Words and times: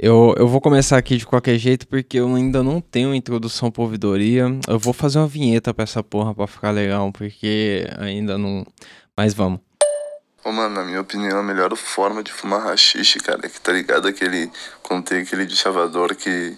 Eu, 0.00 0.32
eu 0.38 0.46
vou 0.46 0.60
começar 0.60 0.96
aqui 0.96 1.16
de 1.16 1.26
qualquer 1.26 1.58
jeito 1.58 1.88
porque 1.88 2.20
eu 2.20 2.32
ainda 2.32 2.62
não 2.62 2.80
tenho 2.80 3.12
introdução 3.12 3.68
pra 3.68 3.82
ouvidoria. 3.82 4.44
Eu 4.68 4.78
vou 4.78 4.92
fazer 4.92 5.18
uma 5.18 5.26
vinheta 5.26 5.74
pra 5.74 5.82
essa 5.82 6.04
porra 6.04 6.32
pra 6.32 6.46
ficar 6.46 6.70
legal, 6.70 7.10
porque 7.10 7.84
ainda 7.98 8.38
não. 8.38 8.64
Mas 9.16 9.34
vamos. 9.34 9.58
Ô, 10.44 10.52
mano, 10.52 10.76
na 10.76 10.84
minha 10.84 11.00
opinião, 11.00 11.40
a 11.40 11.42
melhor 11.42 11.74
forma 11.76 12.22
de 12.22 12.32
fumar 12.32 12.62
rachixe, 12.62 13.18
cara, 13.18 13.40
é 13.42 13.48
que 13.48 13.60
tá 13.60 13.72
ligado 13.72 14.06
aquele. 14.06 14.48
Quando 14.84 15.04
tem 15.04 15.22
aquele 15.22 15.44
de 15.44 15.56
chavador 15.56 16.14
que 16.14 16.56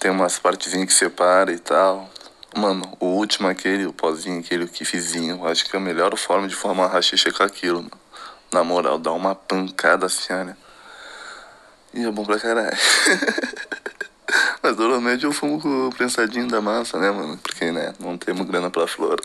tem 0.00 0.10
umas 0.10 0.36
partezinhas 0.40 0.86
que 0.86 0.94
separa 0.94 1.52
e 1.52 1.60
tal. 1.60 2.10
Mano, 2.56 2.82
o 2.98 3.06
último 3.06 3.46
aquele, 3.46 3.86
o 3.86 3.92
pozinho, 3.92 4.40
aquele 4.40 4.66
que 4.66 4.84
fizinho, 4.84 5.36
eu 5.36 5.46
acho 5.46 5.64
que 5.70 5.76
a 5.76 5.80
melhor 5.80 6.16
forma 6.16 6.48
de 6.48 6.56
fumar 6.56 6.90
rachixe 6.90 7.28
é 7.28 7.32
com 7.32 7.44
aquilo, 7.44 7.82
mano. 7.82 8.00
Na 8.52 8.64
moral, 8.64 8.98
dá 8.98 9.12
uma 9.12 9.36
pancada 9.36 10.06
assim, 10.06 10.32
olha. 10.32 10.56
E 11.94 12.04
é 12.04 12.10
bom 12.10 12.24
pra 12.24 12.38
caralho. 12.38 12.76
Mas 14.62 14.76
normalmente 14.76 15.24
eu 15.24 15.32
fumo 15.32 15.60
com 15.60 15.88
o 15.88 15.90
prensadinho 15.90 16.48
da 16.48 16.60
massa, 16.60 16.98
né, 16.98 17.10
mano? 17.10 17.38
Porque, 17.38 17.72
né, 17.72 17.94
não 17.98 18.18
temos 18.18 18.46
grana 18.46 18.70
pra 18.70 18.86
flor. 18.86 19.18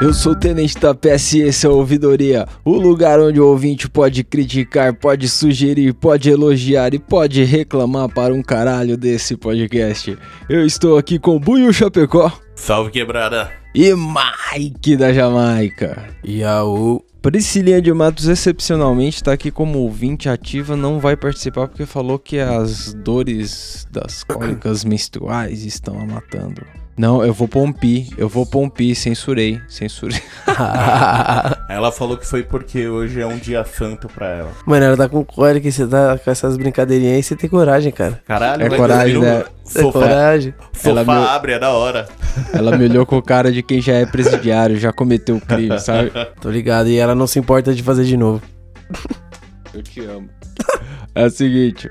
Eu 0.00 0.14
sou 0.14 0.32
o 0.32 0.34
Tenente 0.34 0.78
da 0.78 0.94
PS 0.94 1.34
e 1.34 1.42
esse 1.42 1.66
é 1.66 1.68
a 1.68 1.72
Ouvidoria, 1.72 2.48
o 2.64 2.72
lugar 2.78 3.20
onde 3.20 3.38
o 3.38 3.46
ouvinte 3.46 3.86
pode 3.86 4.24
criticar, 4.24 4.94
pode 4.94 5.28
sugerir, 5.28 5.92
pode 5.92 6.30
elogiar 6.30 6.94
e 6.94 6.98
pode 6.98 7.44
reclamar 7.44 8.08
para 8.08 8.32
um 8.32 8.42
caralho 8.42 8.96
desse 8.96 9.36
podcast. 9.36 10.16
Eu 10.48 10.64
estou 10.64 10.96
aqui 10.96 11.18
com 11.18 11.38
Buiu 11.38 11.70
Chapecó 11.70 12.32
Salve 12.54 12.90
quebrada! 12.90 13.52
e 13.74 13.94
Mike 13.94 14.96
da 14.96 15.12
Jamaica. 15.12 16.08
E 16.24 16.42
a 16.42 16.64
o. 16.64 17.04
Priscilinha 17.22 17.82
de 17.82 17.92
Matos, 17.92 18.28
excepcionalmente, 18.28 19.22
tá 19.22 19.32
aqui 19.32 19.50
como 19.50 19.80
ouvinte 19.80 20.26
ativa, 20.26 20.74
não 20.74 20.98
vai 20.98 21.16
participar 21.16 21.68
porque 21.68 21.84
falou 21.84 22.18
que 22.18 22.38
as 22.38 22.94
dores 22.94 23.86
das 23.90 24.24
cólicas 24.24 24.84
menstruais 24.84 25.62
estão 25.64 26.00
a 26.00 26.06
matando. 26.06 26.62
Não, 27.00 27.24
eu 27.24 27.32
vou 27.32 27.48
pompir, 27.48 28.10
eu 28.18 28.28
vou 28.28 28.44
pompir, 28.44 28.94
censurei, 28.94 29.58
censurei. 29.66 30.20
Ela 31.66 31.90
falou 31.90 32.18
que 32.18 32.26
foi 32.26 32.42
porque 32.42 32.88
hoje 32.88 33.18
é 33.22 33.26
um 33.26 33.38
dia 33.38 33.64
santo 33.64 34.06
pra 34.06 34.26
ela. 34.26 34.50
Mano, 34.66 34.84
ela 34.84 34.96
tá 34.98 35.08
com 35.08 35.24
cólica 35.24 35.70
você 35.70 35.86
tá 35.86 36.18
com 36.18 36.30
essas 36.30 36.58
brincadeirinhas 36.58 37.14
aí, 37.16 37.22
você 37.22 37.34
tem 37.34 37.48
coragem, 37.48 37.90
cara. 37.90 38.20
Caralho, 38.26 38.64
É 38.64 38.76
coragem, 38.76 39.18
né? 39.18 39.44
Tem 39.72 39.82
Sofá, 39.82 39.98
coragem. 39.98 40.54
Ela 40.84 41.00
sofá 41.00 41.14
meu- 41.14 41.22
abre, 41.22 41.52
é 41.52 41.58
da 41.58 41.70
hora. 41.70 42.06
Ela 42.52 42.76
me 42.76 42.84
olhou 42.84 43.06
com 43.06 43.16
o 43.16 43.22
cara 43.22 43.50
de 43.50 43.62
quem 43.62 43.80
já 43.80 43.94
é 43.94 44.04
presidiário, 44.04 44.76
já 44.76 44.92
cometeu 44.92 45.36
o 45.36 45.40
crime, 45.40 45.80
sabe? 45.80 46.12
Tô 46.38 46.50
ligado. 46.50 46.90
E 46.90 46.98
ela 46.98 47.14
não 47.14 47.26
se 47.26 47.38
importa 47.38 47.72
de 47.72 47.82
fazer 47.82 48.04
de 48.04 48.18
novo. 48.18 48.42
Eu 49.72 49.82
te 49.82 50.00
amo. 50.04 50.28
É 51.14 51.24
o 51.24 51.30
seguinte, 51.30 51.90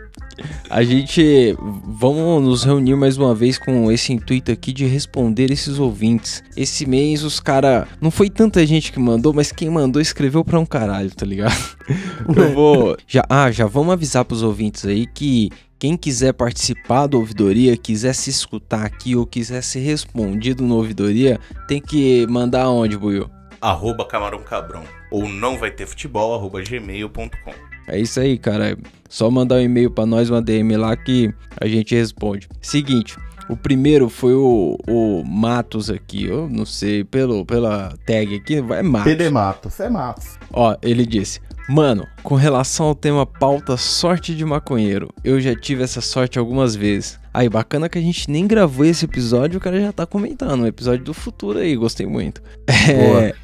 a 0.70 0.84
gente 0.84 1.56
vamos 1.86 2.44
nos 2.44 2.64
reunir 2.64 2.96
mais 2.96 3.18
uma 3.18 3.34
vez 3.34 3.58
com 3.58 3.92
esse 3.92 4.14
intuito 4.14 4.52
aqui 4.52 4.72
de 4.72 4.86
responder 4.86 5.52
esses 5.52 5.80
ouvintes. 5.80 6.44
Esse 6.56 6.86
mês 6.86 7.24
os 7.24 7.40
cara, 7.40 7.88
não 8.02 8.12
foi 8.12 8.30
tanta 8.30 8.66
gente 8.66 8.92
que 8.92 9.00
mandou, 9.00 9.34
mas 9.34 9.52
quem 9.52 9.70
mandou 9.70 10.02
escreveu 10.02 10.44
pra 10.44 10.60
um 10.60 10.66
caralho, 10.66 11.14
tá 11.14 11.26
ligado? 11.26 11.58
Eu 12.36 12.54
vou, 12.54 12.98
já, 13.08 13.24
ah, 13.30 13.52
já 13.52 13.66
vamos 13.66 13.94
avisar 13.94 14.26
pros 14.26 14.44
ouvintes 14.44 14.86
aí 14.86 15.06
que 15.08 15.50
quem 15.80 15.96
quiser 15.96 16.34
participar 16.34 17.08
da 17.08 17.18
ouvidoria, 17.18 17.78
quiser 17.78 18.14
se 18.14 18.30
escutar 18.30 18.86
aqui 18.86 19.16
ou 19.16 19.26
quiser 19.26 19.64
ser 19.64 19.80
respondido 19.80 20.62
na 20.62 20.76
ouvidoria, 20.76 21.40
tem 21.68 21.82
que 21.82 22.28
mandar 22.28 22.70
onde, 22.70 22.98
Buiu? 22.98 23.30
Arroba 23.62 24.06
Camarão 24.06 24.44
Cabrão. 24.44 24.84
Ou 25.10 25.28
não 25.28 25.58
vai 25.58 25.72
ter 25.72 25.88
futebol, 25.88 26.36
arroba 26.36 26.62
gmail.com. 26.62 27.69
É 27.90 28.00
isso 28.00 28.20
aí, 28.20 28.38
cara. 28.38 28.78
Só 29.10 29.30
mandar 29.30 29.56
um 29.56 29.62
e-mail 29.62 29.90
pra 29.90 30.06
nós, 30.06 30.30
uma 30.30 30.42
DM 30.42 30.78
lá 30.78 30.96
que 30.96 31.34
a 31.60 31.68
gente 31.68 31.96
responde. 31.96 32.48
Seguinte, 32.62 33.18
o 33.50 33.58
primeiro 33.58 34.08
foi 34.08 34.36
o, 34.36 34.78
o 34.88 35.24
Matos 35.26 35.90
aqui, 35.90 36.26
eu 36.26 36.48
não 36.48 36.66
sei, 36.66 37.04
pelo, 37.04 37.44
pela 37.44 37.96
tag 38.06 38.36
aqui, 38.36 38.62
vai 38.62 38.84
Matos. 38.84 39.12
PD 39.12 39.30
Matos, 39.32 39.80
é 39.80 39.90
Matos. 39.90 40.38
Ó, 40.54 40.76
ele 40.84 41.04
disse: 41.04 41.42
Mano, 41.70 42.08
com 42.24 42.34
relação 42.34 42.88
ao 42.88 42.96
tema 42.96 43.28
pauta 43.28 43.78
sorte 43.78 44.34
de 44.34 44.44
maconheiro, 44.44 45.14
eu 45.24 45.40
já 45.40 45.56
tive 45.56 45.84
essa 45.84 46.02
sorte 46.02 46.40
algumas 46.40 46.76
vezes. 46.76 47.20
Aí, 47.32 47.48
bacana 47.48 47.88
que 47.88 48.00
a 48.00 48.02
gente 48.02 48.32
nem 48.32 48.48
gravou 48.48 48.84
esse 48.84 49.06
episódio, 49.06 49.60
o 49.60 49.62
cara 49.62 49.80
já 49.80 49.92
tá 49.92 50.04
comentando. 50.04 50.64
Um 50.64 50.66
episódio 50.66 51.06
do 51.06 51.14
futuro 51.14 51.60
aí, 51.60 51.76
gostei 51.76 52.08
muito. 52.08 52.42
É, 52.90 53.36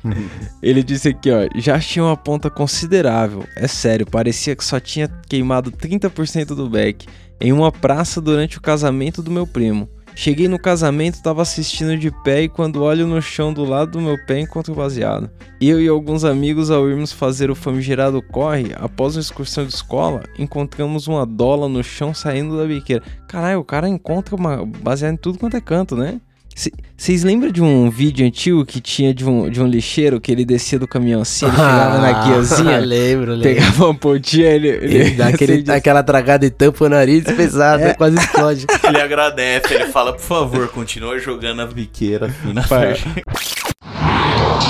ele 0.62 0.82
disse 0.82 1.10
aqui, 1.10 1.30
ó, 1.30 1.48
já 1.58 1.80
tinha 1.80 2.04
uma 2.04 2.18
ponta 2.18 2.50
considerável. 2.50 3.46
É 3.56 3.68
sério, 3.68 4.08
parecia 4.08 4.56
que 4.56 4.64
só 4.64 4.80
tinha 4.80 5.08
queimado 5.30 5.72
30% 5.72 6.56
do 6.56 6.68
beck 6.68 7.06
em 7.40 7.52
uma 7.52 7.72
praça 7.72 8.20
durante 8.20 8.58
o 8.58 8.62
casamento 8.62 9.22
do 9.22 9.30
meu 9.30 9.46
primo. 9.46 9.88
Cheguei 10.18 10.48
no 10.48 10.58
casamento, 10.58 11.22
tava 11.22 11.42
assistindo 11.42 11.98
de 11.98 12.10
pé 12.24 12.44
e 12.44 12.50
quando 12.50 12.82
olho 12.82 13.06
no 13.06 13.22
chão 13.22 13.54
do 13.54 13.66
lado 13.66 13.92
do 13.92 14.02
meu 14.02 14.18
pé 14.26 14.40
encontro 14.40 14.74
baseado. 14.74 15.30
Eu 15.60 15.82
e 15.82 15.90
alguns 15.90 16.24
amigos, 16.24 16.72
ao 16.72 16.90
irmos 16.90 17.12
fazer 17.12 17.52
o 17.52 17.56
famigerado 17.56 18.22
corre, 18.22 18.72
após 18.76 19.16
uma 19.16 19.22
excursão 19.22 19.66
de 19.66 19.74
escola, 19.74 20.24
encontramos 20.40 21.08
uma 21.08 21.26
dola 21.26 21.68
no 21.68 21.84
chão 21.84 22.14
saindo 22.14 22.58
da 22.58 22.66
biqueira. 22.66 23.04
Caralho, 23.28 23.60
o 23.60 23.64
cara 23.66 23.90
encontra 23.90 24.38
uma 24.38 24.66
baseado 24.66 25.14
em 25.14 25.18
tudo 25.18 25.38
quanto 25.38 25.58
é 25.58 25.62
canto, 25.62 25.98
né? 25.98 26.22
Vocês 26.96 27.22
lembram 27.26 27.52
de 27.52 27.62
um 27.62 27.90
vídeo 27.90 28.26
antigo 28.26 28.66
que 28.66 28.80
tinha 28.80 29.14
de 29.14 29.26
um, 29.26 29.50
de 29.50 29.62
um 29.62 29.68
lixeiro 29.68 30.22
que 30.22 30.32
ele 30.32 30.46
descia 30.46 30.80
do 30.80 30.88
caminhão 30.88 31.22
assim, 31.22 31.46
ele 31.46 31.54
chegava 31.56 31.98
na 32.00 32.14
guiazinha, 32.24 32.78
lembro, 32.80 33.32
lembro. 33.34 33.44
pegava 33.44 33.86
uma 33.88 33.94
pontinha, 33.96 34.48
ele... 34.48 34.70
ele, 34.70 34.96
Ele 34.96 35.12
dá 35.12 35.28
aquele, 35.28 35.54
acendia- 35.54 35.74
aquela 35.76 36.02
tragada 36.02 36.46
e 36.46 36.50
tampa 36.50 36.86
o 36.86 36.90
nariz 36.90 37.26
pesada, 37.36 37.94
quase 37.96 38.18
explode. 38.18 38.66
Ele 38.88 39.02
agradece, 39.02 39.74
ele 39.74 39.88
fala, 39.88 40.14
por 40.14 40.22
favor, 40.22 40.68
continua 40.70 41.20
jogando 41.20 41.62
assim 42.54 42.64
Pai. 42.70 42.96
frente. 42.96 43.24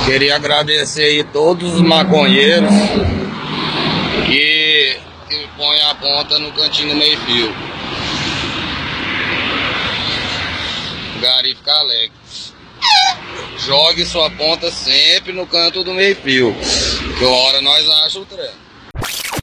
Queria 0.06 0.36
agradecer 0.38 1.04
aí 1.04 1.24
todos 1.24 1.76
os 1.76 1.82
maconheiros 1.82 2.70
que, 4.26 4.98
que 5.30 5.48
põem 5.58 5.82
a 5.90 5.96
ponta 5.96 6.40
no 6.40 6.52
cantinho 6.54 6.96
do 6.96 7.46
meio 11.26 11.56
fio. 11.56 11.56
Gari 11.56 11.56
fica 11.56 11.74
alegre. 11.74 12.12
Jogue 13.58 14.06
sua 14.06 14.30
ponta 14.30 14.72
sempre 14.72 15.34
no 15.34 15.48
canto 15.48 15.84
do 15.84 15.94
meio 15.94 16.16
fio. 16.16 16.56
Que 17.18 17.26
hora 17.26 17.62
nós 17.62 17.88
achamos 18.06 18.28
o. 18.30 18.65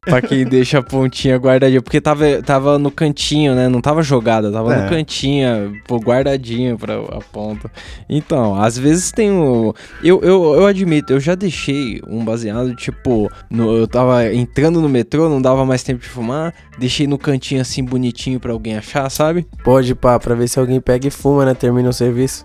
Pra 0.04 0.20
quem 0.20 0.44
deixa 0.44 0.78
a 0.78 0.82
pontinha 0.82 1.36
guardadinha. 1.36 1.80
Porque 1.80 2.00
tava, 2.00 2.42
tava 2.42 2.76
no 2.76 2.90
cantinho, 2.90 3.54
né? 3.54 3.68
Não 3.68 3.80
tava 3.80 4.02
jogada, 4.02 4.50
tava 4.50 4.74
É. 4.74 4.82
no 4.82 4.88
cantinho, 4.90 5.80
pô, 5.86 6.00
guardadinha 6.00 6.76
pra 6.76 6.94
a 6.98 7.20
ponta. 7.32 7.70
Então, 8.08 8.60
às 8.60 8.76
vezes 8.76 9.12
tem 9.12 9.30
o. 9.30 9.72
Eu, 10.02 10.20
eu, 10.22 10.54
eu 10.56 10.66
admito, 10.66 11.12
eu 11.12 11.20
já 11.20 11.36
deixei 11.36 12.00
um 12.08 12.24
baseado, 12.24 12.74
tipo, 12.74 13.30
no- 13.48 13.76
eu 13.76 13.86
tava 13.86 14.32
entrando 14.34 14.80
no 14.80 14.88
metrô, 14.88 15.28
não 15.28 15.40
dava 15.40 15.64
mais 15.64 15.84
tempo 15.84 16.00
de 16.00 16.08
fumar. 16.08 16.52
Deixei 16.76 17.06
no 17.06 17.16
cantinho 17.16 17.60
assim 17.60 17.84
bonitinho 17.84 18.40
pra 18.40 18.50
alguém 18.52 18.76
achar, 18.76 19.08
sabe? 19.08 19.46
Pode 19.62 19.94
pá, 19.94 20.19
pra 20.19 20.34
ver 20.34 20.48
se 20.48 20.58
alguém 20.58 20.80
pega 20.80 21.06
e 21.06 21.10
fuma, 21.12 21.44
né? 21.44 21.54
Termina 21.54 21.88
o 21.88 21.92
serviço. 21.92 22.44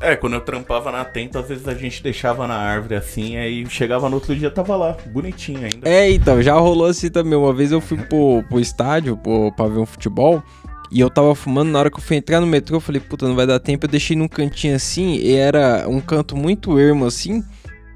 É, 0.00 0.16
quando 0.16 0.32
eu 0.32 0.40
trampava 0.40 0.90
na 0.90 1.04
tenta, 1.04 1.40
às 1.40 1.48
vezes 1.48 1.68
a 1.68 1.74
gente 1.74 2.02
deixava 2.02 2.46
na 2.46 2.54
árvore 2.54 2.94
assim, 2.94 3.36
aí 3.36 3.66
chegava 3.68 4.08
no 4.08 4.14
outro 4.14 4.34
dia, 4.34 4.50
tava 4.50 4.74
lá, 4.74 4.96
bonitinho 5.06 5.60
ainda. 5.60 5.86
É, 5.86 6.10
então, 6.10 6.40
já 6.42 6.54
rolou 6.54 6.86
assim 6.86 7.10
também. 7.10 7.38
Uma 7.38 7.52
vez 7.52 7.70
eu 7.70 7.82
fui 7.82 7.98
pro, 7.98 8.42
pro 8.48 8.58
estádio 8.58 9.16
pro, 9.18 9.52
pra 9.52 9.66
ver 9.66 9.78
um 9.78 9.86
futebol. 9.86 10.42
E 10.90 10.98
eu 10.98 11.10
tava 11.10 11.34
fumando, 11.34 11.70
na 11.70 11.78
hora 11.78 11.90
que 11.90 11.98
eu 11.98 12.02
fui 12.02 12.16
entrar 12.16 12.40
no 12.40 12.46
metrô, 12.46 12.76
eu 12.76 12.80
falei, 12.80 13.00
puta, 13.00 13.28
não 13.28 13.36
vai 13.36 13.46
dar 13.46 13.60
tempo. 13.60 13.84
Eu 13.84 13.90
deixei 13.90 14.16
num 14.16 14.26
cantinho 14.26 14.74
assim, 14.74 15.16
e 15.16 15.34
era 15.34 15.84
um 15.86 16.00
canto 16.00 16.34
muito 16.34 16.78
ermo 16.78 17.04
assim. 17.04 17.44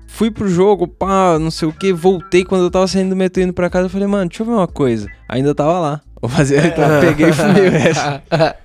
Fui 0.07 0.31
pro 0.31 0.47
jogo, 0.47 0.87
pá, 0.87 1.39
não 1.41 1.51
sei 1.51 1.67
o 1.67 1.73
que, 1.73 1.93
voltei. 1.93 2.45
Quando 2.45 2.65
eu 2.65 2.71
tava 2.71 2.87
saindo 2.87 3.11
do 3.11 3.17
metrô 3.17 3.43
indo 3.43 3.53
pra 3.53 3.71
casa, 3.71 3.87
eu 3.87 3.91
falei, 3.91 4.07
mano, 4.07 4.29
deixa 4.29 4.43
eu 4.43 4.47
ver 4.47 4.53
uma 4.53 4.69
coisa. 4.69 5.09
Ainda 5.29 5.55
tava 5.55 5.81
lá. 5.81 6.01
Vou 6.21 6.31
fazer, 6.31 6.67
então 6.67 6.85
eu 6.85 7.01
peguei 7.01 7.31
e 7.31 7.33
fumei 7.33 7.67
o 7.67 7.71
resto. 7.71 8.23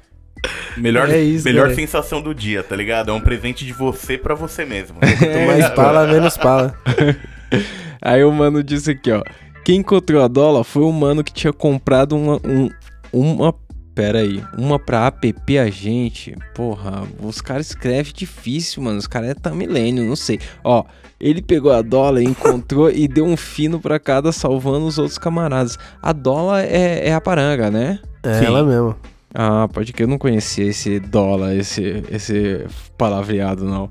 Melhor, 0.77 1.09
É 1.09 1.19
isso, 1.19 1.45
melhor 1.45 1.69
né? 1.69 1.75
sensação 1.75 2.21
do 2.21 2.33
dia, 2.33 2.63
tá 2.63 2.75
ligado? 2.75 3.11
É 3.11 3.13
um 3.13 3.19
presente 3.21 3.65
de 3.65 3.73
você 3.73 4.17
pra 4.17 4.35
você 4.35 4.65
mesmo. 4.65 4.97
Quanto 4.99 5.47
mais 5.47 5.69
pala, 5.75 6.07
menos 6.07 6.37
pala. 6.37 6.75
Aí 8.01 8.23
o 8.23 8.31
mano 8.31 8.63
disse 8.63 8.91
aqui, 8.91 9.11
ó. 9.11 9.21
Quem 9.65 9.77
encontrou 9.79 10.23
a 10.23 10.27
dólar 10.27 10.63
foi 10.63 10.83
o 10.83 10.91
mano 10.91 11.23
que 11.23 11.33
tinha 11.33 11.51
comprado 11.53 12.15
uma. 12.15 12.39
Um, 12.45 12.69
uma 13.11 13.53
Pera 13.99 14.19
aí, 14.19 14.41
uma 14.57 14.79
pra 14.79 15.07
app 15.07 15.59
agente. 15.59 16.33
Porra, 16.55 17.03
os 17.21 17.41
caras 17.41 17.67
escrevem 17.67 18.13
difícil, 18.15 18.81
mano. 18.81 18.97
Os 18.97 19.07
caras 19.07 19.31
é 19.31 19.33
tá 19.33 19.51
milênio, 19.51 20.05
não 20.05 20.15
sei. 20.15 20.39
Ó, 20.63 20.85
ele 21.19 21.41
pegou 21.41 21.73
a 21.73 21.81
dólar, 21.81 22.21
encontrou 22.21 22.89
e 22.89 23.09
deu 23.09 23.25
um 23.25 23.35
fino 23.35 23.77
pra 23.77 23.99
cada, 23.99 24.31
salvando 24.31 24.85
os 24.85 24.97
outros 24.97 25.17
camaradas. 25.17 25.77
A 26.01 26.13
dólar 26.13 26.63
é, 26.63 27.09
é 27.09 27.13
a 27.13 27.19
paranga, 27.19 27.69
né? 27.69 27.99
É 28.23 28.39
Sim. 28.39 28.45
ela 28.45 28.63
mesmo. 28.63 28.95
Ah, 29.33 29.67
pode 29.71 29.93
que 29.93 30.03
eu 30.03 30.07
não 30.07 30.17
conhecia 30.17 30.65
esse 30.65 30.99
dólar, 30.99 31.55
esse, 31.55 32.03
esse 32.09 32.65
palavreado, 32.97 33.65
não. 33.65 33.89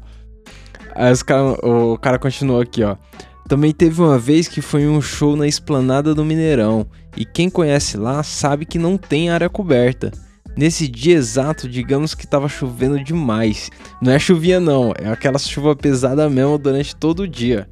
Aí 0.95 1.17
cara, 1.25 1.53
o 1.65 1.97
cara 1.97 2.19
continuou 2.19 2.61
aqui, 2.61 2.83
ó. 2.83 2.97
Também 3.49 3.73
teve 3.73 4.03
uma 4.03 4.19
vez 4.19 4.47
que 4.49 4.61
foi 4.61 4.87
um 4.87 5.01
show 5.01 5.37
na 5.37 5.47
esplanada 5.47 6.15
do 6.15 6.25
Mineirão, 6.25 6.87
e 7.17 7.25
quem 7.25 7.49
conhece 7.49 7.97
lá 7.97 8.23
sabe 8.23 8.67
que 8.67 8.79
não 8.79 8.99
tem 8.99 9.31
área 9.31 9.49
coberta. 9.49 10.13
Nesse 10.57 10.89
dia 10.89 11.15
exato, 11.15 11.69
digamos 11.69 12.17
que 12.17 12.27
tava 12.27 12.49
chovendo 12.49 13.03
demais. 13.03 13.71
Não 14.03 14.13
é 14.13 14.19
chuvinha 14.19 14.59
não, 14.59 14.93
é 15.01 15.09
aquela 15.09 15.39
chuva 15.39 15.77
pesada 15.77 16.29
mesmo 16.29 16.59
durante 16.59 16.97
todo 16.97 17.21
o 17.21 17.29
dia. 17.29 17.69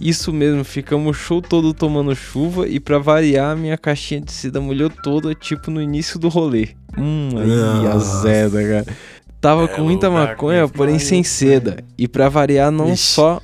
Isso 0.00 0.32
mesmo, 0.32 0.64
ficamos 0.64 1.10
o 1.10 1.12
show 1.12 1.40
todo 1.40 1.72
tomando 1.72 2.14
chuva 2.14 2.66
e 2.66 2.80
pra 2.80 2.98
variar, 2.98 3.56
minha 3.56 3.78
caixinha 3.78 4.20
de 4.20 4.32
seda 4.32 4.60
molhou 4.60 4.90
toda, 4.90 5.34
tipo 5.34 5.70
no 5.70 5.80
início 5.80 6.18
do 6.18 6.28
rolê. 6.28 6.70
Hum, 6.98 7.30
aí 7.36 7.86
a 7.86 7.94
Nossa. 7.94 8.22
zeda, 8.22 8.62
cara. 8.62 8.96
Tava 9.40 9.66
com 9.68 9.82
muita 9.82 10.08
o 10.08 10.12
maconha, 10.12 10.68
porém 10.68 10.98
sem 10.98 11.24
seda. 11.24 11.78
E 11.98 12.06
pra 12.06 12.28
variar, 12.28 12.70
não 12.70 12.92
Ixi. 12.92 13.14
só. 13.14 13.40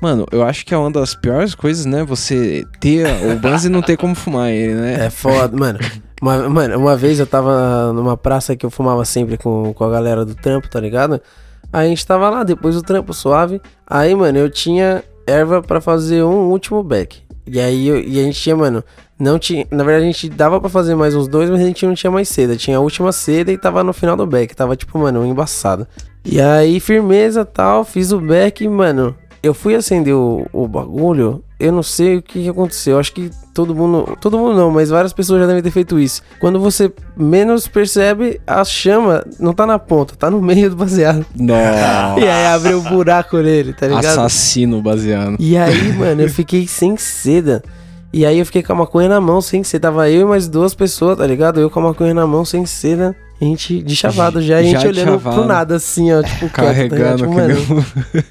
Mano, 0.00 0.26
eu 0.30 0.42
acho 0.42 0.64
que 0.64 0.74
é 0.74 0.76
uma 0.78 0.90
das 0.90 1.14
piores 1.14 1.54
coisas, 1.54 1.86
né? 1.86 2.04
Você 2.04 2.64
ter 2.80 3.06
o 3.24 3.36
Banz 3.38 3.64
e 3.64 3.68
não 3.68 3.82
ter 3.82 3.96
como 3.96 4.14
fumar 4.14 4.50
ele, 4.50 4.74
né? 4.74 5.06
É 5.06 5.10
foda, 5.10 5.56
mano. 5.56 5.78
Uma, 6.20 6.48
mano, 6.48 6.78
uma 6.78 6.96
vez 6.96 7.18
eu 7.18 7.26
tava 7.26 7.92
numa 7.92 8.16
praça 8.16 8.54
que 8.54 8.64
eu 8.64 8.70
fumava 8.70 9.04
sempre 9.04 9.38
com, 9.38 9.72
com 9.72 9.84
a 9.84 9.90
galera 9.90 10.24
do 10.24 10.34
trampo, 10.34 10.68
tá 10.68 10.78
ligado? 10.78 11.20
Aí 11.72 11.86
a 11.86 11.88
gente 11.88 12.06
tava 12.06 12.28
lá, 12.28 12.42
depois 12.44 12.74
do 12.74 12.82
trampo 12.82 13.14
suave. 13.14 13.60
Aí, 13.86 14.14
mano, 14.14 14.38
eu 14.38 14.50
tinha 14.50 15.02
erva 15.26 15.62
pra 15.62 15.80
fazer 15.80 16.22
um 16.24 16.48
último 16.50 16.82
back. 16.82 17.18
E 17.46 17.58
aí 17.60 17.88
eu- 17.88 18.00
e 18.00 18.20
a 18.20 18.22
gente 18.22 18.40
tinha, 18.40 18.54
mano, 18.56 18.82
não 19.18 19.38
tinha. 19.38 19.66
Na 19.70 19.82
verdade, 19.82 20.04
a 20.04 20.12
gente 20.12 20.28
dava 20.28 20.60
pra 20.60 20.68
fazer 20.70 20.94
mais 20.94 21.14
uns 21.14 21.26
dois, 21.28 21.50
mas 21.50 21.60
a 21.60 21.64
gente 21.64 21.84
não 21.86 21.94
tinha 21.94 22.10
mais 22.10 22.28
seda. 22.28 22.56
Tinha 22.56 22.76
a 22.76 22.80
última 22.80 23.10
seda 23.12 23.50
e 23.50 23.58
tava 23.58 23.82
no 23.82 23.92
final 23.92 24.16
do 24.16 24.26
back. 24.26 24.54
Tava 24.54 24.76
tipo, 24.76 24.98
mano, 24.98 25.24
embaçado. 25.26 25.86
E 26.24 26.40
aí, 26.40 26.78
firmeza 26.80 27.44
tal, 27.44 27.84
fiz 27.84 28.12
o 28.12 28.20
back, 28.20 28.66
mano. 28.68 29.14
Eu 29.42 29.54
fui 29.54 29.74
acender 29.74 30.14
o, 30.14 30.46
o 30.52 30.68
bagulho, 30.68 31.42
eu 31.58 31.72
não 31.72 31.82
sei 31.82 32.18
o 32.18 32.22
que, 32.22 32.42
que 32.42 32.48
aconteceu. 32.48 32.98
Acho 32.98 33.12
que 33.14 33.30
todo 33.52 33.74
mundo. 33.74 34.16
Todo 34.20 34.38
mundo 34.38 34.54
não, 34.54 34.70
mas 34.70 34.90
várias 34.90 35.12
pessoas 35.12 35.40
já 35.40 35.46
devem 35.46 35.62
ter 35.62 35.70
feito 35.70 35.98
isso. 35.98 36.22
Quando 36.38 36.58
você 36.60 36.92
menos 37.16 37.66
percebe, 37.68 38.40
a 38.46 38.64
chama 38.64 39.24
não 39.38 39.52
tá 39.52 39.66
na 39.66 39.78
ponta, 39.78 40.14
tá 40.16 40.30
no 40.30 40.40
meio 40.40 40.70
do 40.70 40.76
baseado. 40.76 41.24
Nossa. 41.34 42.20
E 42.20 42.28
aí 42.28 42.46
abriu 42.46 42.78
um 42.78 42.82
buraco 42.82 43.36
nele, 43.38 43.72
tá 43.72 43.86
ligado? 43.86 44.06
Assassino 44.06 44.80
baseado. 44.80 45.36
E 45.38 45.56
aí, 45.56 45.92
mano, 45.92 46.22
eu 46.22 46.28
fiquei 46.28 46.66
sem 46.66 46.96
seda. 46.96 47.62
E 48.12 48.26
aí 48.26 48.38
eu 48.38 48.46
fiquei 48.46 48.62
com 48.62 48.72
a 48.72 48.76
maconha 48.76 49.08
na 49.08 49.20
mão 49.20 49.40
sem 49.40 49.62
seda. 49.62 49.88
Tava 49.88 50.10
eu 50.10 50.22
e 50.22 50.24
mais 50.24 50.48
duas 50.48 50.74
pessoas, 50.74 51.18
tá 51.18 51.26
ligado? 51.26 51.60
Eu 51.60 51.70
com 51.70 51.80
a 51.80 51.84
maconha 51.84 52.12
na 52.12 52.26
mão 52.26 52.44
sem 52.44 52.66
seda. 52.66 53.14
A 53.40 53.44
gente 53.44 53.82
de 53.82 53.96
chavado 53.96 54.42
já, 54.42 54.58
a 54.58 54.62
gente 54.62 54.82
Já 54.82 54.88
olhando 54.88 55.12
chavado. 55.18 55.36
pro 55.36 55.44
nada, 55.46 55.76
assim, 55.76 56.12
ó, 56.12 56.22
tipo, 56.22 56.50
quieto, 56.50 56.90
tá 56.90 56.96
ligado? 56.96 56.96
Carregando 56.96 57.16
Tipo, 57.16 57.32
mano, 57.32 57.54
nem 57.54 57.78
um- 57.78 57.84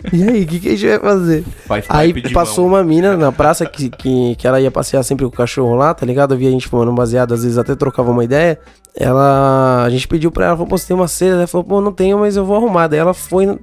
E 0.13 0.29
aí, 0.29 0.43
o 0.43 0.47
que, 0.47 0.59
que 0.59 0.67
a 0.67 0.71
gente 0.71 0.87
vai 0.87 0.99
fazer? 0.99 1.43
Faz 1.65 1.85
Aí 1.89 2.31
passou 2.31 2.65
mão. 2.69 2.75
uma 2.77 2.83
mina 2.83 3.17
na 3.17 3.31
praça 3.31 3.65
que, 3.65 3.89
que, 3.89 4.35
que 4.35 4.47
ela 4.47 4.61
ia 4.61 4.69
passear 4.69 5.01
sempre 5.03 5.25
com 5.25 5.31
o 5.33 5.35
cachorro 5.35 5.73
lá, 5.75 5.93
tá 5.95 6.05
ligado? 6.05 6.35
Eu 6.35 6.37
via 6.37 6.49
a 6.49 6.51
gente 6.51 6.67
fumando 6.67 6.91
um 6.91 6.95
baseado, 6.95 7.33
às 7.33 7.41
vezes 7.43 7.57
até 7.57 7.73
trocava 7.75 8.11
uma 8.11 8.23
ideia. 8.23 8.59
Ela. 8.95 9.83
A 9.83 9.89
gente 9.89 10.07
pediu 10.07 10.31
pra 10.31 10.45
ela, 10.47 10.55
falou, 10.55 10.67
pô, 10.67 10.77
você 10.77 10.87
tem 10.87 10.95
uma 10.95 11.07
seda? 11.07 11.35
Ela 11.37 11.47
falou, 11.47 11.65
pô, 11.65 11.81
não 11.81 11.91
tenho, 11.91 12.19
mas 12.19 12.35
eu 12.35 12.45
vou 12.45 12.55
arrumar. 12.57 12.87
Daí 12.87 12.99
ela 12.99 13.13
foi. 13.13 13.57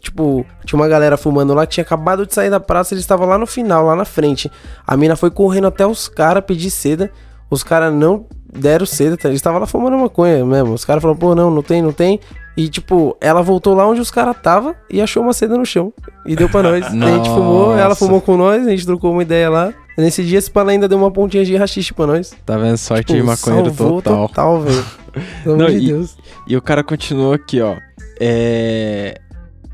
Tipo, 0.00 0.44
tinha 0.64 0.78
uma 0.78 0.88
galera 0.88 1.16
fumando 1.16 1.52
lá 1.54 1.66
que 1.66 1.74
tinha 1.74 1.84
acabado 1.84 2.26
de 2.26 2.34
sair 2.34 2.50
da 2.50 2.60
praça, 2.60 2.94
eles 2.94 3.02
estavam 3.04 3.26
lá 3.28 3.36
no 3.38 3.46
final, 3.46 3.84
lá 3.86 3.94
na 3.96 4.04
frente. 4.04 4.50
A 4.86 4.96
mina 4.96 5.14
foi 5.16 5.30
correndo 5.30 5.66
até 5.66 5.86
os 5.86 6.08
caras 6.08 6.44
pedir 6.44 6.70
seda. 6.70 7.10
Os 7.50 7.62
caras 7.62 7.92
não 7.92 8.26
deram 8.56 8.86
seda, 8.86 9.16
tá? 9.16 9.28
eles 9.28 9.38
estavam 9.38 9.58
lá 9.60 9.66
fumando 9.66 9.98
maconha 9.98 10.44
mesmo. 10.44 10.72
Os 10.74 10.84
caras 10.84 11.02
falaram, 11.02 11.18
pô, 11.18 11.34
não, 11.34 11.50
não 11.50 11.62
tem, 11.62 11.82
não 11.82 11.92
tem. 11.92 12.20
E 12.56 12.68
tipo, 12.68 13.16
ela 13.20 13.42
voltou 13.42 13.74
lá 13.74 13.86
onde 13.86 14.00
os 14.00 14.10
caras 14.12 14.36
tava 14.40 14.76
e 14.88 15.02
achou 15.02 15.22
uma 15.22 15.32
seda 15.32 15.56
no 15.58 15.66
chão. 15.66 15.92
E 16.24 16.36
deu 16.36 16.48
pra 16.48 16.62
nós. 16.62 16.84
a 16.86 16.90
gente 16.90 17.28
fumou, 17.28 17.76
ela 17.76 17.94
fumou 17.96 18.20
com 18.20 18.36
nós, 18.36 18.66
a 18.66 18.70
gente 18.70 18.86
trocou 18.86 19.12
uma 19.12 19.22
ideia 19.22 19.50
lá. 19.50 19.74
Nesse 19.98 20.24
dia, 20.24 20.38
esse 20.38 20.50
pala 20.50 20.70
ainda 20.72 20.88
deu 20.88 20.98
uma 20.98 21.10
pontinha 21.10 21.44
de 21.44 21.54
rachixe 21.56 21.92
pra 21.92 22.06
nós. 22.06 22.32
Tá 22.44 22.56
vendo? 22.56 22.76
Sorte 22.76 23.06
Tipo, 23.06 23.18
de 23.20 23.22
maconheiro 23.24 23.72
total. 23.72 24.28
total, 24.28 24.60
velho. 24.60 24.84
Pelo 25.44 25.54
amor 25.54 25.70
de 25.70 25.76
e- 25.76 25.86
Deus. 25.86 26.16
E 26.48 26.56
o 26.56 26.62
cara 26.62 26.82
continuou 26.82 27.32
aqui, 27.32 27.60
ó. 27.60 27.76
É. 28.20 29.20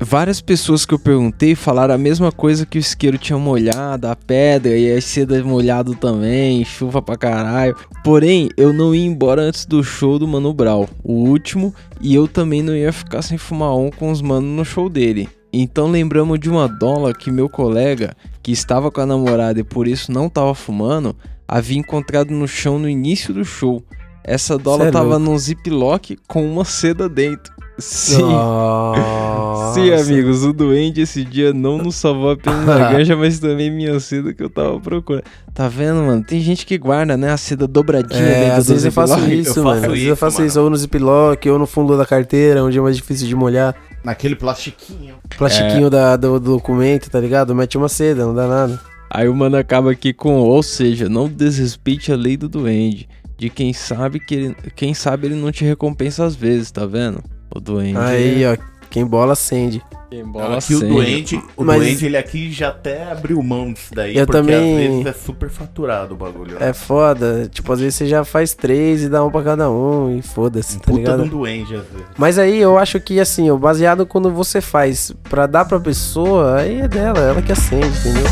Várias 0.03 0.41
pessoas 0.41 0.83
que 0.83 0.95
eu 0.95 0.99
perguntei 0.99 1.53
falaram 1.53 1.93
a 1.93 1.97
mesma 1.97 2.31
coisa 2.31 2.65
que 2.65 2.79
o 2.79 2.79
isqueiro 2.79 3.19
tinha 3.19 3.37
molhado, 3.37 4.07
a 4.07 4.15
pedra 4.15 4.75
e 4.75 4.91
a 4.91 4.99
seda 4.99 5.43
molhado 5.43 5.93
também, 5.93 6.65
chuva 6.65 7.03
pra 7.03 7.15
caralho. 7.15 7.75
Porém, 8.03 8.49
eu 8.57 8.73
não 8.73 8.95
ia 8.95 9.05
embora 9.05 9.43
antes 9.43 9.63
do 9.63 9.83
show 9.83 10.17
do 10.17 10.27
Mano 10.27 10.55
Brown, 10.55 10.87
o 11.03 11.13
último, 11.13 11.71
e 12.01 12.15
eu 12.15 12.27
também 12.27 12.63
não 12.63 12.75
ia 12.75 12.91
ficar 12.91 13.21
sem 13.21 13.37
fumar 13.37 13.75
um 13.75 13.91
com 13.91 14.09
os 14.09 14.23
manos 14.23 14.49
no 14.49 14.65
show 14.65 14.89
dele. 14.89 15.29
Então 15.53 15.91
lembramos 15.91 16.39
de 16.39 16.49
uma 16.49 16.67
dólar 16.67 17.15
que 17.15 17.29
meu 17.29 17.47
colega, 17.47 18.15
que 18.41 18.51
estava 18.51 18.89
com 18.89 19.01
a 19.01 19.05
namorada 19.05 19.59
e 19.59 19.63
por 19.63 19.87
isso 19.87 20.11
não 20.11 20.27
tava 20.27 20.55
fumando, 20.55 21.15
havia 21.47 21.77
encontrado 21.77 22.31
no 22.31 22.47
chão 22.47 22.79
no 22.79 22.89
início 22.89 23.35
do 23.35 23.45
show. 23.45 23.83
Essa 24.23 24.57
dólar 24.57 24.85
Cê 24.85 24.89
é 24.89 24.91
tava 24.91 25.09
louco. 25.09 25.25
num 25.25 25.37
ziplock 25.37 26.17
com 26.27 26.43
uma 26.51 26.65
seda 26.65 27.07
dentro. 27.07 27.60
Sim. 27.85 28.21
Nossa. 28.21 29.73
Sim, 29.73 29.91
amigos, 29.93 30.43
o 30.43 30.51
Duende 30.53 31.01
esse 31.01 31.23
dia 31.23 31.53
não 31.53 31.77
nos 31.77 31.95
salvou 31.95 32.31
apenas 32.31 32.65
na 32.65 32.91
ganja, 32.91 33.15
mas 33.15 33.39
também 33.39 33.71
minha 33.71 33.99
seda 33.99 34.33
que 34.33 34.43
eu 34.43 34.49
tava 34.49 34.79
procurando. 34.79 35.23
Tá 35.53 35.67
vendo, 35.67 35.95
mano? 36.03 36.23
Tem 36.23 36.39
gente 36.41 36.65
que 36.65 36.77
guarda, 36.77 37.15
né, 37.17 37.31
a 37.31 37.37
seda 37.37 37.67
dobradinha 37.67 38.19
É, 38.21 38.39
dentro 38.45 38.57
às 38.57 38.65
do 38.65 38.69
vezes 38.73 38.85
eu 38.85 38.91
faço 38.91 39.19
isso, 39.31 39.59
Eu 39.59 39.63
mano. 39.63 39.79
faço 39.81 39.85
Às 39.87 39.93
vezes 39.93 40.07
eu 40.09 40.15
faço 40.17 40.37
mano. 40.37 40.47
isso 40.47 40.61
ou 40.61 40.69
no 40.69 40.77
ziplock 40.77 41.49
ou 41.49 41.59
no 41.59 41.65
fundo 41.67 41.97
da 41.97 42.05
carteira, 42.05 42.63
onde 42.63 42.77
é 42.77 42.81
mais 42.81 42.95
difícil 42.95 43.27
de 43.27 43.35
molhar. 43.35 43.75
Naquele 44.03 44.35
plastiquinho. 44.35 45.15
Plastiquinho 45.37 45.89
da, 45.89 46.15
do, 46.17 46.39
do 46.39 46.53
documento, 46.53 47.09
tá 47.09 47.19
ligado? 47.19 47.53
Mete 47.55 47.77
uma 47.77 47.89
seda, 47.89 48.25
não 48.25 48.33
dá 48.33 48.47
nada. 48.47 48.79
Aí 49.09 49.27
o 49.27 49.35
mano 49.35 49.57
acaba 49.57 49.91
aqui 49.91 50.13
com, 50.13 50.35
ou 50.37 50.63
seja, 50.63 51.07
não 51.09 51.27
desrespeite 51.27 52.11
a 52.11 52.15
lei 52.15 52.35
do 52.37 52.47
Duende. 52.49 53.07
De 53.37 53.49
quem 53.49 53.73
sabe 53.73 54.19
que 54.19 54.35
ele, 54.35 54.55
quem 54.75 54.93
sabe 54.93 55.27
ele 55.27 55.35
não 55.35 55.51
te 55.51 55.65
recompensa 55.65 56.23
às 56.23 56.35
vezes, 56.35 56.71
tá 56.71 56.85
vendo? 56.85 57.21
O 57.53 57.59
Duende. 57.59 57.97
Aí, 57.97 58.45
ó, 58.45 58.57
quem 58.89 59.05
bola 59.05 59.33
acende. 59.33 59.81
Quem 60.09 60.23
Aqui 60.23 60.29
bola 60.29 60.57
o 60.57 60.79
doente, 60.81 61.41
o 61.55 61.63
Mas- 61.63 61.81
doente, 61.81 62.05
ele 62.05 62.17
aqui 62.17 62.51
já 62.51 62.67
até 62.67 63.09
abriu 63.09 63.41
mão 63.41 63.71
disso 63.71 63.93
daí, 63.95 64.17
Eu 64.17 64.25
porque 64.25 64.41
também- 64.41 64.55
às 64.87 64.91
vezes 64.93 65.05
é 65.05 65.13
super 65.13 65.49
faturado 65.49 66.13
o 66.15 66.17
bagulho. 66.17 66.59
né? 66.59 66.69
É 66.69 66.73
foda. 66.73 67.47
Tipo, 67.49 67.71
às 67.71 67.79
vezes 67.79 67.95
você 67.95 68.07
já 68.07 68.25
faz 68.25 68.53
três 68.53 69.03
e 69.03 69.07
dá 69.09 69.23
um 69.23 69.31
pra 69.31 69.41
cada 69.41 69.69
um 69.71 70.17
e 70.17 70.21
foda-se, 70.21 70.75
um 70.75 70.79
tá 70.79 70.85
puta 70.85 70.97
de 70.97 70.99
ligado? 70.99 71.23
um 71.23 71.27
doente, 71.29 71.73
às 71.75 71.83
vezes. 71.85 72.07
Mas 72.17 72.37
aí 72.37 72.57
eu 72.57 72.77
acho 72.77 72.99
que 72.99 73.21
assim, 73.21 73.49
o 73.49 73.57
baseado 73.57 74.05
quando 74.05 74.29
você 74.29 74.59
faz 74.59 75.13
pra 75.29 75.47
dar 75.47 75.63
pra 75.63 75.79
pessoa, 75.79 76.57
aí 76.57 76.81
é 76.81 76.87
dela, 76.89 77.19
ela 77.19 77.41
que 77.41 77.53
acende, 77.53 77.87
entendeu? 77.99 78.25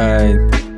Ai, 0.00 0.75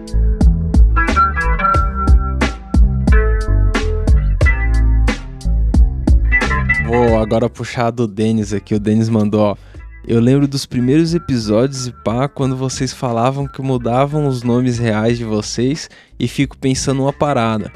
Vou 6.89 7.19
agora 7.19 7.51
puxar 7.51 7.91
do 7.91 8.09
Denis 8.09 8.55
aqui. 8.55 8.75
O 8.75 8.81
Denis 8.81 9.11
mandou, 9.11 9.43
ó. 9.43 9.57
Eu 10.07 10.19
lembro 10.21 10.49
dos 10.49 10.65
primeiros 10.65 11.13
episódios 11.13 11.87
e 11.87 11.93
pá, 11.93 12.27
quando 12.27 12.57
vocês 12.57 12.95
falavam 12.95 13.47
que 13.47 13.61
mudavam 13.61 14.27
os 14.27 14.43
nomes 14.43 14.79
reais 14.79 15.19
de 15.19 15.25
vocês 15.25 15.91
e 16.19 16.27
fico 16.27 16.57
pensando 16.57 17.03
uma 17.03 17.13
parada. 17.13 17.71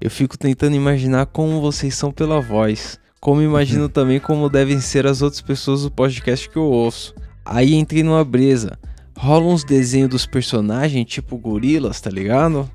Eu 0.00 0.10
fico 0.10 0.38
tentando 0.38 0.74
imaginar 0.74 1.26
como 1.26 1.60
vocês 1.60 1.94
são 1.94 2.10
pela 2.10 2.40
voz. 2.40 2.98
Como 3.20 3.42
imagino 3.42 3.86
também 3.86 4.18
como 4.18 4.48
devem 4.48 4.80
ser 4.80 5.06
as 5.06 5.20
outras 5.20 5.42
pessoas 5.42 5.82
do 5.82 5.90
podcast 5.90 6.48
que 6.48 6.56
eu 6.56 6.64
ouço. 6.64 7.14
Aí 7.44 7.74
entrei 7.74 8.02
numa 8.02 8.24
brisa. 8.24 8.78
Rola 9.14 9.44
uns 9.44 9.62
desenhos 9.62 10.08
dos 10.08 10.24
personagens, 10.24 11.04
tipo 11.04 11.36
gorilas, 11.36 12.00
tá 12.00 12.08
ligado? 12.08 12.66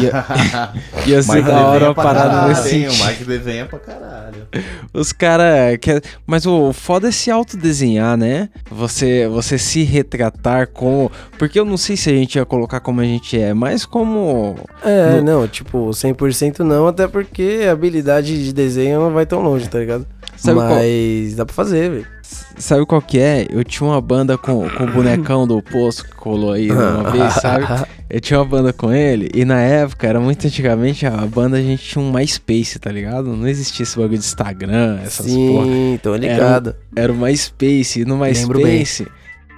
Ia, 0.00 0.72
ia 1.06 1.22
ser 1.22 1.42
da 1.42 1.56
hora 1.66 1.72
desenha 1.72 1.88
uma 1.90 1.94
parada 1.94 2.28
caralho, 2.30 2.48
nesse 2.48 2.76
hein? 2.76 2.88
O. 2.88 3.06
Mike 3.06 3.24
desenha 3.24 3.66
pra 3.66 3.78
caralho. 3.78 4.46
Os 4.94 5.12
caras. 5.12 5.76
Quer... 5.80 6.02
Mas 6.26 6.46
o 6.46 6.72
foda 6.72 7.08
é 7.08 7.10
se 7.12 7.30
autodesenhar, 7.30 8.16
né? 8.16 8.48
Você, 8.70 9.28
você 9.28 9.58
se 9.58 9.82
retratar 9.82 10.68
com. 10.68 11.10
Porque 11.38 11.58
eu 11.60 11.64
não 11.64 11.76
sei 11.76 11.96
se 11.96 12.08
a 12.08 12.12
gente 12.14 12.36
ia 12.36 12.44
colocar 12.46 12.80
como 12.80 13.00
a 13.00 13.04
gente 13.04 13.38
é, 13.38 13.52
mas 13.52 13.84
como. 13.84 14.56
É, 14.84 15.16
No- 15.20 15.22
não, 15.40 15.48
tipo, 15.48 15.90
100% 15.90 16.60
não, 16.60 16.86
até 16.86 17.06
porque 17.06 17.60
a 17.68 17.72
habilidade 17.72 18.42
de 18.44 18.52
desenho 18.52 19.00
não 19.00 19.12
vai 19.12 19.26
tão 19.26 19.40
longe, 19.42 19.68
tá 19.68 19.78
ligado? 19.78 20.06
Sabe 20.36 20.58
qual- 20.58 20.68
Mas 20.78 21.34
dá 21.34 21.44
pra 21.46 21.54
fazer, 21.54 21.90
velho. 21.90 22.15
Sabe 22.58 22.86
qual 22.86 23.02
que 23.02 23.18
é? 23.18 23.46
Eu 23.50 23.62
tinha 23.62 23.88
uma 23.88 24.00
banda 24.00 24.38
com, 24.38 24.68
com 24.70 24.84
o 24.84 24.90
bonecão 24.90 25.46
do 25.46 25.62
poço 25.62 26.04
que 26.04 26.14
colou 26.14 26.52
aí 26.52 26.70
uma 26.70 27.10
vez, 27.12 27.34
sabe? 27.34 27.86
Eu 28.08 28.20
tinha 28.20 28.38
uma 28.38 28.46
banda 28.46 28.72
com 28.72 28.92
ele 28.92 29.28
e 29.34 29.44
na 29.44 29.60
época, 29.60 30.06
era 30.06 30.18
muito 30.18 30.46
antigamente, 30.46 31.04
a 31.04 31.16
banda 31.26 31.58
a 31.58 31.62
gente 31.62 31.82
tinha 31.82 32.02
um 32.02 32.10
MySpace, 32.10 32.78
tá 32.78 32.90
ligado? 32.90 33.36
Não 33.36 33.46
existia 33.46 33.82
esse 33.82 33.96
bagulho 33.96 34.18
de 34.18 34.24
Instagram, 34.24 35.00
essas 35.04 35.26
porra. 35.26 35.64
Sim, 35.66 36.00
tô 36.02 36.16
ligado. 36.16 36.74
Era 36.94 37.12
o 37.12 37.16
MySpace. 37.16 38.00
E 38.00 38.04
no. 38.04 38.16
MySpace, 38.16 39.06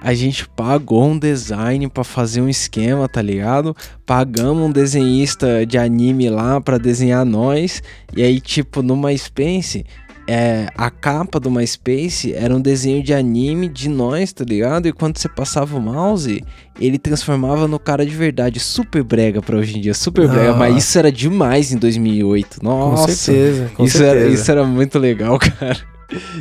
a 0.01 0.13
gente 0.13 0.47
pagou 0.49 1.05
um 1.05 1.17
design 1.17 1.87
pra 1.89 2.03
fazer 2.03 2.41
um 2.41 2.49
esquema, 2.49 3.07
tá 3.07 3.21
ligado? 3.21 3.75
Pagamos 4.05 4.63
um 4.63 4.71
desenhista 4.71 5.65
de 5.65 5.77
anime 5.77 6.29
lá 6.29 6.59
pra 6.59 6.77
desenhar 6.77 7.25
nós. 7.25 7.83
E 8.15 8.23
aí, 8.23 8.41
tipo, 8.41 8.81
no 8.81 8.97
MySpace, 8.97 9.85
é, 10.31 10.67
a 10.77 10.91
capa 10.91 11.39
do 11.39 11.49
MySpace 11.49 12.35
era 12.35 12.55
um 12.55 12.61
desenho 12.61 13.01
de 13.01 13.11
anime 13.15 13.67
de 13.67 13.89
nós, 13.89 14.31
tá 14.31 14.45
ligado? 14.45 14.87
E 14.87 14.93
quando 14.93 15.17
você 15.17 15.27
passava 15.27 15.75
o 15.75 15.81
mouse, 15.81 16.43
ele 16.79 16.99
transformava 16.99 17.67
no 17.67 17.79
cara 17.79 18.05
de 18.05 18.15
verdade. 18.15 18.59
Super 18.59 19.01
brega 19.01 19.41
pra 19.41 19.57
hoje 19.57 19.79
em 19.79 19.81
dia, 19.81 19.95
super 19.95 20.27
brega. 20.27 20.53
Mas 20.53 20.83
isso 20.83 20.99
era 20.99 21.11
demais 21.11 21.71
em 21.71 21.79
2008. 21.79 22.59
Nossa. 22.61 23.07
Com 23.07 23.11
certeza, 23.11 23.71
com 23.73 23.83
isso, 23.85 23.97
certeza. 23.97 24.25
Era, 24.25 24.29
isso 24.29 24.51
era 24.51 24.63
muito 24.63 24.99
legal, 24.99 25.39
cara. 25.41 25.79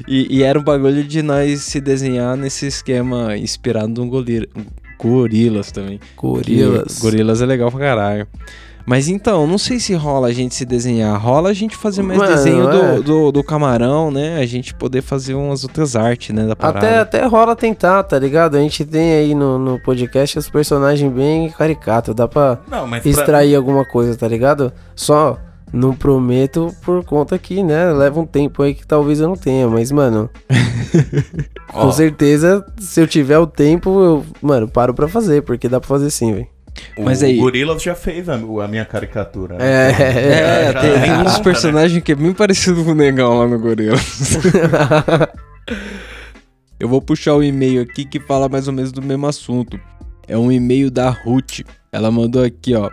E, 0.07 0.37
e, 0.37 0.43
era 0.43 0.59
um 0.59 0.63
bagulho 0.63 1.03
de 1.03 1.23
nós 1.23 1.63
se 1.63 1.81
desenhar 1.81 2.37
nesse 2.37 2.67
esquema 2.67 3.39
inspirado 3.39 3.89
no 3.89 4.07
gorila, 4.07 4.47
Gorilas 4.99 5.73
também. 5.73 5.99
Gorilas. 6.15 6.99
Gorilas 6.99 7.41
é 7.41 7.47
legal 7.47 7.71
pra 7.71 7.81
caralho. 7.81 8.29
Mas 8.89 9.07
então, 9.07 9.47
não 9.47 9.59
sei 9.59 9.79
se 9.79 9.93
rola 9.93 10.29
a 10.29 10.33
gente 10.33 10.55
se 10.55 10.65
desenhar. 10.65 11.21
Rola 11.21 11.51
a 11.51 11.53
gente 11.53 11.77
fazer 11.77 12.01
mais 12.01 12.19
Mano, 12.19 12.35
desenho 12.35 12.71
é. 12.71 12.73
do, 12.73 13.03
do, 13.03 13.33
do, 13.33 13.45
camarão, 13.45 14.11
né? 14.11 14.41
A 14.41 14.47
gente 14.47 14.73
poder 14.73 15.03
fazer 15.03 15.35
umas 15.35 15.63
outras 15.63 15.95
artes, 15.95 16.35
né? 16.35 16.47
Da 16.47 16.57
parada. 16.57 16.79
Até, 16.79 16.99
até 16.99 17.27
rola 17.27 17.55
tentar, 17.55 18.03
tá 18.05 18.19
ligado? 18.19 18.57
A 18.57 18.61
gente 18.61 18.87
tem 18.87 19.13
aí 19.13 19.35
no, 19.35 19.59
no 19.59 19.79
podcast 19.79 20.39
os 20.39 20.49
personagens 20.49 21.13
bem 21.13 21.51
caricatos. 21.51 22.15
Dá 22.15 22.27
pra 22.27 22.61
não, 22.67 22.89
extrair 23.05 23.51
pra... 23.51 23.59
alguma 23.59 23.85
coisa, 23.85 24.17
tá 24.17 24.27
ligado? 24.27 24.73
Só 24.97 25.37
não 25.71 25.95
prometo 25.95 26.75
por 26.83 27.05
conta 27.05 27.39
que, 27.39 27.63
né? 27.63 27.93
Leva 27.93 28.19
um 28.19 28.27
tempo 28.27 28.63
aí 28.63 28.73
que 28.73 28.87
talvez 28.87 29.21
eu 29.21 29.29
não 29.29 29.37
tenha. 29.37 29.69
Mas, 29.69 29.93
mano. 29.93 30.31
com 31.71 31.93
certeza, 31.93 32.65
se 32.79 33.03
eu 33.03 33.07
tiver 33.07 33.39
o 33.39 33.47
tempo, 33.47 33.91
eu, 34.03 34.25
mano, 34.41 34.67
paro 34.67 34.95
pra 34.95 35.07
fazer. 35.07 35.43
Porque 35.43 35.69
dá 35.69 35.79
pra 35.79 35.89
fazer 35.89 36.09
sim, 36.09 36.33
velho. 36.33 36.49
Mas 36.99 37.23
aí... 37.23 37.39
O 37.39 37.43
Gorillaz 37.43 37.83
já 37.83 37.95
fez 37.95 38.29
a, 38.29 38.35
a 38.35 38.69
minha 38.69 38.85
caricatura. 38.85 39.57
Né? 39.57 39.65
É, 39.65 39.93
é, 40.03 40.65
é 40.65 40.73
tem, 40.73 41.01
tem 41.03 41.13
uns 41.27 41.39
personagens 41.39 41.95
né? 41.95 42.01
que 42.01 42.13
é 42.13 42.15
bem 42.15 42.33
parecido 42.33 42.85
com 42.85 42.91
o 42.93 42.95
Negão 42.95 43.39
lá 43.39 43.47
no 43.47 43.59
Gorillaz. 43.59 44.39
Eu 46.81 46.89
vou 46.89 47.03
puxar 47.03 47.35
o 47.35 47.39
um 47.39 47.43
e-mail 47.43 47.83
aqui 47.83 48.05
que 48.05 48.21
fala 48.21 48.49
mais 48.49 48.69
ou 48.69 48.73
menos 48.73 48.93
do 48.93 49.03
mesmo 49.03 49.27
assunto. 49.27 49.79
É 50.29 50.39
um 50.39 50.53
e-mail 50.53 50.91
da 50.91 51.11
Ruth. 51.11 51.61
Ela 51.91 52.11
mandou 52.11 52.45
aqui, 52.45 52.75
ó. 52.75 52.89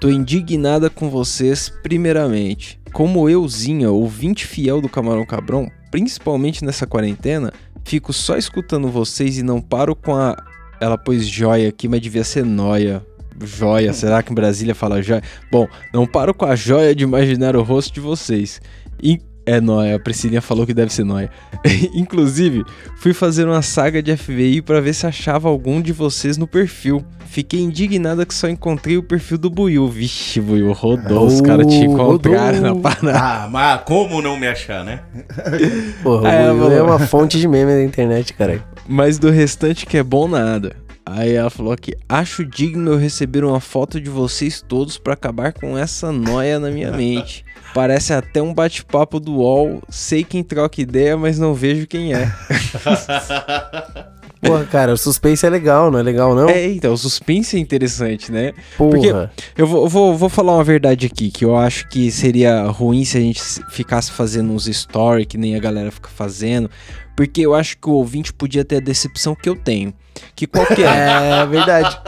Tô 0.00 0.08
indignada 0.08 0.90
com 0.90 1.08
vocês, 1.08 1.68
primeiramente. 1.82 2.80
Como 2.92 3.28
euzinha, 3.28 3.90
ouvinte 3.90 4.46
fiel 4.46 4.80
do 4.80 4.88
Camarão 4.88 5.24
Cabrão, 5.24 5.70
principalmente 5.90 6.64
nessa 6.64 6.86
quarentena, 6.86 7.52
fico 7.84 8.12
só 8.12 8.36
escutando 8.36 8.88
vocês 8.88 9.38
e 9.38 9.42
não 9.42 9.60
paro 9.60 9.94
com 9.94 10.16
a. 10.16 10.36
Ela 10.80 10.96
pôs 10.96 11.28
joia 11.28 11.68
aqui, 11.68 11.86
mas 11.86 12.00
devia 12.00 12.24
ser 12.24 12.44
noia 12.44 13.04
joia. 13.42 13.92
Será 13.92 14.22
que 14.22 14.32
em 14.32 14.34
Brasília 14.34 14.74
fala 14.74 15.02
joia? 15.02 15.22
Bom, 15.50 15.66
não 15.92 16.06
paro 16.06 16.34
com 16.34 16.44
a 16.44 16.54
joia 16.54 16.94
de 16.94 17.04
imaginar 17.04 17.56
o 17.56 17.62
rosto 17.62 17.92
de 17.94 18.00
vocês. 18.00 18.60
In 19.02 19.18
é 19.46 19.60
nóia, 19.60 19.96
a 19.96 19.98
Priscilinha 19.98 20.40
falou 20.40 20.66
que 20.66 20.74
deve 20.74 20.92
ser 20.92 21.04
nóia. 21.04 21.30
Inclusive, 21.92 22.62
fui 22.96 23.12
fazer 23.12 23.46
uma 23.46 23.62
saga 23.62 24.02
de 24.02 24.16
FBI 24.16 24.62
para 24.62 24.80
ver 24.80 24.94
se 24.94 25.06
achava 25.06 25.48
algum 25.48 25.80
de 25.80 25.92
vocês 25.92 26.36
no 26.36 26.46
perfil. 26.46 27.04
Fiquei 27.26 27.60
indignada 27.60 28.26
que 28.26 28.34
só 28.34 28.48
encontrei 28.48 28.96
o 28.96 29.02
perfil 29.02 29.38
do 29.38 29.50
Buiu. 29.50 29.88
Vixe, 29.88 30.40
Buiu, 30.40 30.72
rodou, 30.72 31.22
oh, 31.22 31.26
os 31.26 31.40
caras 31.40 31.66
te 31.66 31.84
encontraram 31.84 32.60
na 32.60 32.76
parada. 32.76 33.18
Ah, 33.18 33.48
mas 33.50 33.82
como 33.82 34.20
não 34.20 34.36
me 34.36 34.46
achar, 34.46 34.84
né? 34.84 35.00
Porra, 36.02 36.28
é, 36.28 36.50
o 36.50 36.56
Buiu 36.56 36.72
é 36.72 36.82
uma 36.82 36.98
fonte 36.98 37.38
de 37.38 37.48
meme 37.48 37.72
da 37.72 37.82
internet, 37.82 38.32
cara. 38.34 38.62
Mas 38.86 39.18
do 39.18 39.30
restante 39.30 39.86
que 39.86 39.96
é 39.96 40.02
bom 40.02 40.28
nada. 40.28 40.76
Aí 41.12 41.34
ela 41.34 41.50
falou 41.50 41.76
que 41.76 41.96
acho 42.08 42.44
digno 42.44 42.92
eu 42.92 42.98
receber 42.98 43.44
uma 43.44 43.60
foto 43.60 44.00
de 44.00 44.08
vocês 44.08 44.62
todos 44.66 44.96
para 44.98 45.14
acabar 45.14 45.52
com 45.52 45.76
essa 45.76 46.12
noia 46.12 46.58
na 46.58 46.70
minha 46.70 46.92
mente. 46.92 47.44
Parece 47.74 48.12
até 48.12 48.42
um 48.42 48.52
bate-papo 48.52 49.20
do 49.20 49.36
UOL. 49.36 49.82
Sei 49.88 50.24
quem 50.24 50.42
troca 50.42 50.80
ideia, 50.80 51.16
mas 51.16 51.38
não 51.38 51.54
vejo 51.54 51.86
quem 51.86 52.14
é. 52.14 52.32
Porra, 54.40 54.64
cara, 54.64 54.92
o 54.94 54.96
suspense 54.96 55.44
é 55.44 55.50
legal, 55.50 55.90
não 55.90 55.98
é 55.98 56.02
legal, 56.02 56.34
não? 56.34 56.48
É, 56.48 56.66
então, 56.70 56.94
o 56.94 56.96
suspense 56.96 57.56
é 57.56 57.60
interessante, 57.60 58.32
né? 58.32 58.54
Porra. 58.76 58.90
Porque 58.90 59.12
eu 59.56 59.66
vou, 59.66 59.86
vou, 59.86 60.16
vou 60.16 60.28
falar 60.30 60.54
uma 60.54 60.64
verdade 60.64 61.06
aqui, 61.06 61.30
que 61.30 61.44
eu 61.44 61.54
acho 61.54 61.86
que 61.88 62.10
seria 62.10 62.62
ruim 62.64 63.04
se 63.04 63.18
a 63.18 63.20
gente 63.20 63.40
ficasse 63.70 64.10
fazendo 64.10 64.50
uns 64.52 64.64
stories 64.64 65.26
que 65.26 65.36
nem 65.36 65.54
a 65.54 65.58
galera 65.58 65.90
fica 65.90 66.08
fazendo. 66.08 66.70
Porque 67.14 67.42
eu 67.42 67.54
acho 67.54 67.76
que 67.76 67.88
o 67.88 67.92
ouvinte 67.92 68.32
podia 68.32 68.64
ter 68.64 68.76
a 68.76 68.80
decepção 68.80 69.34
que 69.34 69.48
eu 69.48 69.54
tenho. 69.54 69.92
Que 70.34 70.46
qualquer. 70.46 70.80
é 70.80 71.46
verdade. 71.46 71.98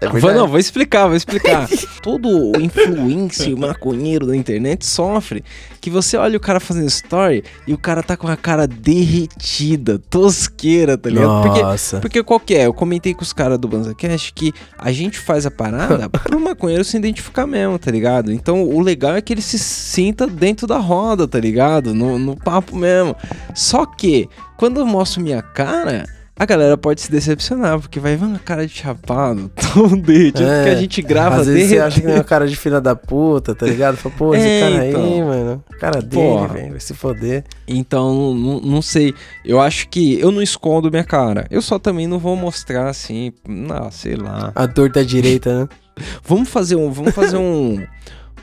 É 0.00 0.08
verdade. 0.08 0.20
Vou, 0.20 0.32
não, 0.32 0.46
vou 0.46 0.58
explicar, 0.58 1.06
vou 1.06 1.16
explicar. 1.16 1.68
Todo 2.02 2.52
influencer 2.60 3.56
maconheiro 3.56 4.26
da 4.26 4.36
internet 4.36 4.86
sofre 4.86 5.44
que 5.80 5.90
você 5.90 6.16
olha 6.16 6.36
o 6.36 6.40
cara 6.40 6.60
fazendo 6.60 6.86
story 6.86 7.44
e 7.66 7.72
o 7.72 7.78
cara 7.78 8.02
tá 8.02 8.16
com 8.16 8.28
a 8.28 8.36
cara 8.36 8.66
derretida, 8.66 9.98
tosqueira, 9.98 10.96
tá 10.98 11.08
ligado? 11.08 11.46
Nossa. 11.46 12.00
Porque, 12.00 12.18
porque 12.18 12.22
qual 12.22 12.40
que 12.40 12.54
é? 12.54 12.66
Eu 12.66 12.74
comentei 12.74 13.14
com 13.14 13.22
os 13.22 13.32
caras 13.32 13.58
do 13.58 13.68
BanzaCast 13.68 14.32
que 14.32 14.52
a 14.78 14.92
gente 14.92 15.18
faz 15.18 15.46
a 15.46 15.50
parada 15.50 16.08
pro 16.10 16.40
maconheiro 16.40 16.84
se 16.84 16.96
identificar 16.96 17.46
mesmo, 17.46 17.78
tá 17.78 17.90
ligado? 17.90 18.32
Então 18.32 18.62
o 18.64 18.80
legal 18.80 19.14
é 19.14 19.20
que 19.20 19.32
ele 19.32 19.42
se 19.42 19.58
sinta 19.58 20.26
dentro 20.26 20.66
da 20.66 20.78
roda, 20.78 21.26
tá 21.26 21.38
ligado? 21.38 21.94
No, 21.94 22.18
no 22.18 22.36
papo 22.36 22.76
mesmo. 22.76 23.16
Só 23.54 23.86
que 23.86 24.28
quando 24.56 24.80
eu 24.80 24.86
mostro 24.86 25.22
minha 25.22 25.42
cara, 25.42 26.04
a 26.38 26.46
galera 26.46 26.76
pode 26.78 27.00
se 27.00 27.10
decepcionar, 27.10 27.80
porque 27.80 27.98
vai 27.98 28.16
ver 28.16 28.24
uma 28.24 28.38
cara 28.38 28.64
de 28.64 28.72
chapado, 28.72 29.50
tão 29.74 29.88
derretido, 29.98 30.48
é, 30.48 30.62
porque 30.62 30.76
a 30.76 30.80
gente 30.80 31.02
grava 31.02 31.36
Às 31.36 31.48
vezes 31.48 31.70
você 31.70 31.78
acha 31.78 32.00
que 32.00 32.06
é 32.06 32.14
uma 32.14 32.24
cara 32.24 32.46
de 32.46 32.54
filha 32.54 32.80
da 32.80 32.94
puta, 32.94 33.54
tá 33.54 33.66
ligado? 33.66 33.96
Fala, 33.96 34.14
pô, 34.16 34.34
esse 34.34 34.46
é, 34.46 34.60
cara 34.60 34.86
então, 34.86 35.04
aí, 35.04 35.22
mano, 35.22 35.64
cara 35.80 36.00
dele, 36.00 36.46
velho, 36.52 36.70
vai 36.70 36.80
se 36.80 36.94
foder. 36.94 37.44
Então, 37.66 38.34
não, 38.34 38.60
não 38.60 38.82
sei, 38.82 39.14
eu 39.44 39.60
acho 39.60 39.88
que 39.88 40.20
eu 40.20 40.30
não 40.30 40.40
escondo 40.40 40.90
minha 40.90 41.04
cara, 41.04 41.46
eu 41.50 41.60
só 41.60 41.78
também 41.78 42.06
não 42.06 42.20
vou 42.20 42.36
mostrar 42.36 42.88
assim, 42.88 43.32
não, 43.46 43.90
sei 43.90 44.14
lá. 44.14 44.52
A 44.54 44.68
torta 44.68 45.04
direita, 45.04 45.62
né? 45.62 45.68
vamos 46.22 46.48
fazer 46.48 46.76
um, 46.76 46.90
vamos 46.90 47.14
fazer 47.14 47.36
um, 47.36 47.84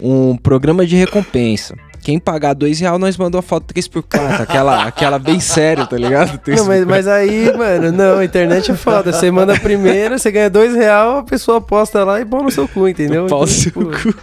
um 0.01 0.35
programa 0.35 0.85
de 0.85 0.97
recompensa. 0.97 1.75
Quem 2.05 2.19
pagar 2.19 2.53
dois 2.53 2.79
reais, 2.79 2.99
nós 2.99 3.17
mandamos 3.17 3.43
a 3.43 3.49
foto 3.49 3.73
3x4. 3.73 4.39
Aquela, 4.39 4.83
aquela 4.83 5.17
bem 5.17 5.39
séria, 5.39 5.87
tá 5.87 5.97
ligado? 5.97 6.39
Não, 6.55 6.65
mas, 6.67 6.85
mas, 6.85 7.07
aí, 7.07 7.51
mano, 7.57 7.91
não, 7.91 8.19
a 8.19 8.23
internet 8.23 8.69
é 8.69 8.75
foda. 8.75 9.11
Você 9.11 9.31
manda 9.31 9.59
primeiro, 9.59 10.19
você 10.19 10.31
ganha 10.31 10.47
dois 10.47 10.75
reais, 10.75 11.17
a 11.17 11.23
pessoa 11.23 11.59
posta 11.59 12.03
lá 12.03 12.21
e 12.21 12.25
pôr 12.25 12.43
no 12.43 12.51
seu 12.51 12.67
cu, 12.67 12.87
entendeu? 12.87 13.25
Pau 13.25 13.39
então, 13.39 13.47
seu 13.47 13.71
tipo, 13.71 13.85
cu. 13.85 14.15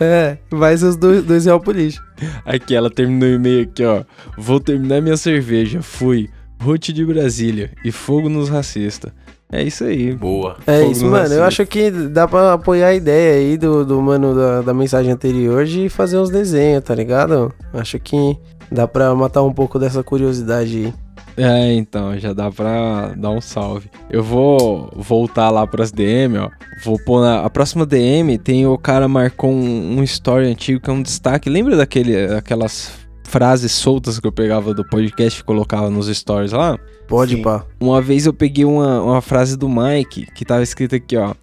É, 0.00 0.38
vai 0.50 0.76
seus 0.76 0.96
dois, 0.96 1.22
dois 1.22 1.44
reais 1.44 1.62
pro 1.62 1.70
lixo. 1.70 2.02
Aqui, 2.44 2.74
ela 2.74 2.90
terminou 2.90 3.28
o 3.28 3.32
e-mail 3.34 3.62
aqui, 3.62 3.84
ó. 3.84 4.02
Vou 4.36 4.58
terminar 4.58 5.00
minha 5.00 5.16
cerveja. 5.16 5.80
Fui. 5.80 6.28
Ruth 6.60 6.88
de 6.88 7.04
Brasília. 7.04 7.70
E 7.84 7.92
fogo 7.92 8.28
nos 8.28 8.48
racistas. 8.48 9.12
É 9.50 9.62
isso 9.62 9.84
aí. 9.84 10.12
Boa. 10.14 10.56
É 10.66 10.80
Fogo 10.80 10.92
isso, 10.92 11.06
mano. 11.06 11.34
Eu 11.34 11.44
acho 11.44 11.64
que 11.66 11.90
dá 11.90 12.28
pra 12.28 12.52
apoiar 12.52 12.88
a 12.88 12.94
ideia 12.94 13.38
aí 13.38 13.56
do, 13.56 13.84
do 13.84 14.00
mano 14.00 14.34
da, 14.34 14.60
da 14.62 14.74
mensagem 14.74 15.10
anterior 15.10 15.64
de 15.64 15.88
fazer 15.88 16.18
uns 16.18 16.28
desenhos, 16.28 16.84
tá 16.84 16.94
ligado? 16.94 17.52
Acho 17.72 17.98
que 17.98 18.36
dá 18.70 18.86
pra 18.86 19.14
matar 19.14 19.42
um 19.42 19.52
pouco 19.52 19.78
dessa 19.78 20.02
curiosidade 20.02 20.76
aí. 20.76 20.94
É, 21.38 21.72
então, 21.72 22.18
já 22.18 22.32
dá 22.32 22.50
pra 22.50 23.14
dar 23.16 23.30
um 23.30 23.40
salve. 23.40 23.88
Eu 24.10 24.24
vou 24.24 24.90
voltar 24.96 25.50
lá 25.50 25.64
pras 25.66 25.92
DM, 25.92 26.36
ó. 26.36 26.50
Vou 26.84 26.98
pôr 27.04 27.22
na. 27.22 27.44
A 27.44 27.48
próxima 27.50 27.86
DM 27.86 28.36
tem 28.38 28.66
o 28.66 28.76
cara 28.76 29.06
marcou 29.06 29.50
um, 29.50 29.98
um 29.98 30.02
story 30.02 30.48
antigo 30.48 30.80
que 30.80 30.90
é 30.90 30.92
um 30.92 31.00
destaque. 31.00 31.48
Lembra 31.48 31.76
daquele, 31.76 32.34
aquelas 32.34 33.07
frases 33.28 33.72
soltas 33.72 34.18
que 34.18 34.26
eu 34.26 34.32
pegava 34.32 34.74
do 34.74 34.84
podcast 34.84 35.40
e 35.40 35.44
colocava 35.44 35.90
nos 35.90 36.08
stories 36.08 36.52
lá? 36.52 36.78
Pode, 37.06 37.36
Sim. 37.36 37.42
pá. 37.42 37.64
Uma 37.78 38.02
vez 38.02 38.26
eu 38.26 38.32
peguei 38.32 38.64
uma, 38.64 39.00
uma 39.02 39.22
frase 39.22 39.56
do 39.56 39.68
Mike 39.68 40.26
que 40.34 40.44
tava 40.44 40.62
escrita 40.62 40.96
aqui, 40.96 41.16
ó. 41.16 41.34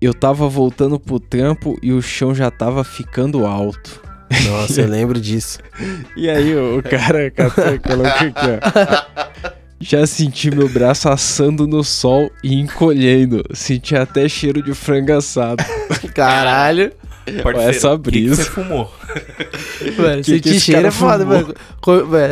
Eu 0.00 0.12
tava 0.12 0.48
voltando 0.48 0.98
pro 0.98 1.18
trampo 1.18 1.78
e 1.82 1.92
o 1.92 2.02
chão 2.02 2.34
já 2.34 2.50
tava 2.50 2.84
ficando 2.84 3.46
alto. 3.46 4.00
Nossa, 4.48 4.82
eu 4.82 4.86
lembro 4.90 5.20
disso. 5.20 5.58
E 6.16 6.28
aí 6.28 6.54
o, 6.54 6.82
cara 6.82 7.30
colocou 7.30 8.06
aqui, 8.26 8.34
ó. 8.36 9.58
Já 9.80 10.06
senti 10.06 10.50
meu 10.50 10.68
braço 10.68 11.08
assando 11.08 11.66
no 11.66 11.84
sol 11.84 12.30
e 12.42 12.54
encolhendo. 12.54 13.44
Senti 13.54 13.94
até 13.94 14.28
cheiro 14.28 14.60
de 14.60 14.74
frango 14.74 15.12
assado. 15.12 15.64
Caralho. 16.14 16.92
Parceiro, 17.42 17.70
essa 17.70 17.96
brisa. 17.96 18.36
Que 18.36 18.42
que 18.42 18.50
você 18.50 18.50
fumou? 18.50 18.92
Mano, 19.98 20.22
que 20.22 20.24
sentir 20.24 20.60
cheiro 20.60 20.86
é 20.86 20.90
foda, 20.90 21.24
mano. 21.24 21.54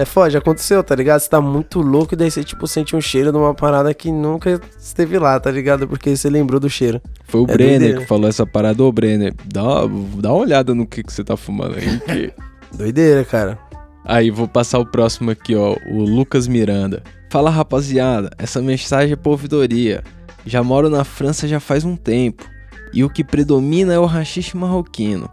É 0.01 0.05
foda, 0.05 0.31
já 0.31 0.39
aconteceu, 0.39 0.83
tá 0.83 0.95
ligado? 0.95 1.21
Você 1.21 1.29
tá 1.29 1.41
muito 1.41 1.81
louco 1.81 2.15
e 2.15 2.17
daí 2.17 2.31
você, 2.31 2.45
tipo, 2.45 2.67
sente 2.67 2.95
um 2.95 3.01
cheiro 3.01 3.31
de 3.31 3.39
uma 3.39 3.55
parada 3.55 3.93
que 3.95 4.11
nunca 4.11 4.61
esteve 4.79 5.19
lá, 5.19 5.39
tá 5.39 5.51
ligado? 5.51 5.87
Porque 5.89 6.17
você 6.17 6.29
lembrou 6.29 6.61
do 6.61 6.69
cheiro. 6.69 7.01
Foi 7.27 7.41
o 7.41 7.45
é 7.45 7.47
Brenner 7.47 7.79
doideira. 7.79 8.01
que 8.01 8.07
falou 8.07 8.29
essa 8.29 8.47
parada. 8.47 8.83
Ô, 8.83 8.93
Brenner, 8.93 9.35
dá, 9.45 9.87
dá 10.19 10.33
uma 10.33 10.43
olhada 10.43 10.75
no 10.75 10.87
que, 10.87 11.03
que 11.03 11.13
você 11.13 11.25
tá 11.25 11.37
fumando 11.37 11.77
aí. 11.77 12.01
Que... 12.07 12.33
doideira, 12.77 13.25
cara. 13.25 13.59
Aí, 14.05 14.31
vou 14.31 14.47
passar 14.47 14.79
o 14.79 14.87
próximo 14.87 15.31
aqui, 15.31 15.55
ó. 15.55 15.77
O 15.91 16.03
Lucas 16.03 16.47
Miranda. 16.47 17.03
Fala, 17.31 17.51
rapaziada. 17.51 18.31
Essa 18.39 18.61
mensagem 18.61 19.13
é 19.13 19.17
pra 19.17 19.31
ouvidoria. 19.31 20.03
Já 20.45 20.63
moro 20.63 20.89
na 20.89 21.05
França 21.05 21.49
já 21.49 21.59
faz 21.59 21.85
um 21.85 21.97
tempo 21.97 22.56
e 22.97 23.05
o 23.05 23.11
que 23.11 23.23
predomina 23.23 23.93
é 23.93 23.99
o 23.99 24.07
rachixe 24.07 24.57
marroquino. 24.57 25.29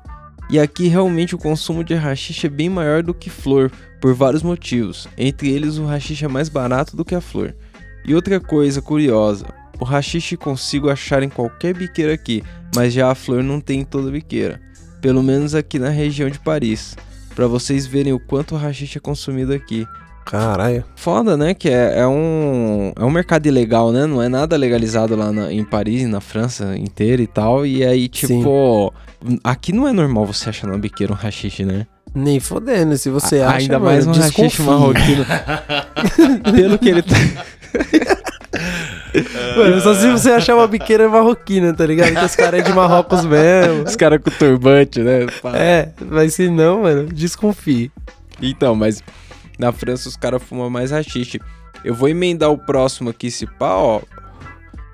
E 0.49 0.59
aqui 0.59 0.89
realmente 0.89 1.33
o 1.33 1.37
consumo 1.37 1.81
de 1.81 1.95
rachixe 1.95 2.45
é 2.45 2.49
bem 2.49 2.67
maior 2.67 3.01
do 3.01 3.13
que 3.13 3.29
flor, 3.29 3.71
por 4.01 4.13
vários 4.13 4.43
motivos. 4.43 5.07
Entre 5.17 5.49
eles, 5.49 5.77
o 5.77 5.85
rachixe 5.85 6.25
é 6.25 6.27
mais 6.27 6.49
barato 6.49 6.97
do 6.97 7.05
que 7.05 7.15
a 7.15 7.21
flor. 7.21 7.55
E 8.05 8.13
outra 8.13 8.37
coisa 8.37 8.81
curiosa, 8.81 9.45
o 9.79 9.85
rachixe 9.85 10.35
consigo 10.35 10.89
achar 10.89 11.23
em 11.23 11.29
qualquer 11.29 11.73
biqueira 11.73 12.13
aqui, 12.13 12.43
mas 12.75 12.91
já 12.91 13.09
a 13.09 13.15
flor 13.15 13.41
não 13.41 13.61
tem 13.61 13.79
em 13.79 13.85
toda 13.85 14.11
biqueira. 14.11 14.59
Pelo 15.01 15.23
menos 15.23 15.55
aqui 15.55 15.79
na 15.79 15.87
região 15.87 16.29
de 16.29 16.39
Paris. 16.39 16.97
Pra 17.33 17.47
vocês 17.47 17.87
verem 17.87 18.11
o 18.11 18.19
quanto 18.19 18.55
o 18.55 18.57
rachixe 18.57 18.97
é 18.97 19.01
consumido 19.01 19.53
aqui. 19.53 19.87
Caralho. 20.25 20.83
Foda, 20.95 21.35
né? 21.37 21.53
Que 21.53 21.69
é, 21.69 21.99
é 21.99 22.07
um, 22.07 22.91
é 22.97 23.03
um 23.03 23.09
mercado 23.11 23.45
ilegal, 23.45 23.91
né? 23.91 24.05
Não 24.05 24.21
é 24.21 24.27
nada 24.29 24.55
legalizado 24.57 25.15
lá 25.15 25.31
na- 25.31 25.51
em 25.51 25.63
Paris, 25.63 26.07
na 26.07 26.19
França 26.21 26.75
inteira 26.77 27.21
e 27.21 27.27
tal. 27.27 27.65
E 27.65 27.83
aí, 27.85 28.07
tipo, 28.07 28.93
aqui 29.43 29.71
não 29.73 29.87
é 29.87 29.91
normal 29.93 30.25
você 30.25 30.49
achar 30.49 30.67
na 30.67 30.77
biqueira 30.77 31.13
um 31.13 31.15
rachixe, 31.15 31.63
né? 31.65 31.85
Nem 32.15 32.39
fodendo, 32.39 32.95
se 32.97 33.09
você 33.09 33.39
A- 33.41 33.47
acha, 33.49 33.57
Ainda 33.57 33.79
mano, 33.79 33.85
mais 33.91 34.05
um 34.07 34.11
rachixe 34.13 34.61
marroquino. 34.61 35.25
Pelo 36.55 36.77
que 36.77 36.89
ele 36.89 37.01
tá. 37.01 37.15
Mano, 39.57 39.79
só 39.81 39.93
se 39.93 40.09
você 40.11 40.31
achar 40.31 40.55
uma 40.55 40.67
biqueira 40.67 41.07
marroquina, 41.09 41.73
tá 41.73 41.85
ligado? 41.85 42.13
Que 42.15 42.25
os 42.25 42.35
caras 42.35 42.59
é 42.61 42.63
de 42.63 42.73
Marrocos 42.73 43.23
mesmo. 43.25 43.83
Os 43.83 43.95
caras 43.95 44.19
com 44.23 44.29
turbante, 44.31 44.99
né? 45.01 45.25
Pá. 45.41 45.55
É, 45.55 45.89
mas 46.09 46.33
se 46.33 46.49
não, 46.49 46.81
mano, 46.83 47.05
desconfie. 47.07 47.91
Então, 48.41 48.75
mas 48.75 49.01
na 49.57 49.71
França 49.71 50.09
os 50.09 50.15
caras 50.15 50.41
fumam 50.41 50.69
mais 50.69 50.91
rachixe. 50.91 51.39
Eu 51.83 51.93
vou 51.93 52.09
emendar 52.09 52.51
o 52.51 52.57
próximo 52.57 53.09
aqui, 53.09 53.29
se 53.29 53.45
pá, 53.45 53.75
ó. 53.75 54.01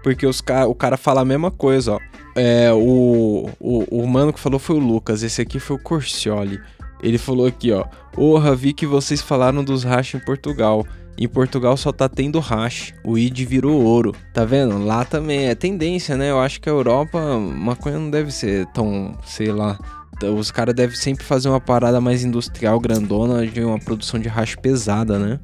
Porque 0.03 0.25
os 0.25 0.41
ca 0.41 0.65
o 0.65 0.73
cara 0.73 0.97
fala 0.97 1.21
a 1.21 1.25
mesma 1.25 1.51
coisa, 1.51 1.93
ó. 1.93 1.99
É, 2.35 2.71
o, 2.71 3.49
o, 3.59 4.03
o 4.03 4.07
mano 4.07 4.31
que 4.31 4.39
falou 4.39 4.59
foi 4.59 4.77
o 4.77 4.79
Lucas, 4.79 5.23
esse 5.23 5.41
aqui 5.41 5.59
foi 5.59 5.75
o 5.75 5.79
Corcioli. 5.79 6.59
Ele 7.01 7.17
falou 7.17 7.45
aqui, 7.45 7.71
ó. 7.71 7.85
Porra, 8.13 8.55
vi 8.55 8.73
que 8.73 8.85
vocês 8.85 9.21
falaram 9.21 9.63
dos 9.63 9.83
hash 9.83 10.15
em 10.15 10.19
Portugal. 10.19 10.85
Em 11.17 11.27
Portugal 11.27 11.75
só 11.75 11.91
tá 11.91 12.07
tendo 12.07 12.39
hash. 12.39 12.93
O 13.03 13.17
ID 13.17 13.39
virou 13.39 13.81
ouro. 13.81 14.15
Tá 14.33 14.45
vendo? 14.45 14.77
Lá 14.77 15.03
também 15.03 15.47
é 15.47 15.55
tendência, 15.55 16.15
né? 16.15 16.29
Eu 16.29 16.39
acho 16.39 16.61
que 16.61 16.69
a 16.69 16.71
Europa, 16.71 17.19
maconha 17.37 17.97
não 17.97 18.09
deve 18.09 18.31
ser 18.31 18.65
tão, 18.67 19.17
sei 19.25 19.51
lá. 19.51 19.77
Os 20.23 20.51
caras 20.51 20.75
devem 20.75 20.95
sempre 20.95 21.23
fazer 21.23 21.49
uma 21.49 21.59
parada 21.59 21.99
mais 22.01 22.23
industrial, 22.23 22.79
grandona, 22.79 23.45
de 23.45 23.63
uma 23.63 23.79
produção 23.79 24.19
de 24.19 24.27
hash 24.27 24.55
pesada, 24.55 25.17
né? 25.17 25.39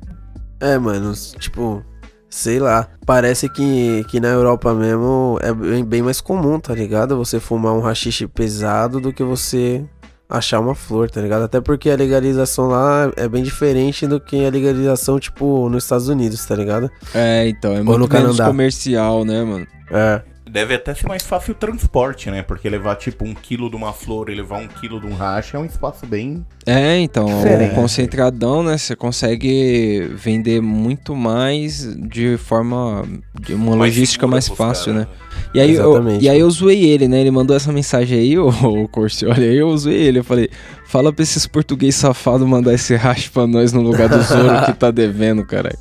É, 0.59 0.77
mano, 0.77 1.13
tipo, 1.39 1.83
sei 2.29 2.59
lá. 2.59 2.87
Parece 3.05 3.47
que, 3.49 4.03
que 4.09 4.19
na 4.19 4.29
Europa 4.29 4.73
mesmo 4.73 5.37
é 5.41 5.53
bem, 5.53 5.85
bem 5.85 6.01
mais 6.01 6.21
comum, 6.21 6.59
tá 6.59 6.73
ligado? 6.73 7.17
Você 7.17 7.39
fumar 7.39 7.73
um 7.73 7.81
rachixe 7.81 8.27
pesado 8.27 8.99
do 8.99 9.13
que 9.13 9.23
você 9.23 9.85
achar 10.29 10.59
uma 10.59 10.73
flor, 10.75 11.09
tá 11.09 11.21
ligado? 11.21 11.43
Até 11.43 11.61
porque 11.61 11.89
a 11.89 11.95
legalização 11.95 12.67
lá 12.67 13.11
é 13.15 13.27
bem 13.27 13.43
diferente 13.43 14.07
do 14.07 14.19
que 14.19 14.45
a 14.45 14.49
legalização, 14.49 15.19
tipo, 15.19 15.69
nos 15.69 15.83
Estados 15.83 16.07
Unidos, 16.07 16.43
tá 16.45 16.55
ligado? 16.55 16.89
É, 17.13 17.47
então, 17.47 17.73
é 17.73 17.77
no 17.79 17.85
muito 17.85 18.11
menos 18.11 18.37
Canadá. 18.37 18.47
comercial, 18.47 19.23
né, 19.23 19.43
mano? 19.43 19.67
É. 19.91 20.21
Deve 20.55 20.73
até 20.73 20.95
ser 20.95 21.05
mais 21.05 21.27
fácil 21.27 21.51
o 21.51 21.57
transporte, 21.57 22.31
né? 22.31 22.41
Porque 22.41 22.69
levar 22.69 22.95
tipo 22.95 23.25
um 23.25 23.33
quilo 23.33 23.69
de 23.69 23.75
uma 23.75 23.91
flor 23.91 24.29
e 24.29 24.35
levar 24.35 24.59
um 24.59 24.69
quilo 24.69 25.01
de 25.01 25.05
um 25.05 25.13
racha 25.13 25.57
é 25.57 25.59
um 25.59 25.65
espaço 25.65 26.07
bem. 26.07 26.45
É, 26.65 26.97
então, 26.99 27.25
Diferente. 27.25 27.73
o 27.73 27.75
concentradão, 27.75 28.63
né? 28.63 28.75
Você 28.77 28.95
consegue 28.95 30.09
vender 30.15 30.61
muito 30.61 31.15
mais 31.15 31.95
de 31.95 32.37
forma. 32.37 33.05
de 33.39 33.53
uma 33.53 33.75
mais 33.75 33.93
logística 33.93 34.25
mais 34.25 34.47
fácil, 34.47 34.93
caras, 34.93 35.07
né? 35.07 35.13
E 35.53 35.59
aí, 35.59 35.75
eu, 35.75 35.91
Exatamente. 35.91 36.25
e 36.25 36.29
aí 36.29 36.39
eu 36.39 36.49
zoei 36.49 36.83
ele, 36.85 37.07
né? 37.07 37.21
Ele 37.21 37.29
mandou 37.29 37.55
essa 37.55 37.71
mensagem 37.71 38.17
aí, 38.17 38.39
o, 38.39 38.47
o 38.49 38.87
Corcioli, 38.87 39.43
aí 39.43 39.57
eu 39.57 39.77
zoei 39.77 39.95
ele. 39.95 40.19
Eu 40.19 40.23
falei, 40.23 40.49
fala 40.87 41.13
pra 41.13 41.21
esses 41.21 41.45
português 41.45 41.93
safados 41.93 42.47
mandar 42.47 42.73
esse 42.73 42.95
racha 42.95 43.29
pra 43.31 43.45
nós 43.45 43.71
no 43.71 43.81
lugar 43.81 44.09
do 44.09 44.19
Zoro 44.23 44.65
que 44.65 44.73
tá 44.73 44.89
devendo, 44.89 45.45
caralho. 45.45 45.77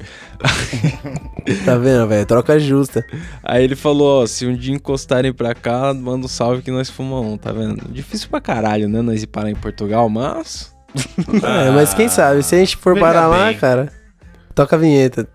Tá 1.64 1.76
vendo, 1.78 2.06
velho? 2.06 2.26
Troca 2.26 2.58
justa. 2.58 3.04
Aí 3.42 3.64
ele 3.64 3.74
falou, 3.76 4.22
ó, 4.22 4.26
se 4.26 4.46
um 4.46 4.54
dia 4.54 4.74
encostarem 4.74 5.32
pra 5.32 5.54
cá, 5.54 5.94
manda 5.94 6.26
um 6.26 6.28
salve 6.28 6.62
que 6.62 6.70
nós 6.70 6.90
fumamos 6.90 7.32
um, 7.32 7.36
tá 7.38 7.52
vendo? 7.52 7.88
Difícil 7.90 8.28
pra 8.28 8.40
caralho, 8.40 8.88
né? 8.88 9.00
Nós 9.00 9.22
ir 9.22 9.26
parar 9.26 9.50
em 9.50 9.54
Portugal, 9.54 10.08
mas... 10.10 10.73
É, 11.42 11.70
mas 11.70 11.92
quem 11.94 12.08
sabe, 12.08 12.42
se 12.42 12.54
a 12.54 12.58
gente 12.58 12.76
for 12.76 12.94
veja 12.94 13.06
parar 13.06 13.26
lá, 13.26 13.46
bem. 13.46 13.58
cara, 13.58 13.92
toca 14.54 14.76
a 14.76 14.78
vinheta. 14.78 15.26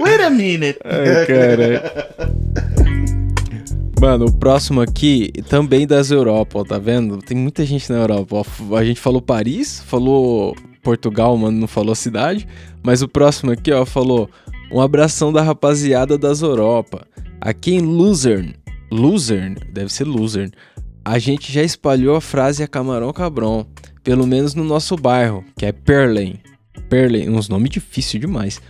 Wait 0.00 0.20
a 0.20 0.30
minute! 0.30 0.78
Ai, 0.84 1.26
cara. 1.26 2.10
Mano, 4.00 4.26
o 4.26 4.32
próximo 4.32 4.80
aqui 4.80 5.30
também 5.48 5.86
das 5.86 6.10
Europa, 6.10 6.60
ó, 6.60 6.64
tá 6.64 6.78
vendo? 6.78 7.18
Tem 7.18 7.36
muita 7.36 7.66
gente 7.66 7.92
na 7.92 7.98
Europa. 7.98 8.42
ó. 8.70 8.76
A 8.76 8.84
gente 8.84 8.98
falou 8.98 9.20
Paris, 9.20 9.80
falou 9.86 10.56
Portugal, 10.82 11.36
mano, 11.36 11.60
não 11.60 11.68
falou 11.68 11.94
cidade. 11.94 12.48
Mas 12.82 13.02
o 13.02 13.08
próximo 13.08 13.52
aqui, 13.52 13.70
ó, 13.72 13.84
falou 13.84 14.30
um 14.72 14.80
abração 14.80 15.30
da 15.30 15.42
rapaziada 15.42 16.16
das 16.16 16.40
Europa. 16.40 17.06
Aqui 17.38 17.74
em 17.74 17.80
Luzern, 17.80 18.54
Luzern, 18.90 19.56
deve 19.72 19.92
ser 19.92 20.04
Luzern, 20.04 20.50
a 21.04 21.18
gente 21.18 21.52
já 21.52 21.62
espalhou 21.62 22.16
a 22.16 22.20
frase 22.20 22.62
a 22.62 22.68
camarão 22.68 23.12
cabrão. 23.12 23.66
Pelo 24.02 24.26
menos 24.26 24.54
no 24.54 24.64
nosso 24.64 24.96
bairro, 24.96 25.44
que 25.56 25.66
é 25.66 25.72
Perlen. 25.72 26.40
Perlen, 26.88 27.28
uns 27.30 27.48
nomes 27.48 27.70
difíceis 27.70 28.20
demais. 28.20 28.60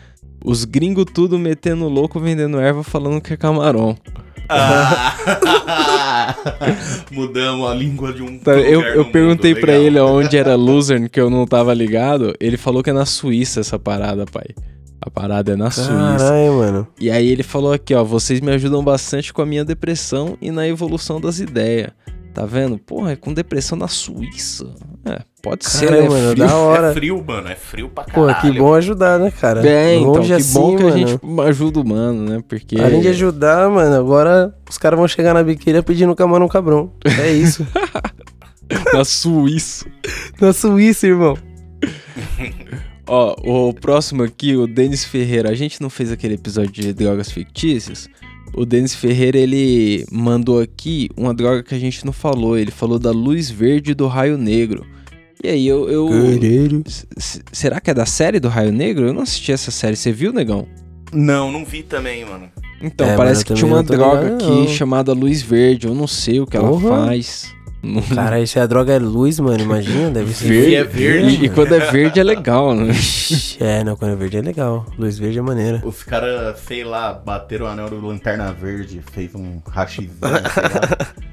Os 0.45 0.65
gringos 0.65 1.07
tudo 1.13 1.39
metendo 1.39 1.89
louco 1.89 2.19
vendendo 2.19 2.59
erva 2.59 2.83
falando 2.83 3.21
que 3.21 3.35
é 3.35 3.37
camarão. 3.37 3.97
Ah. 4.49 5.15
Mudamos 7.13 7.71
a 7.71 7.75
língua 7.75 8.13
de 8.13 8.23
um. 8.23 8.39
Tá, 8.39 8.53
eu 8.53 8.83
eu 8.83 9.05
perguntei 9.11 9.55
legal. 9.55 9.75
ele 9.77 10.01
onde 10.01 10.37
era 10.37 10.57
Luzern, 10.57 11.09
que 11.09 11.21
eu 11.21 11.31
não 11.31 11.47
tava 11.47 11.73
ligado. 11.73 12.35
Ele 12.41 12.57
falou 12.57 12.83
que 12.83 12.91
é 12.91 12.93
na 12.93 13.07
Suíça 13.07 13.61
essa 13.61 13.79
parada, 13.79 14.25
pai. 14.27 14.47
A 15.03 15.11
parada 15.11 15.53
é 15.53 15.57
na 15.57 15.71
Suíça. 15.71 15.91
Caralho, 15.93 16.53
mano. 16.55 16.89
E 17.01 17.11
aí 17.11 17.29
ele 17.29 17.43
falou 17.43 17.73
aqui, 17.73 17.95
ó, 17.95 18.05
vocês 18.05 18.41
me 18.41 18.53
ajudam 18.53 18.85
bastante 18.85 19.33
com 19.33 19.41
a 19.41 19.47
minha 19.47 19.65
depressão 19.65 20.37
e 20.43 20.51
na 20.51 20.69
evolução 20.69 21.21
das 21.21 21.39
ideias. 21.41 21.91
Tá 22.35 22.47
vendo? 22.47 22.79
Porra, 22.79 23.13
é 23.13 23.17
com 23.17 23.33
depressão 23.33 23.77
na 23.77 23.89
Suíça. 23.89 24.65
É, 25.05 25.19
pode 25.43 25.69
ser, 25.69 25.91
né? 25.91 26.09
mano, 26.09 26.31
Frio. 26.31 26.47
da 26.47 26.57
hora. 26.57 26.91
É 26.91 26.93
frio, 26.95 27.25
mano. 27.27 27.49
É 27.49 27.57
frio 27.57 27.89
pra 27.89 28.05
Pô, 28.05 28.27
caralho. 28.27 28.53
que 28.53 28.59
bom 28.59 28.75
ajudar, 28.75 29.19
né, 29.19 29.31
cara? 29.33 29.67
É, 29.67 29.97
então, 29.97 30.13
Longe 30.13 30.29
que 30.29 30.33
assim, 30.35 30.61
bom 30.61 30.77
que 30.77 30.83
a 30.83 30.87
mano. 30.87 30.99
gente 31.09 31.21
ajuda 31.49 31.81
o 31.81 31.89
mano, 31.89 32.31
né? 32.31 32.45
Porque... 32.47 32.81
Além 32.81 33.01
de 33.01 33.09
ajudar, 33.09 33.69
mano, 33.69 33.97
agora 33.97 34.55
os 34.69 34.79
caras 34.79 34.99
vão 34.99 35.09
chegar 35.09 35.35
na 35.35 35.43
biqueira 35.43 35.83
pedindo 35.83 36.15
camarão 36.15 36.47
cabrão. 36.47 36.93
É 37.21 37.33
isso. 37.33 37.67
na 38.93 39.05
Suíça. 39.05 39.87
na 40.41 40.53
Suíça, 40.53 41.07
irmão. 41.09 41.37
Ó, 43.13 43.35
o 43.69 43.75
próximo 43.75 44.23
aqui, 44.23 44.55
o 44.55 44.69
Denis 44.69 45.05
Ferreira. 45.05 45.51
A 45.51 45.55
gente 45.55 45.83
não 45.83 45.91
fez 45.91 46.13
aquele 46.13 46.35
episódio 46.35 46.71
de 46.71 46.93
drogas 46.93 47.29
fictícias? 47.29 48.09
O 48.55 48.65
Denis 48.65 48.95
Ferreira, 48.95 49.37
ele 49.37 50.07
mandou 50.13 50.61
aqui 50.61 51.09
uma 51.17 51.35
droga 51.35 51.63
que 51.65 51.75
a 51.75 51.79
gente 51.79 52.07
não 52.07 52.13
falou. 52.13 52.57
Ele 52.57 52.71
falou 52.71 53.01
da 53.01 53.11
luz 53.11 53.51
verde 53.51 53.95
do 53.95 54.07
raio 54.07 54.39
negro. 54.39 54.87
E 55.43 55.49
aí, 55.49 55.67
eu... 55.67 55.89
eu 55.89 56.09
será 57.51 57.81
que 57.81 57.91
é 57.91 57.95
da 57.95 58.05
série 58.05 58.39
do 58.39 58.49
Raio 58.49 58.71
Negro? 58.71 59.07
Eu 59.07 59.15
não 59.15 59.23
assisti 59.23 59.51
essa 59.51 59.71
série. 59.71 59.97
Você 59.97 60.13
viu, 60.13 60.35
negão? 60.35 60.69
Não, 61.15 61.51
não 61.51 61.65
vi 61.65 61.83
também, 61.83 62.27
mano. 62.27 62.51
Então, 62.83 63.09
É, 63.09 63.17
parece 63.17 63.45
que 63.45 63.55
tinha 63.55 63.67
uma 63.67 63.83
droga 63.83 64.37
aqui 64.37 64.69
chamada 64.69 65.13
luz 65.15 65.41
verde. 65.41 65.87
Eu 65.87 65.95
não 65.95 66.07
sei 66.07 66.41
o 66.41 66.47
que 66.47 66.57
ela 66.59 66.69
Porra. 66.69 67.07
faz. 67.07 67.55
Cara, 68.15 68.45
se 68.47 68.59
a 68.59 68.67
droga 68.67 68.93
é 68.93 68.99
luz, 68.99 69.39
mano, 69.41 69.63
imagina, 69.63 70.11
deve 70.11 70.35
ser. 70.35 70.49
Verde, 70.49 70.75
é 70.75 70.85
verde, 70.85 71.43
E, 71.43 71.45
e 71.47 71.49
quando 71.49 71.75
é 71.75 71.91
verde 71.91 72.21
é 72.21 72.23
legal, 72.23 72.75
né? 72.75 72.93
É, 73.59 73.83
não, 73.85 73.97
quando 73.97 74.13
é 74.13 74.17
verde 74.17 74.37
é 74.37 74.43
legal. 74.43 74.87
Luz 74.99 75.19
verde 75.19 75.39
é 75.39 75.43
maneira. 75.43 75.83
Os 75.85 76.03
caras, 76.03 76.59
sei 76.61 76.85
lá, 76.85 77.13
bateram 77.13 77.67
o 77.67 77.69
anel 77.69 77.89
do 77.89 78.07
Lanterna 78.07 78.53
Verde, 78.53 79.01
fez 79.13 79.35
um 79.35 79.61
rachizão, 79.67 80.29
sei 80.29 80.63
lá. 80.63 81.15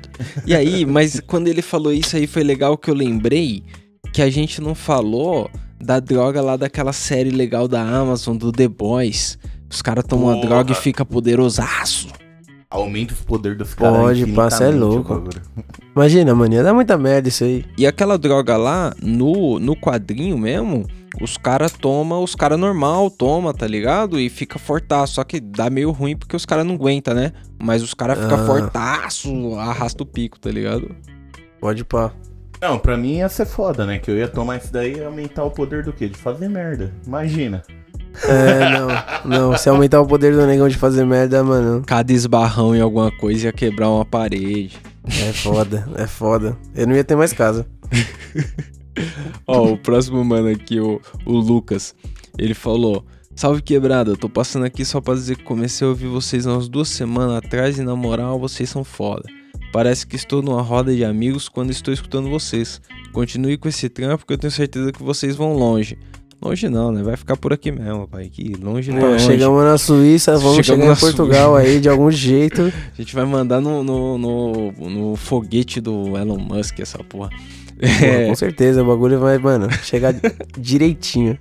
E 0.48 0.56
aí, 0.56 0.84
mas 0.84 1.20
quando 1.20 1.48
ele 1.48 1.62
falou 1.62 1.94
isso 1.94 2.16
aí 2.16 2.26
foi 2.26 2.44
legal 2.44 2.76
que 2.76 2.90
eu 2.90 2.96
lembrei 2.96 3.64
que 4.12 4.22
a 4.22 4.30
gente 4.32 4.60
não 4.60 4.74
falou 4.74 5.48
da 5.80 6.00
droga 6.00 6.42
lá 6.42 6.58
daquela 6.58 6.92
série 6.92 7.30
legal 7.30 7.68
da 7.68 7.82
Amazon, 7.82 8.36
do 8.36 8.52
The 8.52 8.68
Boys. 8.68 9.38
Os 9.70 9.82
caras 9.82 10.04
tomam 10.06 10.32
a 10.32 10.42
droga 10.42 10.72
e 10.72 10.76
fica 10.76 11.06
poderosaço. 11.06 12.08
Aumenta 12.70 13.14
os 13.14 13.22
poderes 13.22 13.58
dos 13.58 13.74
caras. 13.74 13.98
Pode, 13.98 14.28
passa, 14.34 14.66
é 14.66 14.72
louco. 14.72 15.14
o. 15.14 15.30
Imagina, 15.96 16.36
mano, 16.36 16.54
ia 16.54 16.64
dar 16.64 16.74
muita 16.74 16.98
merda 16.98 17.30
isso 17.30 17.44
aí. 17.44 17.66
E 17.78 17.88
aquela 17.88 18.18
droga 18.18 18.58
lá, 18.58 18.94
no, 19.02 19.58
no 19.58 19.74
quadrinho 19.76 20.38
mesmo, 20.38 20.86
os 21.22 21.38
caras 21.38 21.72
tomam, 21.72 22.22
os 22.22 22.36
caras 22.36 22.60
normal 22.60 23.10
toma, 23.10 23.54
tá 23.54 23.66
ligado? 23.66 24.20
E 24.20 24.30
fica 24.30 24.60
fortaço. 24.60 25.14
Só 25.16 25.24
que 25.24 25.40
dá 25.40 25.70
meio 25.70 25.92
ruim 25.92 26.16
porque 26.18 26.36
os 26.36 26.46
caras 26.46 26.66
não 26.66 26.76
aguentam, 26.76 27.14
né? 27.14 27.32
Mas 27.58 27.82
os 27.82 27.94
caras 27.94 28.20
ficam 28.20 28.42
Ah. 28.44 28.46
fortaço, 28.46 29.56
arrasta 29.56 30.04
o 30.04 30.06
pico, 30.06 30.38
tá 30.38 30.52
ligado? 30.52 30.94
Pode 31.62 31.86
pá. 31.86 32.12
Não, 32.62 32.78
pra 32.80 32.98
mim 32.98 33.18
ia 33.18 33.30
ser 33.30 33.46
foda, 33.46 33.86
né? 33.86 33.98
Que 34.00 34.12
eu 34.12 34.18
ia 34.18 34.28
tomar 34.28 34.58
isso 34.58 34.74
daí 34.74 34.98
e 34.98 35.04
aumentar 35.04 35.44
o 35.44 35.52
poder 35.52 35.84
do 35.84 35.94
quê? 35.94 36.10
De 36.10 36.18
fazer 36.18 36.50
merda. 36.50 36.92
Imagina. 37.06 37.64
É, 38.24 38.70
não. 38.72 38.88
Não, 39.26 39.58
se 39.58 39.70
aumentar 39.70 40.02
o 40.02 40.08
poder 40.08 40.34
do 40.34 40.46
negão 40.46 40.68
de 40.68 40.78
fazer 40.78 41.06
merda, 41.06 41.44
mano. 41.44 41.84
Cada 41.86 42.12
esbarrão 42.14 42.76
em 42.76 42.82
alguma 42.82 43.12
coisa 43.12 43.48
ia 43.48 43.54
quebrar 43.54 43.90
uma 43.90 44.06
parede. 44.06 44.78
É 45.06 45.32
foda, 45.34 45.88
é 45.96 46.08
foda. 46.08 46.58
Eu 46.76 46.88
não 46.88 46.96
ia 46.96 47.04
ter 47.04 47.16
mais 47.16 47.34
casa. 47.34 47.66
Ó, 49.46 49.74
o 49.74 49.78
próximo 49.78 50.24
mano 50.24 50.50
aqui, 50.50 50.80
o, 50.80 51.00
o 51.26 51.34
Lucas, 51.34 51.96
ele 52.38 52.54
falou: 52.54 53.06
Salve 53.36 53.62
quebrada, 53.62 54.16
tô 54.16 54.28
passando 54.28 54.66
aqui 54.66 54.84
só 54.84 55.00
pra 55.00 55.14
dizer 55.14 55.38
que 55.38 55.44
comecei 55.44 55.86
a 55.86 55.90
ouvir 55.90 56.08
vocês 56.08 56.46
umas 56.46 56.68
duas 56.68 56.90
semanas 56.90 57.38
atrás 57.38 57.78
e 57.78 57.84
na 57.84 57.96
moral 57.96 58.40
vocês 58.40 58.70
são 58.70 58.84
foda. 58.84 59.24
Parece 59.72 60.08
que 60.08 60.16
estou 60.16 60.42
numa 60.42 60.62
roda 60.62 60.96
de 60.96 61.06
amigos 61.06 61.48
quando 61.48 61.72
estou 61.72 61.94
escutando 61.94 62.30
vocês. 62.30 62.82
Continue 63.14 63.58
com 63.58 63.68
esse 63.68 63.90
trampo 63.90 64.26
que 64.26 64.34
eu 64.34 64.38
tenho 64.38 64.52
certeza 64.52 64.92
que 64.92 65.04
vocês 65.04 65.36
vão 65.36 65.54
longe. 65.54 65.98
Longe 66.42 66.70
não, 66.70 66.92
né? 66.92 67.02
Vai 67.02 67.18
ficar 67.18 67.36
por 67.36 67.52
aqui 67.52 67.72
mesmo, 67.72 68.08
pai. 68.08 68.30
Que 68.30 68.54
longe 68.56 68.92
não 68.92 69.00
é 69.08 69.14
Pô, 69.14 69.20
chegamos 69.20 69.64
na 69.64 69.78
Suíça, 69.78 70.38
vamos 70.38 70.66
Chegamos 70.66 70.84
chegar 70.86 70.94
em 70.98 71.00
Portugal 71.00 71.56
aí 71.56 71.80
de 71.80 71.90
algum 71.90 72.10
jeito. 72.12 72.62
A 72.94 73.02
gente 73.02 73.16
vai 73.16 73.26
mandar 73.26 73.60
no, 73.60 73.84
no, 73.84 74.18
no, 74.18 74.72
no 74.72 75.16
foguete 75.16 75.82
do 75.82 76.16
Elon 76.16 76.38
Musk 76.38 76.80
essa 76.80 77.00
porra. 77.04 77.30
Pô, 77.30 77.86
É, 77.86 78.28
com 78.28 78.36
certeza, 78.36 78.84
o 78.84 78.86
bagulho 78.88 79.20
vai, 79.20 79.38
mano, 79.38 79.68
chegar 79.84 80.14
direitinho, 80.58 81.38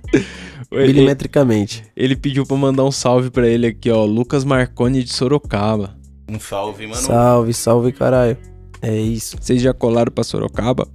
ele, 0.71 0.93
milimetricamente. 0.93 1.83
ele 1.95 2.15
pediu 2.15 2.45
pra 2.45 2.55
mandar 2.57 2.83
um 2.83 2.91
salve 2.91 3.29
pra 3.31 3.47
ele 3.47 3.67
aqui, 3.67 3.89
ó. 3.89 4.03
Lucas 4.05 4.43
Marconi 4.43 5.03
de 5.03 5.11
Sorocaba. 5.13 5.95
Um 6.29 6.39
salve, 6.39 6.85
mano. 6.87 7.01
Salve, 7.01 7.53
salve, 7.53 7.91
caralho. 7.91 8.37
É 8.81 8.95
isso. 8.95 9.37
Vocês 9.39 9.61
já 9.61 9.73
colaram 9.73 10.11
pra 10.11 10.23
Sorocaba? 10.23 10.87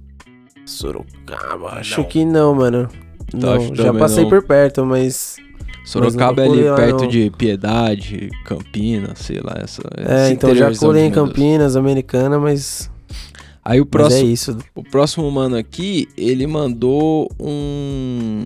Sorocaba, 0.65 1.71
Não. 1.71 1.77
acho 1.79 2.03
que 2.05 2.23
não, 2.23 2.53
mano. 2.55 2.87
Acho 3.27 3.69
Não, 3.69 3.75
já 3.75 3.93
passei 3.93 4.23
não. 4.23 4.29
por 4.29 4.43
perto, 4.43 4.85
mas. 4.85 5.37
Sorocaba 5.85 6.43
é 6.43 6.47
nunca 6.47 6.59
ali 6.59 6.69
lá, 6.69 6.75
perto 6.75 7.01
não. 7.01 7.07
de 7.09 7.29
Piedade, 7.37 8.29
Campinas, 8.45 9.19
sei 9.19 9.41
lá. 9.41 9.57
Essa, 9.61 9.81
É, 9.97 10.31
então 10.31 10.55
já 10.55 10.73
colei 10.75 11.05
em. 11.05 11.11
Campinas, 11.11 11.75
Americana, 11.75 12.39
mas. 12.39 12.89
Aí 13.65 13.79
o 13.79 13.83
Mas 13.85 13.87
é 13.87 13.89
próximo, 13.89 14.29
isso. 14.29 14.57
o 14.75 14.83
próximo 14.83 15.31
mano 15.31 15.55
aqui, 15.55 16.09
ele 16.17 16.45
mandou 16.45 17.29
um 17.39 18.45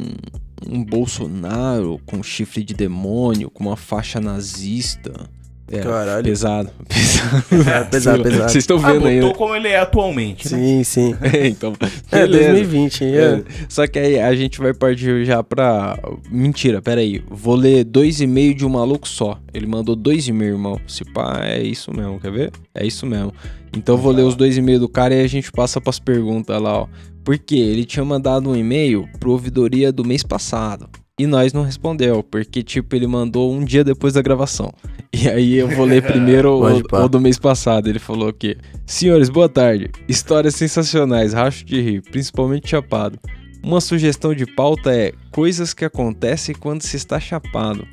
um 0.65 0.83
Bolsonaro 0.83 1.99
com 2.05 2.23
chifre 2.23 2.63
de 2.63 2.73
demônio, 2.73 3.49
com 3.49 3.63
uma 3.65 3.77
faixa 3.77 4.19
nazista. 4.19 5.29
É, 5.69 5.79
Caralho. 5.81 6.23
pesado, 6.23 6.69
pesado. 6.87 8.17
lá, 8.17 8.23
pesado. 8.23 8.23
Vocês 8.49 8.55
estão 8.63 8.77
Ah, 8.83 8.91
vendo 8.93 9.05
aí, 9.07 9.15
botou 9.19 9.29
né? 9.31 9.35
como 9.37 9.55
ele 9.55 9.67
é 9.67 9.79
atualmente, 9.79 10.49
né? 10.51 10.57
Sim, 10.57 10.83
sim. 10.83 11.15
É, 11.21 11.47
então, 11.47 11.73
É, 12.11 12.21
beleza. 12.25 12.51
2020, 12.53 13.03
é. 13.03 13.07
É, 13.07 13.43
Só 13.67 13.85
que 13.85 13.99
aí 13.99 14.19
a 14.19 14.33
gente 14.35 14.59
vai 14.59 14.73
partir 14.73 15.25
já 15.25 15.43
pra. 15.43 15.99
Mentira, 16.31 16.81
peraí. 16.81 17.21
Vou 17.29 17.55
ler 17.55 17.83
dois 17.83 18.21
e 18.21 18.27
meio 18.27 18.55
de 18.55 18.65
um 18.65 18.69
maluco 18.69 19.07
só. 19.07 19.37
Ele 19.53 19.67
mandou 19.67 19.95
dois 19.95 20.27
e 20.27 20.31
meio, 20.31 20.53
irmão. 20.53 20.79
Se 20.87 21.03
pá, 21.03 21.41
é 21.43 21.61
isso 21.61 21.93
mesmo, 21.93 22.19
quer 22.19 22.31
ver? 22.31 22.51
É 22.73 22.85
isso 22.85 23.05
mesmo. 23.05 23.33
Então 23.75 23.95
eu 23.95 24.01
vou 24.01 24.13
ler 24.13 24.23
os 24.23 24.35
dois 24.35 24.55
e 24.57 24.61
meio 24.61 24.79
do 24.79 24.87
cara 24.87 25.13
e 25.13 25.21
a 25.21 25.27
gente 25.27 25.51
passa 25.51 25.81
pras 25.81 25.99
perguntas 25.99 26.61
lá, 26.61 26.83
ó. 26.83 26.87
Porque 27.25 27.55
ele 27.55 27.83
tinha 27.83 28.05
mandado 28.05 28.49
um 28.49 28.55
e-mail 28.55 29.05
pro 29.19 29.31
ouvidoria 29.31 29.91
do 29.91 30.05
mês 30.05 30.23
passado. 30.23 30.87
E 31.19 31.25
nós 31.25 31.51
não 31.51 31.63
respondeu, 31.63 32.21
porque, 32.21 32.61
tipo, 32.61 32.95
ele 32.95 33.07
mandou 33.07 33.51
um 33.51 33.65
dia 33.65 33.83
depois 33.83 34.13
da 34.13 34.21
gravação. 34.21 34.71
E 35.11 35.27
aí 35.27 35.55
eu 35.55 35.67
vou 35.67 35.83
ler 35.83 36.03
primeiro 36.05 36.51
o, 36.51 37.03
o 37.03 37.09
do 37.09 37.19
mês 37.19 37.39
passado. 37.39 37.89
Ele 37.89 37.97
falou 37.97 38.31
que... 38.31 38.55
Senhores, 38.85 39.27
boa 39.27 39.49
tarde. 39.49 39.89
Histórias 40.07 40.53
sensacionais, 40.53 41.33
racho 41.33 41.65
de 41.65 41.81
rir, 41.81 42.03
principalmente 42.03 42.69
chapado. 42.69 43.17
Uma 43.63 43.81
sugestão 43.81 44.35
de 44.35 44.45
pauta 44.45 44.93
é 44.93 45.11
coisas 45.31 45.73
que 45.73 45.83
acontecem 45.83 46.53
quando 46.53 46.83
se 46.83 46.97
está 46.97 47.19
chapado. 47.19 47.87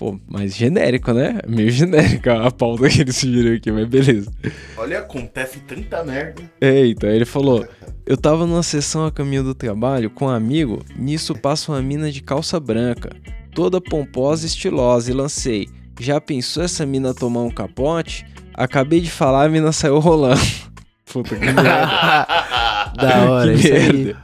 Pô, 0.00 0.18
mais 0.26 0.56
genérico, 0.56 1.12
né? 1.12 1.40
Meio 1.46 1.68
genérica 1.70 2.46
a 2.46 2.50
pauta 2.50 2.88
que 2.88 3.02
ele 3.02 3.12
sugeriu 3.12 3.56
aqui, 3.56 3.70
mas 3.70 3.86
beleza. 3.86 4.32
Olha, 4.78 5.00
acontece 5.00 5.58
tanta 5.60 6.02
merda. 6.02 6.40
É, 6.58 6.86
então 6.86 7.10
ele 7.10 7.26
falou: 7.26 7.68
Eu 8.06 8.16
tava 8.16 8.46
numa 8.46 8.62
sessão 8.62 9.04
a 9.04 9.12
caminho 9.12 9.44
do 9.44 9.54
trabalho 9.54 10.08
com 10.08 10.24
um 10.24 10.30
amigo, 10.30 10.82
nisso 10.96 11.34
passa 11.34 11.70
uma 11.70 11.82
mina 11.82 12.10
de 12.10 12.22
calça 12.22 12.58
branca, 12.58 13.14
toda 13.54 13.78
pomposa 13.78 14.46
e 14.46 14.46
estilosa, 14.46 15.10
e 15.10 15.14
lancei. 15.14 15.68
Já 16.00 16.18
pensou 16.18 16.62
essa 16.62 16.86
mina 16.86 17.12
tomar 17.12 17.42
um 17.42 17.50
capote? 17.50 18.24
Acabei 18.54 19.02
de 19.02 19.10
falar, 19.10 19.44
a 19.44 19.48
mina 19.50 19.70
saiu 19.70 19.98
rolando. 19.98 20.40
Puta 21.12 21.36
que 21.36 21.44
merda. 21.44 22.26
Da 22.96 23.30
hora, 23.30 23.52
que 23.52 23.60
isso 23.60 23.74
aí. 23.74 24.16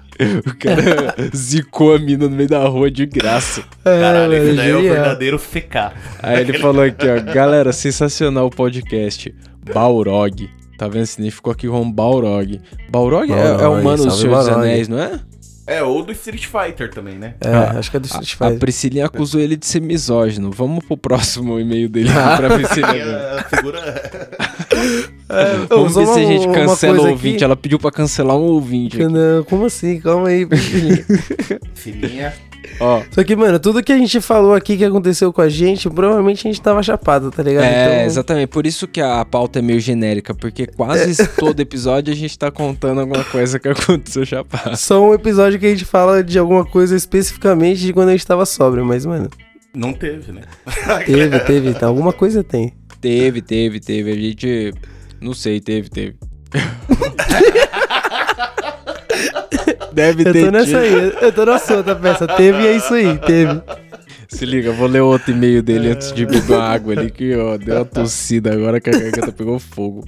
O 0.46 0.56
cara 0.56 1.14
zicou 1.34 1.94
a 1.94 1.98
mina 1.98 2.28
no 2.28 2.34
meio 2.34 2.48
da 2.48 2.66
rua 2.66 2.90
de 2.90 3.06
graça. 3.06 3.62
Caralho, 3.84 4.32
mano, 4.32 4.34
esse 4.34 4.56
daí 4.56 4.70
é 4.70 4.76
o 4.76 4.82
verdadeiro 4.82 5.38
CK. 5.38 5.92
Aí 6.22 6.40
ele 6.40 6.58
falou 6.58 6.82
aqui, 6.84 7.06
ó, 7.08 7.20
galera, 7.32 7.72
sensacional 7.72 8.46
o 8.46 8.50
podcast. 8.50 9.34
Balrog. 9.72 10.48
Tá 10.78 10.88
vendo? 10.88 11.06
Significou 11.06 11.52
aqui 11.52 11.68
como 11.68 11.90
Balrog. 11.92 12.60
Balrog, 12.90 13.32
é, 13.32 13.34
é 13.34 13.54
o 13.54 13.58
Balrog, 13.58 13.84
mano 13.84 13.96
do 13.96 14.02
salve 14.10 14.20
Senhor 14.20 14.36
dos 14.36 14.48
Balrog. 14.48 14.66
Anéis, 14.66 14.88
não 14.88 14.98
é? 14.98 15.20
É, 15.66 15.82
ou 15.82 16.02
do 16.04 16.12
Street 16.12 16.46
Fighter 16.46 16.90
também, 16.90 17.14
né? 17.16 17.34
É, 17.40 17.48
Ah, 17.48 17.78
acho 17.78 17.90
que 17.90 17.96
é 17.96 18.00
do 18.00 18.06
Street 18.06 18.32
A, 18.38 18.44
a 18.44 18.46
Fighter. 18.48 18.60
Priscilinha 18.60 19.06
acusou 19.06 19.40
ele 19.40 19.56
de 19.56 19.66
ser 19.66 19.80
misógino. 19.80 20.50
Vamos 20.52 20.84
pro 20.84 20.96
próximo 20.96 21.58
e-mail 21.58 21.88
dele 21.88 22.08
pra 22.12 22.50
Priscilinha. 22.54 23.16
A 23.38 23.42
figura... 23.44 24.10
É, 25.28 25.56
Vamos 25.68 25.94
ver 25.96 26.06
se 26.06 26.20
a 26.20 26.24
gente 26.24 26.48
cancela 26.48 27.00
o 27.02 27.08
ouvinte. 27.08 27.36
aqui. 27.36 27.44
Ela 27.44 27.56
pediu 27.56 27.78
pra 27.78 27.90
cancelar 27.90 28.36
um 28.36 28.42
ouvinte. 28.42 28.98
Não, 29.04 29.42
como 29.44 29.64
assim? 29.66 29.98
Calma 30.00 30.28
aí, 30.28 30.46
filhinho. 30.46 31.04
Filhinha. 31.74 32.32
Ó, 32.80 33.02
Só 33.10 33.24
que, 33.24 33.34
mano, 33.34 33.58
tudo 33.58 33.82
que 33.82 33.92
a 33.92 33.98
gente 33.98 34.20
falou 34.20 34.54
aqui 34.54 34.76
que 34.76 34.84
aconteceu 34.84 35.32
com 35.32 35.40
a 35.40 35.48
gente, 35.48 35.88
provavelmente 35.88 36.46
a 36.46 36.50
gente 36.50 36.60
tava 36.60 36.82
chapado, 36.82 37.30
tá 37.30 37.42
ligado? 37.42 37.64
é, 37.64 37.94
Então, 37.94 38.06
exatamente. 38.06 38.48
Por 38.48 38.66
isso 38.66 38.86
que 38.86 39.00
a 39.00 39.24
pauta 39.24 39.58
é 39.58 39.62
meio 39.62 39.80
genérica. 39.80 40.34
Porque 40.34 40.66
quase 40.66 41.22
É. 41.22 41.26
todo 41.38 41.58
episódio 41.60 42.12
a 42.12 42.16
gente 42.16 42.38
tá 42.38 42.50
contando 42.50 43.00
alguma 43.00 43.24
coisa 43.24 43.58
que 43.58 43.68
aconteceu 43.68 44.24
chapado. 44.24 44.76
Só 44.76 45.02
um 45.02 45.14
episódio 45.14 45.58
que 45.58 45.66
a 45.66 45.70
gente 45.70 45.84
fala 45.84 46.22
de 46.22 46.38
alguma 46.38 46.64
coisa 46.64 46.94
especificamente 46.96 47.80
de 47.80 47.92
quando 47.92 48.10
a 48.10 48.12
gente 48.12 48.26
tava 48.26 48.44
sóbrio, 48.46 48.84
mas, 48.84 49.04
mano, 49.06 49.28
Não 49.74 49.92
teve, 49.92 50.32
né? 50.32 50.42
teve, 51.06 51.38
teve, 51.40 51.74
tá, 51.74 51.86
alguma 51.86 52.12
coisa 52.12 52.42
tem. 52.44 52.72
Teve, 53.00 53.40
teve, 53.42 53.80
teve. 53.80 54.10
A 54.10 54.14
gente. 54.14 54.72
Não 55.20 55.34
sei, 55.34 55.60
teve, 55.60 55.88
teve. 55.88 56.16
Deve 59.92 60.22
Eu 60.28 60.32
ter 60.32 60.44
tô 60.46 60.50
nessa 60.50 60.66
tido. 60.66 60.78
aí, 60.78 61.12
eu 61.22 61.32
tô 61.32 61.44
na 61.44 61.58
sua, 61.58 61.82
tá, 61.82 61.94
peça. 61.94 62.26
Teve 62.26 62.62
e 62.62 62.66
é 62.66 62.76
isso 62.76 62.94
aí, 62.94 63.18
teve. 63.18 63.60
Se 64.28 64.44
liga, 64.44 64.68
eu 64.68 64.74
vou 64.74 64.88
ler 64.88 65.00
outro 65.00 65.30
e-mail 65.32 65.62
dele 65.62 65.90
antes 65.90 66.12
de 66.12 66.26
beber 66.26 66.56
uma 66.56 66.62
água 66.64 66.92
ali, 66.94 67.10
que 67.10 67.34
ó, 67.36 67.56
deu 67.56 67.76
uma 67.76 67.84
tossida 67.86 68.52
agora 68.52 68.80
que 68.80 68.90
a 68.90 68.92
garganta 68.92 69.32
pegou 69.32 69.58
fogo. 69.58 70.04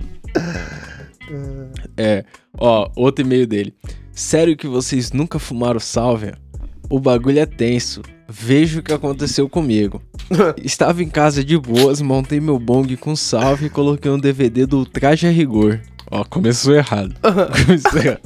É, 1.97 2.25
ó, 2.59 2.91
outro 2.97 3.25
e-mail 3.25 3.47
dele. 3.47 3.75
Sério 4.13 4.57
que 4.57 4.67
vocês 4.67 5.13
nunca 5.13 5.39
fumaram 5.39 5.79
sálvia? 5.81 6.35
O 6.91 6.99
bagulho 6.99 7.39
é 7.39 7.47
tenso. 7.47 8.03
Vejo 8.29 8.81
o 8.81 8.83
que 8.83 8.93
aconteceu 8.93 9.49
comigo. 9.49 10.03
Estava 10.63 11.03
em 11.03 11.09
casa 11.09 11.45
de 11.45 11.57
boas, 11.57 12.01
montei 12.03 12.41
meu 12.41 12.59
bong 12.59 12.97
com 12.97 13.15
salve 13.17 13.67
e 13.67 13.71
coloquei 13.71 14.11
um 14.11 14.19
DVD 14.19 14.67
do 14.67 14.85
Traje 14.85 15.27
a 15.27 15.31
Rigor. 15.31 15.81
Ó, 16.11 16.25
começou 16.25 16.75
errado. 16.75 17.15
Começou 17.67 17.99
errado. 18.01 18.21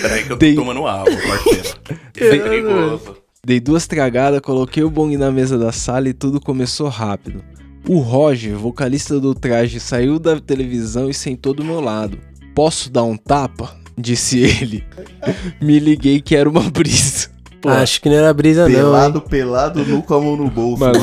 Peraí 0.00 0.24
que 0.24 0.32
eu 0.32 0.36
tô 0.36 0.40
Dei- 0.40 0.54
tomando 0.54 0.86
água, 0.86 1.14
parceiro. 1.16 1.68
É 2.16 2.38
perigoso. 2.38 3.16
Dei 3.44 3.58
duas 3.60 3.86
tragadas, 3.86 4.40
coloquei 4.40 4.82
o 4.82 4.90
bong 4.90 5.16
na 5.16 5.30
mesa 5.30 5.56
da 5.56 5.72
sala 5.72 6.08
e 6.08 6.12
tudo 6.12 6.38
começou 6.40 6.88
rápido. 6.88 7.42
O 7.88 7.98
Roger, 8.00 8.54
vocalista 8.56 9.18
do 9.18 9.34
traje, 9.34 9.80
saiu 9.80 10.18
da 10.18 10.38
televisão 10.38 11.08
e 11.08 11.14
sentou 11.14 11.54
do 11.54 11.64
meu 11.64 11.80
lado. 11.80 12.18
Posso 12.54 12.90
dar 12.90 13.04
um 13.04 13.16
tapa? 13.16 13.74
Disse 13.96 14.38
ele. 14.40 14.84
Me 15.62 15.78
liguei 15.78 16.20
que 16.20 16.36
era 16.36 16.48
uma 16.48 16.68
brisa. 16.68 17.28
Pô, 17.62 17.68
Acho 17.72 18.00
que 18.02 18.08
não 18.10 18.16
era 18.16 18.32
brisa, 18.34 18.68
não. 18.68 18.74
Pelado, 18.74 19.20
pelado, 19.22 19.84
nu 19.86 20.02
com 20.02 20.14
a 20.14 20.20
mão 20.20 20.36
no 20.36 20.50
bolso. 20.50 20.80
Mano. 20.84 20.98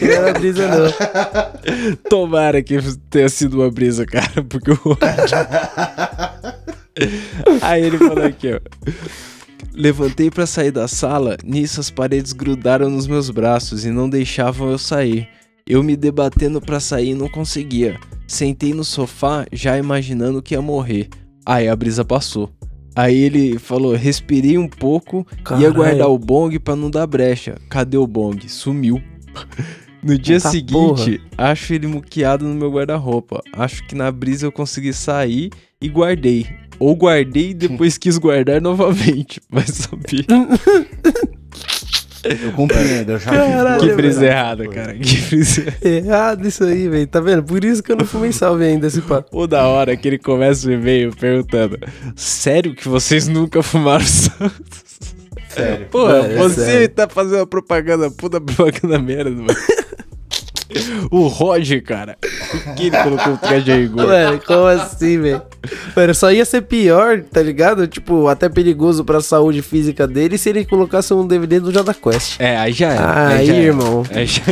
Não 0.00 0.08
era 0.08 0.32
brisa, 0.32 0.66
não. 0.66 1.96
tomara 2.08 2.60
que 2.62 2.76
tenha 3.10 3.28
sido 3.28 3.60
uma 3.60 3.70
brisa, 3.70 4.04
cara, 4.04 4.42
porque 4.48 4.72
o 4.72 4.96
Aí 7.62 7.84
ele 7.84 7.98
falou 7.98 8.24
aqui, 8.24 8.52
ó. 8.54 8.60
Levantei 9.72 10.30
pra 10.30 10.46
sair 10.46 10.70
da 10.70 10.88
sala, 10.88 11.36
nisso 11.44 11.80
as 11.80 11.90
paredes 11.90 12.32
grudaram 12.32 12.88
nos 12.88 13.06
meus 13.06 13.30
braços 13.30 13.84
e 13.84 13.90
não 13.90 14.08
deixavam 14.08 14.70
eu 14.70 14.78
sair. 14.78 15.28
Eu 15.66 15.82
me 15.82 15.96
debatendo 15.96 16.60
pra 16.60 16.80
sair 16.80 17.10
e 17.10 17.14
não 17.14 17.28
conseguia. 17.28 17.98
Sentei 18.26 18.72
no 18.72 18.84
sofá, 18.84 19.44
já 19.52 19.76
imaginando 19.76 20.40
que 20.40 20.54
ia 20.54 20.62
morrer. 20.62 21.08
Aí 21.44 21.68
a 21.68 21.76
brisa 21.76 22.04
passou. 22.04 22.50
Aí 22.94 23.14
ele 23.14 23.58
falou: 23.58 23.94
respirei 23.94 24.56
um 24.56 24.68
pouco, 24.68 25.26
ia 25.30 25.42
Caralho. 25.44 25.74
guardar 25.74 26.08
o 26.08 26.18
bong 26.18 26.58
pra 26.58 26.74
não 26.74 26.90
dar 26.90 27.06
brecha. 27.06 27.56
Cadê 27.68 27.96
o 27.96 28.06
bong? 28.06 28.48
Sumiu. 28.48 29.02
No 30.02 30.16
dia 30.16 30.38
seguinte, 30.38 31.20
acho 31.36 31.74
ele 31.74 31.88
muqueado 31.88 32.46
no 32.46 32.54
meu 32.54 32.70
guarda-roupa. 32.70 33.42
Acho 33.52 33.84
que 33.88 33.94
na 33.96 34.08
brisa 34.12 34.46
eu 34.46 34.52
consegui 34.52 34.92
sair 34.92 35.50
e 35.82 35.88
guardei. 35.88 36.46
Ou 36.78 36.94
guardei 36.96 37.50
e 37.50 37.54
depois 37.54 37.96
quis 37.98 38.18
guardar 38.18 38.60
novamente. 38.60 39.40
Vai 39.50 39.66
saber. 39.66 40.24
Eu 42.42 42.52
compreendo, 42.52 43.12
eu 43.12 43.18
já 43.20 43.30
Caralho, 43.30 43.80
Que 43.80 43.94
brisa 43.94 44.18
coisa. 44.18 44.26
errada, 44.26 44.68
cara. 44.68 44.94
Que 44.94 45.16
brisa. 45.16 45.64
Errado 45.80 46.46
isso 46.48 46.64
aí, 46.64 46.88
velho. 46.88 47.06
Tá 47.06 47.20
vendo? 47.20 47.44
Por 47.44 47.64
isso 47.64 47.82
que 47.84 47.92
eu 47.92 47.96
não 47.96 48.04
fumei 48.04 48.32
salve 48.32 48.64
ainda 48.64 48.88
esse 48.88 49.00
papo. 49.00 49.28
O 49.38 49.46
da 49.46 49.64
hora 49.68 49.96
que 49.96 50.08
ele 50.08 50.18
começa 50.18 50.68
o 50.68 50.72
e-mail 50.72 51.14
perguntando: 51.14 51.78
Sério 52.16 52.74
que 52.74 52.88
vocês 52.88 53.28
nunca 53.28 53.62
fumaram 53.62 54.04
Santos? 54.04 54.98
Sério. 55.50 55.86
Pô, 55.88 56.10
é 56.10 56.34
você 56.36 56.64
sério. 56.64 56.88
tá 56.88 57.08
fazendo 57.08 57.38
uma 57.38 57.46
propaganda, 57.46 58.10
puta 58.10 58.40
propaganda 58.40 58.98
merda, 58.98 59.30
mano. 59.30 59.46
O 61.10 61.28
Roger, 61.28 61.82
cara. 61.82 62.16
Por 62.20 62.74
que 62.74 62.86
ele 62.86 62.96
colocou 63.02 63.34
o 63.34 63.36
traje 63.38 63.72
rigor? 63.72 64.06
Mano, 64.06 64.40
como 64.44 64.66
assim, 64.66 65.20
velho? 65.20 65.42
Mano, 65.94 66.14
só 66.14 66.32
ia 66.32 66.44
ser 66.44 66.62
pior, 66.62 67.22
tá 67.22 67.40
ligado? 67.42 67.86
Tipo, 67.86 68.28
até 68.28 68.48
perigoso 68.48 69.04
pra 69.04 69.20
saúde 69.20 69.62
física 69.62 70.06
dele 70.06 70.36
se 70.38 70.48
ele 70.50 70.64
colocasse 70.64 71.12
um 71.14 71.26
DVD 71.26 71.60
do 71.60 71.72
Jada 71.72 71.94
Quest. 71.94 72.40
É, 72.40 72.56
aí 72.56 72.72
já 72.72 72.92
era. 72.92 73.28
Aí, 73.28 73.46
já 73.46 73.54
era. 73.54 73.62
irmão. 73.62 74.02
Aí 74.12 74.26
já 74.26 74.42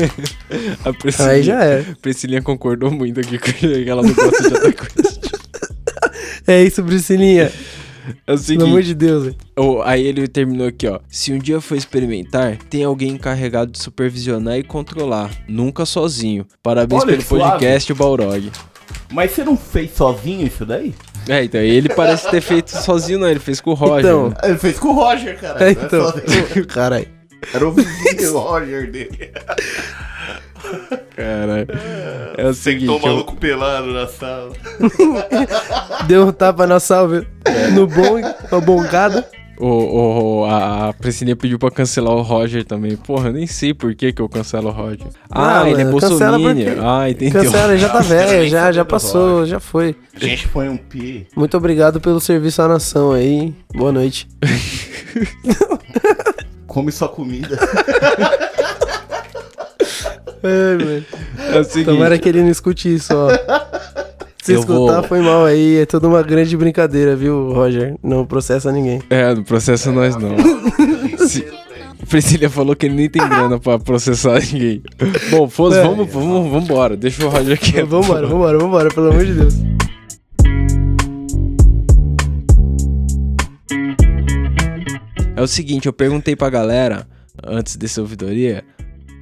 A 0.84 0.92
Priscilinha, 0.92 1.32
Aí 1.34 1.42
já 1.42 1.64
era. 1.64 1.80
A 1.92 1.96
Priscilinha 2.00 2.42
concordou 2.42 2.90
muito 2.90 3.20
aqui 3.20 3.38
com 3.38 3.50
ela 3.90 4.02
não 4.02 4.12
gosta 4.14 4.42
de 4.42 4.48
Jota 4.50 4.72
Quest. 4.72 5.24
É 6.46 6.62
isso, 6.62 6.82
Priscilinha. 6.84 7.50
É 8.26 8.34
o 8.34 8.38
Pelo 8.38 8.64
amor 8.64 8.82
de 8.82 8.94
Deus, 8.94 9.24
velho. 9.24 9.36
o- 9.58 9.82
aí 9.82 10.04
ele 10.06 10.26
terminou 10.28 10.66
aqui, 10.66 10.86
ó. 10.86 10.98
Se 11.08 11.32
um 11.32 11.38
dia 11.38 11.60
for 11.60 11.76
experimentar, 11.76 12.56
tem 12.68 12.84
alguém 12.84 13.10
encarregado 13.10 13.70
de 13.72 13.78
supervisionar 13.78 14.58
e 14.58 14.62
controlar. 14.62 15.30
Nunca 15.48 15.86
sozinho. 15.86 16.46
Parabéns 16.62 17.02
Olha 17.02 17.16
pelo 17.16 17.24
podcast, 17.24 17.92
Balrog. 17.94 18.50
Mas 19.12 19.30
você 19.30 19.44
não 19.44 19.56
fez 19.56 19.94
sozinho 19.94 20.46
isso 20.46 20.66
daí? 20.66 20.94
É, 21.28 21.42
então, 21.44 21.60
ele 21.60 21.88
parece 21.88 22.30
ter 22.30 22.40
feito 22.40 22.68
sozinho, 22.70 23.18
não. 23.18 23.28
Ele 23.28 23.40
fez 23.40 23.60
com 23.60 23.70
o 23.70 23.74
Roger. 23.74 23.98
Então. 24.00 24.28
né? 24.30 24.36
Ele 24.44 24.58
fez 24.58 24.78
com 24.78 24.88
o 24.88 24.92
Roger, 24.92 25.38
cara. 25.40 25.66
É, 25.66 25.70
então. 25.72 26.12
Caralho. 26.68 27.08
Era 27.52 27.68
o 27.68 27.72
vizinho 27.72 28.38
Roger 28.38 28.90
dele. 28.90 29.30
Cara, 31.16 31.66
é 32.36 32.46
o 32.46 32.52
seguinte. 32.54 32.86
Sentou 32.86 32.98
o 32.98 33.02
eu- 33.02 33.06
maluco 33.12 33.36
pelado 33.36 33.92
na 33.92 34.06
sala. 34.08 34.50
Deu 36.08 36.26
um 36.26 36.32
tapa 36.32 36.66
na 36.66 36.80
salve. 36.80 37.24
No 37.72 37.86
bom, 37.86 38.20
uma 38.50 38.60
bongada. 38.60 39.24
O, 39.56 40.40
o, 40.40 40.44
a, 40.46 40.92
Priscilinha 40.94 41.36
pediu 41.36 41.60
pra 41.60 41.70
cancelar 41.70 42.12
o 42.12 42.22
Roger 42.22 42.64
também. 42.64 42.96
Porra, 42.96 43.28
eu 43.28 43.34
nem 43.34 43.46
sei 43.46 43.72
por 43.72 43.94
que, 43.94 44.12
que 44.12 44.20
eu 44.20 44.28
cancelo 44.28 44.66
o 44.68 44.72
Roger. 44.72 45.06
Ah, 45.30 45.60
Não, 45.60 45.68
ele 45.68 45.82
é 45.82 45.84
bolsominion. 45.84 46.74
porque- 46.74 46.80
Ah, 46.84 47.08
entendeu. 47.08 47.44
Cancela, 47.44 47.78
já 47.78 47.88
tá 47.88 48.00
velho, 48.02 48.48
já, 48.48 48.72
já 48.72 48.84
passou, 48.84 49.46
já 49.46 49.60
foi. 49.60 49.94
A 50.20 50.26
gente 50.26 50.48
põe 50.48 50.68
um 50.68 50.76
pi. 50.76 51.28
Muito 51.36 51.56
obrigado 51.56 52.00
pelo 52.00 52.18
serviço 52.18 52.62
à 52.62 52.66
nação 52.66 53.12
aí. 53.12 53.54
Boa 53.72 53.92
noite. 53.92 54.26
Come 56.66 56.90
sua 56.90 57.08
comida. 57.08 57.56
Ai, 60.44 60.84
mano. 60.84 61.04
É 61.54 61.58
o 61.60 61.64
seguinte. 61.64 61.86
Tomara 61.86 62.18
que 62.18 62.28
ele 62.28 62.42
não 62.42 62.50
escute 62.50 62.94
isso, 62.94 63.12
ó. 63.14 63.28
Se 64.42 64.52
Eu 64.52 64.60
escutar, 64.60 65.00
vou- 65.00 65.02
foi 65.04 65.20
mal 65.22 65.44
aí. 65.44 65.78
É 65.78 65.86
toda 65.86 66.06
uma 66.06 66.22
grande 66.22 66.54
brincadeira, 66.56 67.16
viu, 67.16 67.52
Roger? 67.52 67.94
Não 68.02 68.26
processa 68.26 68.70
ninguém. 68.70 69.00
É, 69.08 69.34
não 69.34 69.42
processa 69.42 69.90
nós 69.90 70.14
não. 70.16 70.36
Se... 71.26 71.44
A 72.02 72.06
Priscilia 72.06 72.50
falou 72.50 72.76
que 72.76 72.84
ele 72.84 72.94
nem 72.94 73.08
tem 73.08 73.26
grana 73.26 73.58
pra 73.58 73.78
processar 73.78 74.38
ninguém. 74.40 74.82
Bom, 75.30 75.44
É. 75.72 75.82
vamos, 75.82 76.12
vamos, 76.12 76.50
vambora. 76.50 76.94
Deixa 76.96 77.24
o 77.24 77.30
Roger 77.30 77.54
aqui. 77.54 77.80
Vambora, 77.82 78.26
vambora, 78.26 78.58
vambora, 78.58 78.88
pelo 78.90 79.08
amor 79.10 79.24
de 79.24 79.32
Deus. 79.32 79.54
É 85.36 85.42
o 85.42 85.46
seguinte, 85.46 85.86
eu 85.86 85.92
perguntei 85.92 86.36
pra 86.36 86.48
galera, 86.48 87.06
antes 87.44 87.76
dessa 87.76 88.00
ouvidoria, 88.00 88.64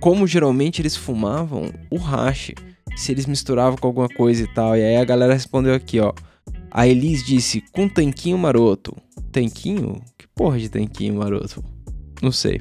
como 0.03 0.27
geralmente 0.27 0.83
eles 0.83 0.97
fumavam 0.97 1.73
o 1.89 1.97
hash. 1.97 2.51
Se 2.97 3.13
eles 3.13 3.25
misturavam 3.25 3.79
com 3.79 3.87
alguma 3.87 4.09
coisa 4.09 4.43
e 4.43 4.47
tal. 4.49 4.77
E 4.77 4.83
aí 4.83 4.97
a 4.97 5.05
galera 5.05 5.33
respondeu 5.33 5.73
aqui, 5.73 6.01
ó. 6.01 6.13
A 6.73 6.89
Elis 6.89 7.25
disse, 7.25 7.63
com 7.73 7.89
tanquinho 7.89 8.37
maroto. 8.37 8.97
Tanquinho? 9.31 10.03
Que 10.19 10.27
porra 10.35 10.59
de 10.59 10.69
tanquinho 10.69 11.15
maroto? 11.15 11.63
Não 12.21 12.33
sei. 12.33 12.61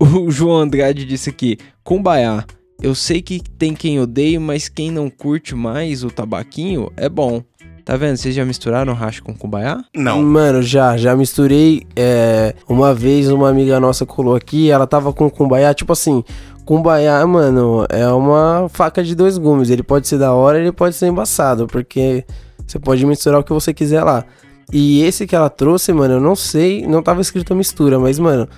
O 0.00 0.28
João 0.32 0.58
Andrade 0.58 1.04
disse 1.04 1.30
aqui, 1.30 1.56
Kumbaya. 1.84 2.44
Eu 2.82 2.94
sei 2.96 3.22
que 3.22 3.40
tem 3.40 3.72
quem 3.72 4.00
odeia, 4.00 4.40
mas 4.40 4.68
quem 4.68 4.90
não 4.90 5.08
curte 5.08 5.54
mais 5.54 6.02
o 6.02 6.10
tabaquinho 6.10 6.90
é 6.96 7.08
bom. 7.08 7.40
Tá 7.84 7.96
vendo? 7.96 8.16
Vocês 8.16 8.34
já 8.34 8.46
misturaram 8.46 8.94
hash 8.94 9.20
com 9.20 9.34
Kumbaya? 9.34 9.84
Não. 9.94 10.22
Mano, 10.22 10.62
já, 10.62 10.96
já 10.96 11.14
misturei. 11.14 11.86
é, 11.94 12.54
uma 12.66 12.94
vez 12.94 13.30
uma 13.30 13.50
amiga 13.50 13.78
nossa 13.78 14.06
colou 14.06 14.34
aqui, 14.34 14.70
ela 14.70 14.86
tava 14.86 15.12
com 15.12 15.30
cumbaiá, 15.30 15.74
tipo 15.74 15.92
assim, 15.92 16.24
cumbaiá, 16.64 17.26
mano, 17.26 17.84
é 17.88 18.06
uma 18.08 18.68
faca 18.68 19.02
de 19.02 19.14
dois 19.14 19.38
gumes. 19.38 19.70
Ele 19.70 19.82
pode 19.82 20.08
ser 20.08 20.18
da 20.18 20.32
hora, 20.32 20.58
ele 20.58 20.72
pode 20.72 20.94
ser 20.94 21.06
embaçado, 21.06 21.66
porque 21.66 22.24
você 22.66 22.78
pode 22.78 23.04
misturar 23.06 23.40
o 23.40 23.44
que 23.44 23.52
você 23.52 23.72
quiser 23.74 24.02
lá. 24.02 24.24
E 24.72 25.02
esse 25.02 25.26
que 25.26 25.36
ela 25.36 25.50
trouxe, 25.50 25.92
mano, 25.92 26.14
eu 26.14 26.20
não 26.20 26.34
sei, 26.34 26.86
não 26.86 27.02
tava 27.02 27.20
escrito 27.20 27.52
a 27.52 27.56
mistura, 27.56 27.98
mas, 27.98 28.18
mano, 28.18 28.48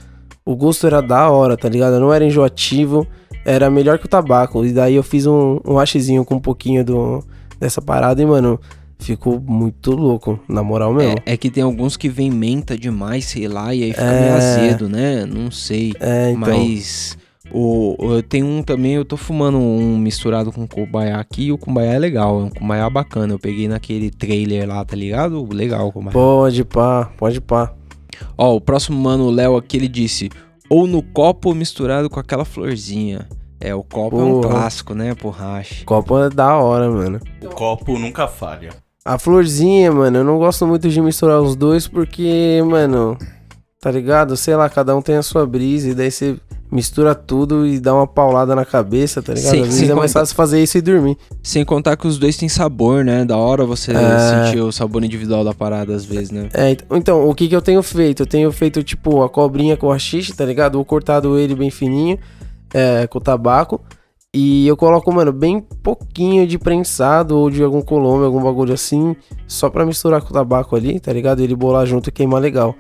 o 0.45 0.55
gosto 0.55 0.87
era 0.87 1.01
da 1.03 1.29
hora, 1.29 1.57
tá 1.57 1.69
ligado? 1.69 1.99
Não 1.99 2.13
era 2.13 2.25
enjoativo, 2.25 3.07
era 3.45 3.69
melhor 3.69 3.99
que 3.99 4.07
o 4.07 4.09
tabaco. 4.09 4.65
E 4.65 4.73
daí 4.73 4.95
eu 4.95 5.03
fiz 5.03 5.27
um, 5.27 5.59
um 5.65 5.79
hachezinho 5.79 6.25
com 6.25 6.37
um 6.37 6.41
pouquinho 6.41 6.85
do, 6.85 7.25
dessa 7.59 7.83
parada 7.83 8.23
e, 8.23 8.27
mano, 8.27 8.59
ficou 9.01 9.41
muito 9.41 9.91
louco, 9.91 10.39
na 10.49 10.63
moral 10.63 10.93
mesmo. 10.95 11.17
É, 11.27 11.33
é 11.33 11.37
que 11.37 11.51
tem 11.51 11.63
alguns 11.65 11.97
que 11.97 12.09
vem 12.09 12.31
menta 12.31 12.79
demais, 12.79 13.25
sei 13.27 13.49
lá, 13.49 13.75
e 13.75 13.83
aí 13.83 13.93
fica 13.93 14.05
meio 14.05 14.25
É. 14.27 14.33
azedo, 14.37 14.89
né? 14.89 15.27
Não 15.27 15.51
sei. 15.51 15.93
É, 15.99 16.31
então. 16.31 16.57
Mas 16.57 17.19
o, 17.53 17.97
eu 18.01 18.23
tenho 18.23 18.47
um 18.47 18.63
também, 18.63 18.95
eu 18.95 19.05
tô 19.05 19.17
fumando 19.17 19.59
um 19.59 19.97
misturado 19.99 20.53
com 20.53 20.67
kumbaya 20.67 21.17
aqui, 21.19 21.47
e 21.47 21.53
o 21.53 21.59
kumbaya 21.59 21.93
é 21.93 21.99
legal, 21.99 22.41
é 22.41 22.45
um 22.45 22.51
kumbaya 22.51 22.89
bacana. 22.91 23.33
Eu 23.33 23.39
peguei 23.39 23.69
naquele 23.69 24.11
trailer 24.11 24.69
lá, 24.69 24.85
tá 24.85 24.97
ligado? 24.97 25.47
Legal 25.53 25.89
o 25.89 25.93
kumbaya. 25.93 26.13
Pode 26.13 26.65
pá, 26.65 27.11
pode 27.17 27.41
pá. 27.41 27.73
Ó, 28.37 28.57
o 28.57 28.61
próximo 28.61 28.99
mano, 28.99 29.25
o 29.25 29.31
Léo 29.31 29.57
aqui, 29.57 29.77
ele 29.77 29.89
disse: 29.89 30.31
ou 30.69 30.87
no 30.87 31.03
copo 31.03 31.55
misturado 31.55 32.11
com 32.11 32.21
aquela 32.21 32.45
florzinha. 32.45 33.29
É, 33.59 33.75
o 33.75 33.83
copo 33.83 34.21
é 34.21 34.23
um 34.23 34.41
Porra. 34.41 34.55
clássico, 34.55 34.95
né, 34.95 35.15
hash. 35.35 35.83
Copo 35.85 36.19
é 36.19 36.29
da 36.29 36.57
hora, 36.59 36.91
mano. 36.91 37.21
O 37.43 37.49
copo 37.49 37.99
nunca 37.99 38.29
falha. 38.29 38.71
A 39.03 39.19
florzinha, 39.19 39.91
mano, 39.93 40.19
eu 40.19 40.25
não 40.25 40.39
gosto 40.39 40.67
muito 40.67 40.89
de 40.89 41.01
misturar 41.01 41.41
os 41.41 41.57
dois 41.57 41.89
porque, 41.89 42.63
mano, 42.67 43.17
tá 43.81 43.91
ligado? 43.91 44.37
Sei 44.37 44.55
lá, 44.55 44.69
cada 44.69 44.95
um 44.95 45.01
tem 45.01 45.17
a 45.17 45.23
sua 45.23 45.47
brisa 45.47 45.89
e 45.91 45.95
daí 45.95 46.11
você 46.11 46.37
mistura 46.71 47.15
tudo 47.15 47.67
e 47.67 47.79
dá 47.79 47.95
uma 47.95 48.07
paulada 48.07 48.55
na 48.55 48.65
cabeça, 48.65 49.23
tá 49.23 49.33
ligado? 49.35 49.51
Sim, 49.53 49.61
Às 49.63 49.67
vezes 49.69 49.91
é 49.91 49.95
mais 49.95 50.13
fácil 50.13 50.35
fazer 50.35 50.63
isso 50.63 50.77
e 50.79 50.81
dormir. 50.81 51.17
Sem 51.43 51.65
contar 51.65 51.97
que 51.97 52.07
os 52.07 52.19
dois 52.19 52.37
têm 52.37 52.49
sabor, 52.49 53.05
né? 53.05 53.25
Da 53.25 53.37
hora 53.37 53.65
você 53.65 53.93
É. 53.93 54.47
sentir 54.47 54.61
o 54.61 54.73
sabor 54.73 55.05
individual 55.05 55.45
da 55.45 55.55
parada 55.55 55.95
às 55.95 56.05
vezes, 56.05 56.31
né? 56.31 56.49
É, 56.53 56.71
ent- 56.73 56.85
então, 56.91 57.29
o 57.29 57.35
que 57.35 57.49
que 57.49 57.55
eu 57.57 57.63
tenho 57.63 57.83
feito? 57.83 58.23
Eu 58.23 58.27
tenho 58.27 58.51
feito, 58.53 58.83
tipo, 58.83 59.23
a 59.23 59.29
cobrinha 59.29 59.77
com 59.77 59.87
o 59.87 59.93
haxixe, 59.93 60.33
tá 60.35 60.45
ligado? 60.45 60.77
Ou 60.77 60.85
cortado 60.85 61.39
ele 61.39 61.55
bem 61.55 61.71
fininho, 61.71 62.19
é, 62.75 63.07
com 63.07 63.21
tabaco. 63.21 63.81
E 64.35 64.67
eu 64.67 64.77
coloco, 64.77 65.11
mano, 65.11 65.33
bem 65.33 65.61
pouquinho 65.83 66.47
de 66.47 66.59
prensado 66.59 67.39
ou 67.39 67.49
de 67.51 67.63
algum 67.63 67.81
colombo, 67.81 68.23
algum 68.25 68.43
bagulho 68.43 68.75
assim, 68.75 69.17
só 69.47 69.71
pra 69.71 69.87
misturar 69.87 70.21
com 70.21 70.29
o 70.29 70.33
tabaco 70.33 70.77
ali, 70.77 71.01
tá 71.01 71.11
ligado? 71.11 71.41
Ele 71.41 71.55
bolar 71.57 71.87
junto 71.87 72.11
e 72.11 72.13
queimar 72.13 72.43
legal. 72.43 72.75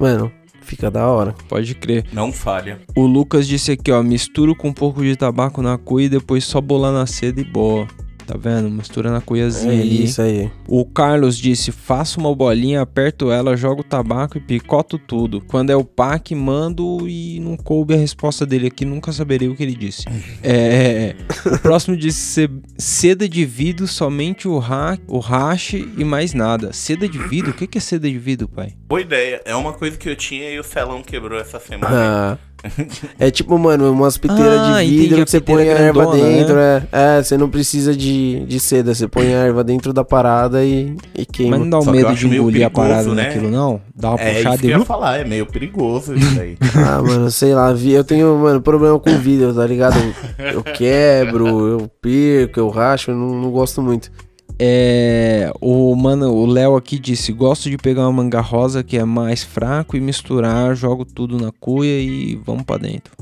Mano, 0.00 0.32
fica 0.64 0.90
da 0.90 1.06
hora. 1.06 1.34
Pode 1.48 1.74
crer. 1.74 2.04
Não 2.12 2.32
falha. 2.32 2.80
O 2.96 3.06
Lucas 3.06 3.46
disse 3.46 3.72
aqui, 3.72 3.92
ó, 3.92 4.02
misturo 4.02 4.54
com 4.56 4.68
um 4.68 4.72
pouco 4.72 5.02
de 5.02 5.16
tabaco 5.16 5.62
na 5.62 5.78
cuia 5.78 6.06
e 6.06 6.08
depois 6.08 6.44
só 6.44 6.60
bolar 6.60 6.92
na 6.92 7.06
seda 7.06 7.40
e 7.40 7.44
boa. 7.44 7.86
Tá 8.26 8.36
vendo? 8.38 8.70
Mistura 8.70 9.10
na 9.10 9.20
cuiazinha 9.20 9.72
É 9.74 9.80
ali. 9.80 10.04
isso 10.04 10.22
aí. 10.22 10.50
O 10.66 10.84
Carlos 10.84 11.36
disse, 11.36 11.70
faço 11.70 12.18
uma 12.20 12.34
bolinha, 12.34 12.80
aperto 12.80 13.30
ela, 13.30 13.56
jogo 13.56 13.82
o 13.82 13.84
tabaco 13.84 14.38
e 14.38 14.40
picoto 14.40 14.98
tudo. 14.98 15.42
Quando 15.46 15.70
é 15.70 15.76
o 15.76 15.84
pack, 15.84 16.34
mando 16.34 17.06
e 17.08 17.38
não 17.40 17.56
coube 17.56 17.92
a 17.94 17.96
resposta 17.98 18.46
dele 18.46 18.68
aqui, 18.68 18.84
nunca 18.84 19.12
saberei 19.12 19.48
o 19.48 19.54
que 19.56 19.62
ele 19.62 19.74
disse. 19.74 20.04
É, 20.42 21.14
o 21.46 21.58
próximo 21.58 21.96
disse, 21.96 22.18
"Ce- 22.18 22.50
seda 22.78 23.28
de 23.28 23.44
vidro, 23.44 23.86
somente 23.86 24.46
o, 24.46 24.58
ha 24.58 24.96
o 25.08 25.18
hash 25.18 25.74
e 25.74 26.04
mais 26.04 26.32
nada. 26.34 26.72
Seda 26.72 27.08
de 27.08 27.18
vidro? 27.18 27.50
O 27.50 27.54
que 27.54 27.66
que 27.66 27.78
é 27.78 27.80
seda 27.80 28.08
de 28.10 28.18
vidro, 28.18 28.46
pai? 28.48 28.74
Boa 28.88 29.00
ideia. 29.00 29.40
É 29.44 29.54
uma 29.54 29.72
coisa 29.72 29.96
que 29.96 30.08
eu 30.08 30.16
tinha 30.16 30.50
e 30.50 30.58
o 30.58 30.64
Celão 30.64 31.02
quebrou 31.02 31.38
essa 31.38 31.58
semana. 31.58 31.88
Ah. 31.92 32.38
É 33.18 33.30
tipo, 33.30 33.58
mano, 33.58 33.90
umas 33.92 34.16
piteiras 34.18 34.60
Ah, 34.60 34.82
de 34.82 34.90
vidro 34.90 35.24
que 35.24 35.30
você 35.30 35.40
põe 35.40 35.62
a 35.68 35.72
erva 35.72 36.04
grandona, 36.04 36.28
dentro. 36.28 36.58
É, 36.58 36.82
é, 36.92 37.22
você 37.22 37.36
não 37.36 37.48
precisa 37.48 37.94
de, 37.94 38.44
de 38.46 38.58
seda, 38.60 38.94
você 38.94 39.06
põe 39.06 39.26
a 39.34 39.38
erva 39.38 39.62
dentro 39.62 39.92
da 39.92 40.04
parada 40.04 40.64
e, 40.64 40.96
e 41.14 41.24
queima. 41.26 41.58
Mas 41.58 41.60
não 41.60 41.70
dá 41.70 41.78
o 41.78 41.82
eu 41.88 41.92
medo 41.92 42.14
de 42.14 42.26
engolir 42.26 42.66
a 42.66 42.70
parada 42.70 43.08
né? 43.14 43.24
naquilo, 43.24 43.50
não? 43.50 43.80
Dá 43.94 44.10
uma 44.10 44.20
É 44.20 44.34
puxada 44.34 44.66
e... 44.66 44.70
eu 44.70 44.78
ia 44.78 44.84
falar, 44.84 45.18
é 45.20 45.24
meio 45.24 45.46
perigoso 45.46 46.14
isso 46.14 46.38
aí. 46.40 46.56
Ah, 46.74 47.00
mano, 47.02 47.30
sei 47.30 47.54
lá, 47.54 47.72
vi- 47.72 47.92
eu 47.92 48.04
tenho, 48.04 48.36
mano, 48.38 48.60
problema 48.60 48.98
com 48.98 49.16
vidro, 49.18 49.54
tá 49.54 49.66
ligado? 49.66 49.96
Eu 50.38 50.62
quebro, 50.62 51.46
eu 51.68 51.90
perco, 52.00 52.58
eu 52.60 52.68
racho, 52.68 53.10
eu 53.10 53.16
não, 53.16 53.34
não 53.42 53.50
gosto 53.50 53.80
muito. 53.82 54.10
É, 54.58 55.52
o 55.60 55.94
mano, 55.96 56.32
o 56.32 56.46
Léo 56.46 56.76
aqui 56.76 56.98
disse: 56.98 57.32
Gosto 57.32 57.68
de 57.68 57.76
pegar 57.76 58.02
uma 58.02 58.12
manga 58.12 58.40
rosa 58.40 58.82
que 58.82 58.96
é 58.96 59.04
mais 59.04 59.42
fraco 59.42 59.96
e 59.96 60.00
misturar, 60.00 60.76
jogo 60.76 61.04
tudo 61.04 61.38
na 61.40 61.50
cuia 61.58 62.00
e 62.00 62.36
vamos 62.36 62.62
pra 62.62 62.76
dentro. 62.76 63.12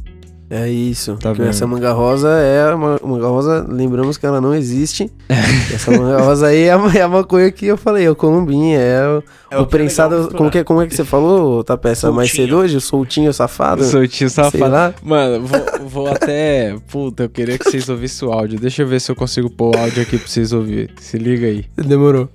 É 0.55 0.69
isso. 0.69 1.17
Tá 1.17 1.33
vendo? 1.33 1.49
essa 1.49 1.67
manga 1.67 1.93
rosa 1.93 2.29
é 2.29 2.75
uma 2.75 3.01
manga 3.03 3.27
rosa, 3.27 3.65
lembramos 3.67 4.19
que 4.19 4.27
ela 4.27 4.39
não 4.39 4.55
existe. 4.55 5.11
essa 5.75 5.91
manga 5.91 6.19
rosa 6.21 6.49
aí 6.49 6.65
é 6.65 6.73
a, 6.75 6.79
é 6.95 7.01
a 7.01 7.09
maconha 7.09 7.51
que 7.51 7.65
eu 7.65 7.79
falei, 7.79 8.05
é 8.05 8.11
o 8.11 8.15
columbinha, 8.15 8.79
é 8.79 9.09
o, 9.09 9.25
É 9.51 9.57
o 9.57 9.63
o 9.63 9.67
que 9.67 9.75
é 9.75 9.79
prensado. 9.79 10.15
legal 10.15 10.31
como, 10.33 10.51
que, 10.51 10.59
é- 10.59 10.65
como 10.65 10.83
é 10.83 10.87
que 10.87 10.95
você 10.95 11.07
falou, 11.07 11.65
tá 11.65 11.75
peça 11.79 12.13
mais 12.13 12.31
cedo 12.31 12.59
hoje? 12.59 12.77
O 12.77 12.83
soltinho 12.83 13.33
safado? 13.33 13.83
Soltinho 13.83 14.29
safado. 14.29 14.95
Mano, 15.03 15.47
vou, 15.47 15.89
vou 15.89 16.09
até. 16.09 16.77
Puta, 16.87 17.23
eu 17.23 17.31
queria 17.31 17.57
que 17.57 17.65
vocês 17.71 17.89
ouvissem 17.89 18.29
o 18.29 18.33
áudio. 18.33 18.61
Deixa 18.61 18.83
eu 18.83 18.87
ver 18.87 19.01
se 19.01 19.11
eu 19.11 19.17
consigo 19.17 19.49
pôr 19.49 19.75
o 19.75 19.79
áudio 19.79 20.03
aqui 20.03 20.19
pra 20.19 20.29
vocês 20.29 20.53
ouvirem. 20.53 20.95
Se 21.01 21.17
liga 21.17 21.47
aí. 21.47 21.65
Demorou. 21.77 22.29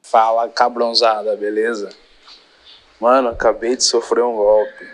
Fala 0.00 0.48
cabrãozada, 0.48 1.36
beleza? 1.36 1.90
Mano, 2.98 3.28
acabei 3.28 3.76
de 3.76 3.84
sofrer 3.84 4.24
um 4.24 4.36
golpe. 4.36 4.86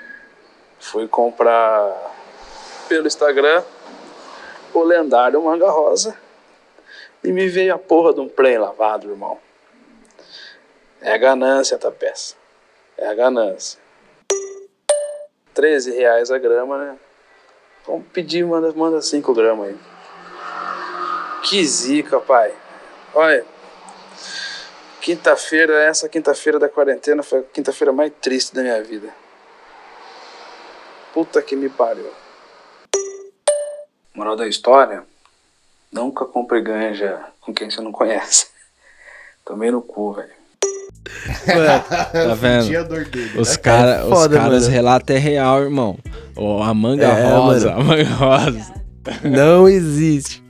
Fui 0.81 1.07
comprar 1.07 2.16
pelo 2.88 3.07
Instagram 3.07 3.62
o 4.72 4.83
lendário 4.83 5.42
Manga 5.42 5.70
Rosa 5.70 6.16
e 7.22 7.33
me 7.33 7.48
veio 7.48 7.74
a 7.74 7.79
porra 7.79 8.14
de 8.14 8.20
um 8.20 8.29
play 8.29 8.59
lavado, 8.59 9.11
irmão. 9.11 9.38
É 11.01 11.12
a 11.12 11.18
ganância, 11.18 11.79
tá 11.79 11.90
peça. 11.90 12.35
É 12.96 13.07
a 13.09 13.14
ganância. 13.14 13.79
13 15.55 15.92
reais 15.92 16.31
a 16.31 16.38
grama, 16.38 16.79
né? 16.79 16.98
Vamos 17.87 18.07
pedir, 18.12 18.44
manda, 18.44 18.72
manda 18.72 19.01
5 19.01 19.35
gramas 19.35 19.68
aí. 19.68 19.79
Que 21.42 21.64
zica, 21.64 22.20
pai. 22.20 22.55
Olha, 23.14 23.44
Quinta-feira, 25.09 25.83
essa 25.85 26.07
quinta-feira 26.07 26.59
da 26.59 26.68
quarentena 26.68 27.22
foi 27.22 27.38
a 27.38 27.42
quinta-feira 27.42 27.90
mais 27.90 28.12
triste 28.20 28.55
da 28.55 28.61
minha 28.61 28.83
vida. 28.83 29.09
Puta 31.14 31.40
que 31.40 31.57
me 31.57 31.70
pariu. 31.70 32.11
Moral 34.19 34.35
da 34.35 34.49
história: 34.49 35.05
nunca 35.93 36.25
compre 36.25 36.61
ganja 36.61 37.21
com 37.41 37.55
quem 37.55 37.71
você 37.71 37.81
não 37.81 37.93
conhece. 37.93 38.49
Tomei 39.47 39.71
no 39.71 39.81
cu, 39.81 40.13
velho. 40.15 40.37
Tá 42.13 42.35
vendo? 42.35 42.63
Senti 42.65 42.77
a 42.77 42.83
dor 42.83 43.05
dele. 43.05 43.39
Os, 43.39 43.57
cara, 43.57 44.03
os 44.05 44.09
foda, 44.11 44.37
caras 44.37 44.63
mano. 44.65 44.75
relatam 44.75 45.15
é 45.17 45.19
real, 45.21 45.63
irmão. 45.63 45.97
Ó, 46.37 46.61
a 46.65 46.75
manga 46.75 47.05
É, 47.07 47.31
rosa, 47.33 47.71
mano. 47.71 47.81
a 47.81 47.85
manga 47.85 48.11
rosa. 48.15 48.75
Não 49.23 49.69
existe. 49.69 50.43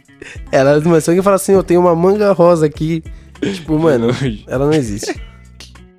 Ela, 0.50 0.80
mas 0.80 1.04
se 1.04 1.10
alguém 1.10 1.22
fala 1.22 1.36
assim, 1.36 1.52
eu 1.52 1.62
tenho 1.62 1.80
uma 1.80 1.94
manga 1.94 2.32
rosa 2.32 2.64
aqui. 2.64 3.04
Tipo, 3.40 3.78
mano, 3.78 4.08
ela 4.48 4.64
não 4.64 4.72
existe. 4.72 5.14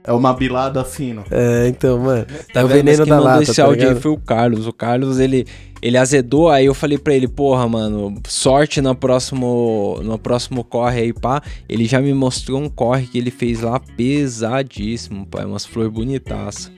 É 0.04 0.14
uma 0.14 0.34
bilada 0.34 0.84
fino. 0.84 1.24
É, 1.30 1.68
então, 1.68 2.00
mano. 2.00 2.26
Tá 2.54 2.62
é 2.62 2.64
o 2.64 2.68
veneno 2.68 3.06
da 3.06 3.20
lata, 3.20 3.44
esse 3.44 3.56
tá 3.56 3.66
áudio 3.66 3.90
aí 3.90 3.96
foi 3.96 4.12
o 4.12 4.18
Carlos. 4.18 4.66
O 4.66 4.74
Carlos, 4.74 5.20
ele, 5.20 5.46
ele 5.82 5.98
azedou, 5.98 6.50
aí 6.50 6.66
eu 6.66 6.74
falei 6.74 6.98
pra 6.98 7.14
ele, 7.14 7.28
porra, 7.28 7.68
mano, 7.68 8.16
sorte 8.28 8.82
no 8.82 8.96
próximo, 8.96 10.00
no 10.04 10.18
próximo 10.18 10.64
corre 10.64 11.02
aí, 11.02 11.14
pá. 11.14 11.42
Ele 11.68 11.86
já 11.86 12.02
me 12.02 12.14
mostrou 12.14 12.60
um 12.62 12.70
corre 12.70 13.08
que 13.08 13.18
ele 13.18 13.30
fez 13.30 13.62
lá 13.62 13.80
pesadíssimo, 13.80 15.26
pai, 15.26 15.46
umas 15.46 15.66
flores 15.66 15.92
bonitaças. 15.92 16.72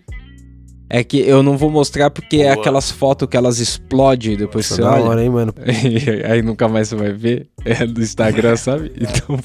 É 0.94 1.06
que 1.06 1.20
eu 1.20 1.42
não 1.42 1.58
vou 1.58 1.70
mostrar 1.70 2.10
porque 2.10 2.38
é 2.42 2.50
Boa. 2.50 2.56
aquelas 2.56 2.92
fotos 2.92 3.26
que 3.30 3.38
elas 3.38 3.60
explodem 3.60 4.36
depois 4.36 4.68
que 4.68 4.74
Nossa, 4.74 4.84
você 4.84 4.90
da 4.90 5.02
olha. 5.02 5.10
hora, 5.10 5.24
hein, 5.24 5.30
mano. 5.30 5.54
aí 6.30 6.42
nunca 6.42 6.68
mais 6.68 6.90
você 6.90 6.98
vai 6.98 7.14
ver. 7.14 7.48
É 7.64 7.86
do 7.86 8.02
Instagram, 8.02 8.58
sabe? 8.58 8.92
Então 9.00 9.40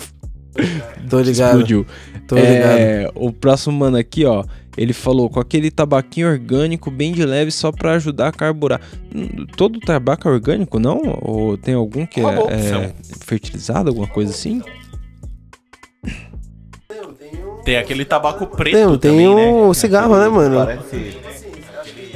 Tô 1.11 1.21
ligado. 1.21 1.51
explodiu. 1.51 1.87
Tô 2.27 2.35
ligado. 2.35 2.79
É, 2.79 3.11
o 3.15 3.33
próximo 3.33 3.77
mano 3.79 3.97
aqui, 3.97 4.25
ó. 4.25 4.45
Ele 4.77 4.93
falou 4.93 5.31
com 5.31 5.41
aquele 5.41 5.71
tabaquinho 5.71 6.29
orgânico 6.29 6.91
bem 6.91 7.12
de 7.12 7.25
leve 7.25 7.51
só 7.51 7.73
pra 7.73 7.93
ajudar 7.93 8.29
a 8.29 8.33
carburar. 8.33 8.81
Hum, 9.15 9.47
Todo 9.57 9.81
tabaco 9.81 10.29
é 10.29 10.33
orgânico, 10.33 10.79
não? 10.79 11.01
Ou 11.23 11.57
tem 11.57 11.75
algum 11.75 12.05
que 12.05 12.21
é, 12.21 12.25
é 12.25 12.93
fertilizado, 13.25 13.89
alguma 13.89 14.07
coisa 14.07 14.33
assim? 14.33 14.61
Tem 17.65 17.79
aquele 17.79 18.05
tabaco 18.05 18.47
preto 18.47 18.77
Tem, 18.77 18.87
tem 18.87 18.99
também, 19.11 19.35
né? 19.35 19.53
o 19.53 19.75
cigarro, 19.75 20.17
né, 20.19 20.29
mano? 20.29 20.57
Parece... 20.57 21.26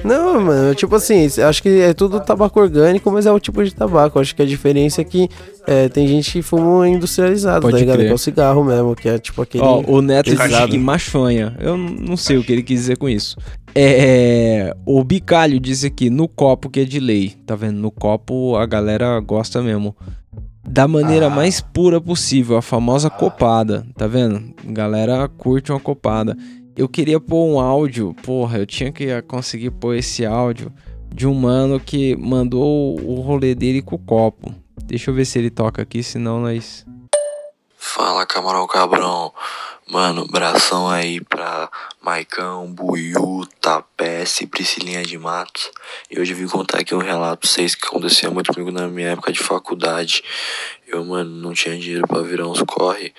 Não, 0.04 0.40
mano, 0.40 0.74
tipo 0.74 0.94
assim, 0.94 1.26
acho 1.46 1.62
que 1.62 1.68
é 1.68 1.92
tudo 1.92 2.20
tabaco 2.20 2.58
orgânico, 2.60 3.10
mas 3.10 3.26
é 3.26 3.32
o 3.32 3.38
tipo 3.40 3.62
de 3.64 3.74
tabaco. 3.74 4.18
Acho 4.18 4.34
que 4.34 4.42
a 4.42 4.46
diferença 4.46 5.00
é 5.00 5.04
que 5.04 5.28
é, 5.66 5.88
tem 5.88 6.06
gente 6.08 6.32
que 6.32 6.42
fuma 6.42 6.88
industrializado, 6.88 7.60
Pode 7.62 7.74
tá 7.74 7.78
ligado? 7.80 7.96
crer. 7.96 8.06
Que 8.06 8.12
é 8.12 8.14
o 8.14 8.18
cigarro 8.18 8.64
mesmo, 8.64 8.94
que 8.96 9.08
é 9.08 9.18
tipo 9.18 9.42
aquele. 9.42 9.62
Ó, 9.64 9.82
o 9.86 10.00
Neto 10.00 10.30
diz 10.34 10.38
que 10.70 10.78
machonha. 10.78 11.54
Eu 11.60 11.76
não 11.76 12.16
sei 12.16 12.36
o 12.38 12.44
que 12.44 12.52
ele 12.52 12.62
quis 12.62 12.80
dizer 12.80 12.96
com 12.96 13.08
isso. 13.08 13.36
É, 13.74 14.74
o 14.84 15.02
Bicalho 15.04 15.60
diz 15.60 15.84
aqui, 15.84 16.10
no 16.10 16.26
copo 16.28 16.68
que 16.68 16.80
é 16.80 16.84
de 16.84 16.98
lei. 16.98 17.34
Tá 17.46 17.54
vendo? 17.54 17.78
No 17.78 17.90
copo 17.90 18.56
a 18.56 18.66
galera 18.66 19.18
gosta 19.20 19.62
mesmo. 19.62 19.94
Da 20.68 20.86
maneira 20.86 21.26
Ah. 21.26 21.30
mais 21.30 21.60
pura 21.60 22.00
possível, 22.00 22.56
a 22.56 22.62
famosa 22.62 23.08
copada. 23.08 23.86
Tá 23.96 24.06
vendo? 24.06 24.42
Galera 24.66 25.26
curte 25.28 25.72
uma 25.72 25.80
copada. 25.80 26.36
Eu 26.76 26.88
queria 26.88 27.20
pôr 27.20 27.46
um 27.46 27.61
áudio, 27.61 28.14
porra, 28.22 28.59
eu 28.59 28.66
tinha 28.66 28.92
que 28.92 29.06
eh, 29.06 29.20
conseguir 29.22 29.70
pôr 29.70 29.94
esse 29.96 30.24
áudio 30.24 30.72
de 31.12 31.26
um 31.26 31.35
mano 31.35 31.80
que 31.80 32.16
mandou 32.16 32.98
o 33.00 33.20
rolê 33.20 33.54
dele 33.54 33.83
com 33.83 33.96
o 33.96 33.98
copo. 33.98 34.54
Deixa 34.85 35.11
eu 35.11 35.14
ver 35.14 35.24
se 35.24 35.38
ele 35.38 35.50
toca 35.50 35.83
aqui, 35.83 36.02
senão 36.02 36.40
nós. 36.40 36.87
Fala, 37.76 38.24
Camarão 38.24 38.66
Cabrão. 38.66 39.33
Mano, 39.90 40.24
bração 40.24 40.88
aí 40.88 41.20
pra 41.20 41.68
Maicão, 42.00 42.72
Buiu, 42.72 43.44
Tapece, 43.61 44.46
Priscilinha 44.46 45.02
de 45.02 45.18
Matos. 45.18 45.68
E 46.09 46.20
hoje 46.20 46.33
eu 46.33 46.37
vim 46.37 46.46
contar 46.46 46.78
aqui 46.78 46.94
um 46.94 46.98
relato 46.98 47.40
pra 47.40 47.50
vocês 47.50 47.74
que 47.74 47.88
acontecia 47.88 48.30
muito 48.30 48.52
comigo 48.52 48.70
na 48.70 48.87
minha 48.87 49.09
época 49.09 49.33
de 49.33 49.40
faculdade. 49.40 50.22
Eu, 50.87 51.04
mano, 51.04 51.30
não 51.30 51.52
tinha 51.52 51.76
dinheiro 51.76 52.06
pra 52.06 52.22
virar 52.22 52.46
uns 52.46 52.62
corre. 52.62 53.12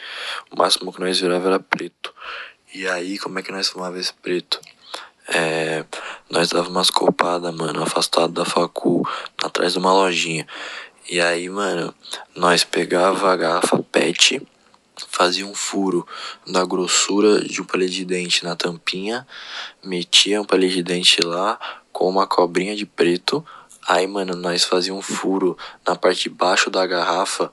O 0.49 0.57
máximo 0.57 0.93
que 0.93 1.01
nós 1.01 1.19
virava 1.19 1.49
era 1.49 1.59
preto. 1.59 2.13
E 2.73 2.87
aí, 2.87 3.19
como 3.19 3.37
é 3.37 3.43
que 3.43 3.51
nós 3.51 3.67
fumava 3.67 3.99
esse 3.99 4.13
preto? 4.13 4.57
É, 5.27 5.83
nós 6.29 6.47
dava 6.47 6.69
umas 6.69 6.89
copadas, 6.89 7.53
mano, 7.53 7.83
afastado 7.83 8.31
da 8.31 8.45
facu, 8.45 9.05
atrás 9.43 9.73
de 9.73 9.79
uma 9.79 9.91
lojinha. 9.91 10.47
E 11.09 11.19
aí, 11.19 11.49
mano, 11.49 11.93
nós 12.33 12.63
pegava 12.63 13.29
a 13.29 13.35
garrafa 13.35 13.83
PET, 13.91 14.41
fazia 15.09 15.45
um 15.45 15.53
furo 15.53 16.07
da 16.47 16.63
grossura 16.63 17.41
de 17.41 17.61
um 17.61 17.65
palito 17.65 17.91
de 17.91 18.05
dente 18.05 18.45
na 18.45 18.55
tampinha, 18.55 19.27
metia 19.83 20.41
um 20.41 20.45
palito 20.45 20.75
de 20.75 20.83
dente 20.83 21.21
lá 21.21 21.59
com 21.91 22.07
uma 22.07 22.25
cobrinha 22.25 22.73
de 22.73 22.85
preto. 22.85 23.45
Aí, 23.85 24.07
mano, 24.07 24.33
nós 24.33 24.63
fazia 24.63 24.93
um 24.93 25.01
furo 25.01 25.57
na 25.85 25.95
parte 25.95 26.23
de 26.23 26.29
baixo 26.29 26.69
da 26.69 26.87
garrafa 26.87 27.51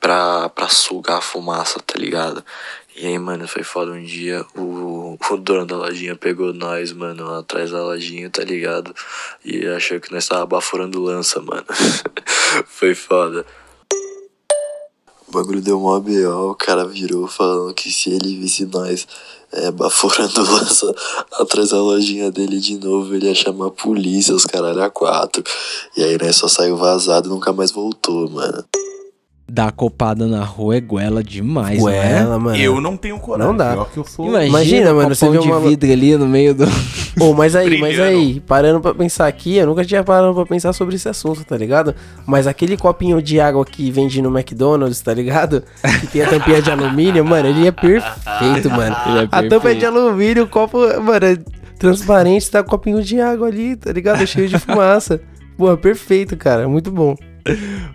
pra, 0.00 0.48
pra 0.48 0.68
sugar 0.68 1.18
a 1.18 1.20
fumaça, 1.22 1.78
tá 1.86 1.98
ligado? 1.98 2.42
E 2.96 3.06
aí, 3.06 3.18
mano, 3.18 3.46
foi 3.46 3.62
foda 3.62 3.92
um 3.92 4.02
dia, 4.02 4.44
o, 4.56 5.16
o 5.30 5.36
dono 5.36 5.64
da 5.64 5.76
lojinha 5.76 6.16
pegou 6.16 6.52
nós, 6.52 6.92
mano, 6.92 7.32
atrás 7.34 7.70
da 7.70 7.82
lojinha, 7.82 8.28
tá 8.28 8.42
ligado? 8.42 8.94
E 9.44 9.66
achou 9.68 10.00
que 10.00 10.12
nós 10.12 10.26
tava 10.26 10.44
baforando 10.44 11.00
lança, 11.00 11.40
mano. 11.40 11.64
foi 12.66 12.94
foda. 12.94 13.46
O 15.28 15.32
bagulho 15.32 15.60
deu 15.60 15.78
mó 15.78 16.00
B.O., 16.00 16.50
o 16.50 16.54
cara 16.56 16.84
virou 16.84 17.28
falando 17.28 17.72
que 17.72 17.90
se 17.92 18.10
ele 18.10 18.36
visse 18.36 18.66
nós 18.66 19.06
é, 19.52 19.70
baforando 19.70 20.42
lança 20.50 20.92
atrás 21.38 21.70
da 21.70 21.80
lojinha 21.80 22.30
dele 22.32 22.58
de 22.58 22.76
novo, 22.76 23.14
ele 23.14 23.28
ia 23.28 23.34
chamar 23.34 23.68
a 23.68 23.70
polícia, 23.70 24.34
os 24.34 24.44
caralho 24.44 24.82
a 24.82 24.90
quatro. 24.90 25.44
E 25.96 26.02
aí, 26.02 26.18
né, 26.20 26.32
só 26.32 26.48
saiu 26.48 26.76
vazado 26.76 27.28
e 27.28 27.30
nunca 27.30 27.52
mais 27.52 27.70
voltou, 27.70 28.28
mano. 28.28 28.64
Dar 29.52 29.72
copada 29.72 30.26
na 30.28 30.44
rua 30.44 30.76
é 30.76 30.80
goela 30.80 31.24
demais, 31.24 31.78
é? 31.78 31.80
Goela, 31.80 32.38
mano. 32.38 32.56
Eu 32.56 32.80
não 32.80 32.96
tenho 32.96 33.18
coragem. 33.18 33.48
Não 33.50 33.56
dá. 33.56 33.72
Pior 33.72 33.90
que 33.90 33.96
eu 33.98 34.04
sou. 34.04 34.26
Imagina, 34.28 34.48
Imagina, 34.48 34.94
mano, 34.94 35.12
você 35.14 35.28
vê 35.28 35.38
de 35.38 35.48
uma- 35.48 35.60
vidro 35.60 35.90
ali 35.92 36.16
no 36.16 36.28
meio 36.28 36.54
do... 36.54 36.64
Ô, 37.20 37.34
mas 37.34 37.56
aí, 37.56 37.80
mas 37.80 37.98
aí, 37.98 38.38
parando 38.46 38.80
pra 38.80 38.94
pensar 38.94 39.26
aqui, 39.26 39.56
eu 39.56 39.66
nunca 39.66 39.84
tinha 39.84 40.04
parado 40.04 40.32
pra 40.32 40.46
pensar 40.46 40.72
sobre 40.72 40.94
esse 40.94 41.08
assunto, 41.08 41.44
tá 41.44 41.56
ligado? 41.56 41.94
Mas 42.24 42.46
aquele 42.46 42.76
copinho 42.76 43.20
de 43.20 43.40
água 43.40 43.64
que 43.64 43.90
vende 43.90 44.22
no 44.22 44.30
McDonald's, 44.30 45.00
tá 45.00 45.12
ligado? 45.12 45.64
Que 46.00 46.06
tem 46.06 46.22
a 46.22 46.28
tampinha 46.28 46.62
de 46.62 46.70
alumínio, 46.70 47.24
mano, 47.24 47.48
ele 47.48 47.66
é 47.66 47.72
perfeito, 47.72 48.70
mano. 48.70 48.94
Ele 49.06 49.18
é 49.18 49.22
A 49.22 49.26
tampa 49.26 49.46
é 49.46 49.48
perfeito. 49.48 49.78
de 49.80 49.86
alumínio, 49.86 50.44
o 50.44 50.46
copo, 50.46 50.78
mano, 51.02 51.26
é 51.26 51.36
transparente, 51.78 52.48
tá 52.50 52.62
com 52.62 52.70
copinho 52.70 53.02
de 53.02 53.20
água 53.20 53.48
ali, 53.48 53.74
tá 53.74 53.90
ligado? 53.92 54.24
Cheio 54.26 54.48
de 54.48 54.58
fumaça. 54.60 55.20
Pô, 55.58 55.76
perfeito, 55.76 56.36
cara, 56.36 56.68
muito 56.68 56.90
bom. 56.92 57.16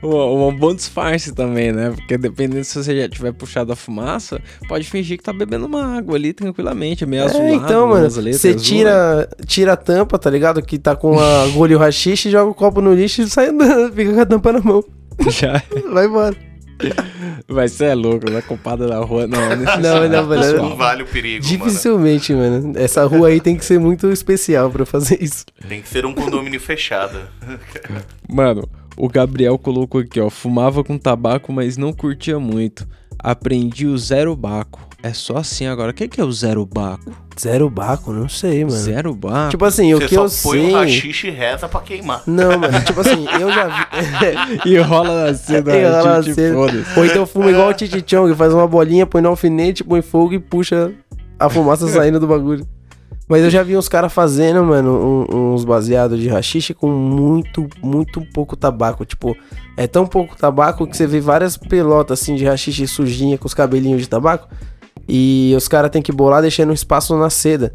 Um, 0.02 0.48
um 0.48 0.56
bom 0.56 0.74
disfarce 0.74 1.34
também, 1.34 1.72
né? 1.72 1.92
Porque 1.92 2.18
dependendo 2.18 2.64
se 2.64 2.76
você 2.76 3.02
já 3.02 3.10
tiver 3.10 3.32
puxado 3.34 3.72
a 3.72 3.76
fumaça, 3.76 4.42
pode 4.68 4.90
fingir 4.90 5.18
que 5.18 5.24
tá 5.24 5.34
bebendo 5.34 5.66
uma 5.66 5.98
água 5.98 6.16
ali 6.16 6.34
tranquilamente, 6.34 7.04
é 7.04 7.08
meio 7.08 7.26
azulado. 7.26 7.48
É, 7.48 7.54
então, 7.54 7.88
mano, 7.88 8.10
você 8.10 8.50
azuis. 8.50 8.62
tira, 8.62 9.30
tira 9.46 9.74
a 9.74 9.78
tampa, 9.78 10.18
tá 10.18 10.30
ligado? 10.30 10.62
Que 10.62 10.78
tá 10.78 10.96
com 10.96 11.20
a 11.20 11.44
agulha 11.46 11.74
e 11.74 11.76
o 11.76 11.80
rachixe, 11.80 12.30
joga 12.30 12.52
o 12.52 12.56
copo 12.56 12.82
no 12.82 12.94
lixo 12.94 13.22
e 13.22 13.30
sai 13.30 13.50
andando, 13.50 13.92
fica 13.94 14.14
com 14.14 14.22
a 14.22 14.26
tampa 14.26 14.54
na 14.54 14.60
mão. 14.60 14.84
Já. 15.30 15.62
Vai 15.92 16.06
embora. 16.06 16.36
Vai 17.48 17.70
ser 17.70 17.86
é 17.86 17.96
louco, 17.96 18.30
vai 18.30 18.42
compada 18.42 18.86
na 18.86 18.98
rua. 18.98 19.26
Não, 19.28 19.40
é 19.42 19.56
Não, 19.56 20.10
não, 20.10 20.26
mano. 20.28 20.58
Não 20.58 20.76
vale 20.76 21.04
o 21.04 21.06
perigo, 21.06 21.46
mano. 21.46 21.58
Dificilmente, 21.58 22.34
mano. 22.34 22.74
Essa 22.78 23.06
rua 23.06 23.30
aí 23.30 23.40
tem 23.40 23.56
que 23.56 23.64
ser 23.64 23.80
muito 23.80 24.12
especial 24.12 24.70
pra 24.70 24.82
eu 24.82 24.86
fazer 24.86 25.18
isso. 25.22 25.46
Tem 25.70 25.82
que 25.82 25.88
ser 25.88 26.06
um 26.06 26.14
condomínio 26.14 26.60
fechado. 26.60 27.18
Mano, 28.30 28.68
o 28.98 29.08
Gabriel 29.10 29.58
colocou 29.58 30.02
aqui, 30.02 30.20
ó. 30.20 30.30
Fumava 30.30 30.84
com 30.84 30.98
tabaco, 30.98 31.52
mas 31.52 31.78
não 31.78 31.92
curtia 31.94 32.40
muito. 32.40 32.88
Aprendi 33.20 33.88
o 33.88 33.98
zero 33.98 34.36
baco. 34.36 34.80
É 35.02 35.14
só 35.14 35.38
assim 35.38 35.68
agora. 35.68 35.92
O 35.92 35.94
que, 35.94 36.08
que 36.08 36.20
é 36.20 36.24
o 36.24 36.32
zero 36.32 36.66
baco? 36.66 37.12
Zero 37.40 37.70
baco, 37.70 38.12
não 38.12 38.28
sei, 38.28 38.64
mano. 38.66 38.76
Zero 38.76 39.14
baco? 39.14 39.52
Tipo 39.52 39.66
assim, 39.66 39.94
o 39.94 39.98
Você 40.00 40.08
que 40.08 40.16
só 40.16 40.26
eu 40.26 40.30
põe 40.44 40.60
sei. 40.60 40.74
um 40.74 40.74
rachixe 40.74 41.28
e 41.28 41.32
reza 41.32 41.68
pra 41.68 41.82
queimar. 41.82 42.24
Não, 42.26 42.58
mano, 42.58 42.82
tipo 42.84 43.02
assim, 43.02 43.26
eu 43.40 43.52
já 43.52 43.68
vi. 43.68 43.86
E 44.66 44.78
rola 44.80 45.26
na 45.28 45.34
cena, 45.34 45.76
E 45.78 45.84
rola 45.84 46.18
na 46.18 46.24
cena. 46.24 46.58
Ou 46.58 47.06
então 47.06 47.26
fuma 47.26 47.52
igual 47.52 47.70
o 47.70 47.74
Titi 47.74 48.04
Chong, 48.06 48.34
faz 48.36 48.54
uma 48.54 48.68
bolinha, 48.68 49.06
põe 49.06 49.22
no 49.22 49.30
alfinete, 49.30 49.84
põe 49.84 50.02
fogo 50.02 50.34
e 50.34 50.40
puxa 50.40 50.92
a 51.40 51.50
fumaça 51.50 51.88
saindo 51.88 52.20
do 52.20 52.28
bagulho. 52.28 52.66
Mas 53.28 53.44
eu 53.44 53.50
já 53.50 53.64
vi 53.64 53.76
uns 53.76 53.90
caras 53.90 54.14
fazendo, 54.14 54.64
mano, 54.64 55.26
um- 55.32 55.54
uns 55.56 55.66
baseados 55.66 56.20
de 56.20 56.28
rachixe 56.28 56.74
com 56.76 56.88
muito, 56.90 57.68
muito 57.82 58.22
pouco 58.34 58.56
tabaco. 58.56 59.04
Tipo, 59.04 59.36
é 59.76 59.88
tão 59.88 60.06
pouco 60.06 60.38
tabaco 60.38 60.86
que 60.86 60.96
você 60.96 61.08
vê 61.08 61.20
várias 61.20 61.58
pelotas 61.58 62.20
assim 62.22 62.36
de 62.36 62.46
rachixe 62.46 62.88
sujinha 62.88 63.38
com 63.38 63.48
os 63.48 63.54
cabelinhos 63.54 64.02
de 64.02 64.08
tabaco. 64.10 64.48
E 65.08 65.54
os 65.58 65.68
caras 65.68 65.90
tem 65.92 66.02
que 66.02 66.12
bolar 66.12 66.42
deixando 66.42 66.70
um 66.70 66.74
espaço 66.74 67.18
na 67.18 67.30
seda. 67.32 67.74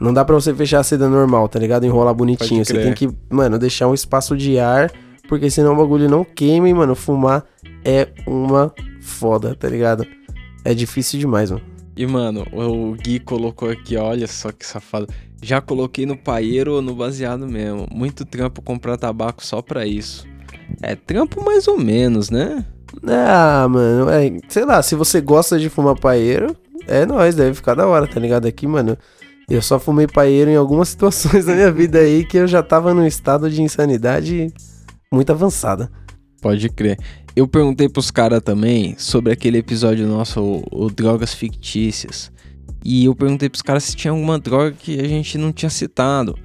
Não 0.00 0.12
dá 0.12 0.24
pra 0.24 0.34
você 0.34 0.52
fechar 0.52 0.80
a 0.80 0.82
seda 0.84 1.08
normal, 1.08 1.48
tá 1.48 1.60
ligado? 1.60 1.84
Enrolar 1.84 2.12
bonitinho. 2.14 2.64
Você 2.64 2.72
tem 2.82 2.92
que, 2.94 3.08
mano, 3.30 3.58
deixar 3.60 3.86
um 3.86 3.94
espaço 3.94 4.36
de 4.36 4.58
ar, 4.58 4.90
porque 5.28 5.48
senão 5.48 5.74
o 5.74 5.76
bagulho 5.76 6.08
não 6.08 6.24
queima 6.24 6.68
e, 6.68 6.74
mano, 6.74 6.96
fumar 6.96 7.44
é 7.84 8.08
uma 8.26 8.72
foda, 9.00 9.54
tá 9.54 9.68
ligado? 9.68 10.04
É 10.64 10.74
difícil 10.74 11.20
demais, 11.20 11.52
mano. 11.52 11.62
E, 11.96 12.06
mano, 12.06 12.46
o 12.52 12.94
Gui 12.94 13.18
colocou 13.18 13.70
aqui, 13.70 13.96
olha 13.96 14.26
só 14.26 14.50
que 14.50 14.64
safado. 14.66 15.06
Já 15.42 15.60
coloquei 15.60 16.06
no 16.06 16.16
paeiro 16.16 16.74
ou 16.74 16.82
no 16.82 16.94
baseado 16.94 17.46
mesmo. 17.46 17.86
Muito 17.90 18.24
trampo 18.24 18.62
comprar 18.62 18.96
tabaco 18.96 19.44
só 19.44 19.60
pra 19.60 19.86
isso. 19.86 20.26
É 20.80 20.94
trampo 20.94 21.44
mais 21.44 21.68
ou 21.68 21.78
menos, 21.78 22.30
né? 22.30 22.64
Ah, 23.06 23.66
mano, 23.68 24.08
é, 24.10 24.38
sei 24.48 24.64
lá, 24.64 24.82
se 24.82 24.94
você 24.94 25.20
gosta 25.20 25.58
de 25.58 25.68
fumar 25.68 25.98
paeiro, 25.98 26.56
é 26.86 27.06
nóis, 27.06 27.34
deve 27.34 27.54
ficar 27.54 27.74
da 27.74 27.86
hora, 27.86 28.06
tá 28.06 28.20
ligado? 28.20 28.46
Aqui, 28.46 28.66
mano, 28.66 28.96
eu 29.48 29.62
só 29.62 29.78
fumei 29.78 30.06
paeiro 30.06 30.50
em 30.50 30.56
algumas 30.56 30.88
situações 30.90 31.46
da 31.46 31.54
minha 31.54 31.70
vida 31.70 31.98
aí 31.98 32.24
que 32.24 32.36
eu 32.36 32.46
já 32.46 32.62
tava 32.62 32.94
num 32.94 33.06
estado 33.06 33.50
de 33.50 33.62
insanidade 33.62 34.52
muito 35.12 35.30
avançada. 35.30 35.90
Pode 36.42 36.68
crer. 36.68 36.98
Eu 37.34 37.48
perguntei 37.48 37.88
pros 37.88 38.10
caras 38.10 38.42
também 38.42 38.96
sobre 38.98 39.32
aquele 39.32 39.58
episódio 39.58 40.06
nosso, 40.06 40.42
o, 40.42 40.84
o 40.84 40.90
Drogas 40.90 41.32
Fictícias. 41.32 42.30
E 42.84 43.04
eu 43.06 43.14
perguntei 43.14 43.48
pros 43.48 43.62
caras 43.62 43.84
se 43.84 43.96
tinha 43.96 44.10
alguma 44.10 44.38
droga 44.38 44.72
que 44.72 45.00
a 45.00 45.08
gente 45.08 45.38
não 45.38 45.52
tinha 45.52 45.70
citado. 45.70 46.36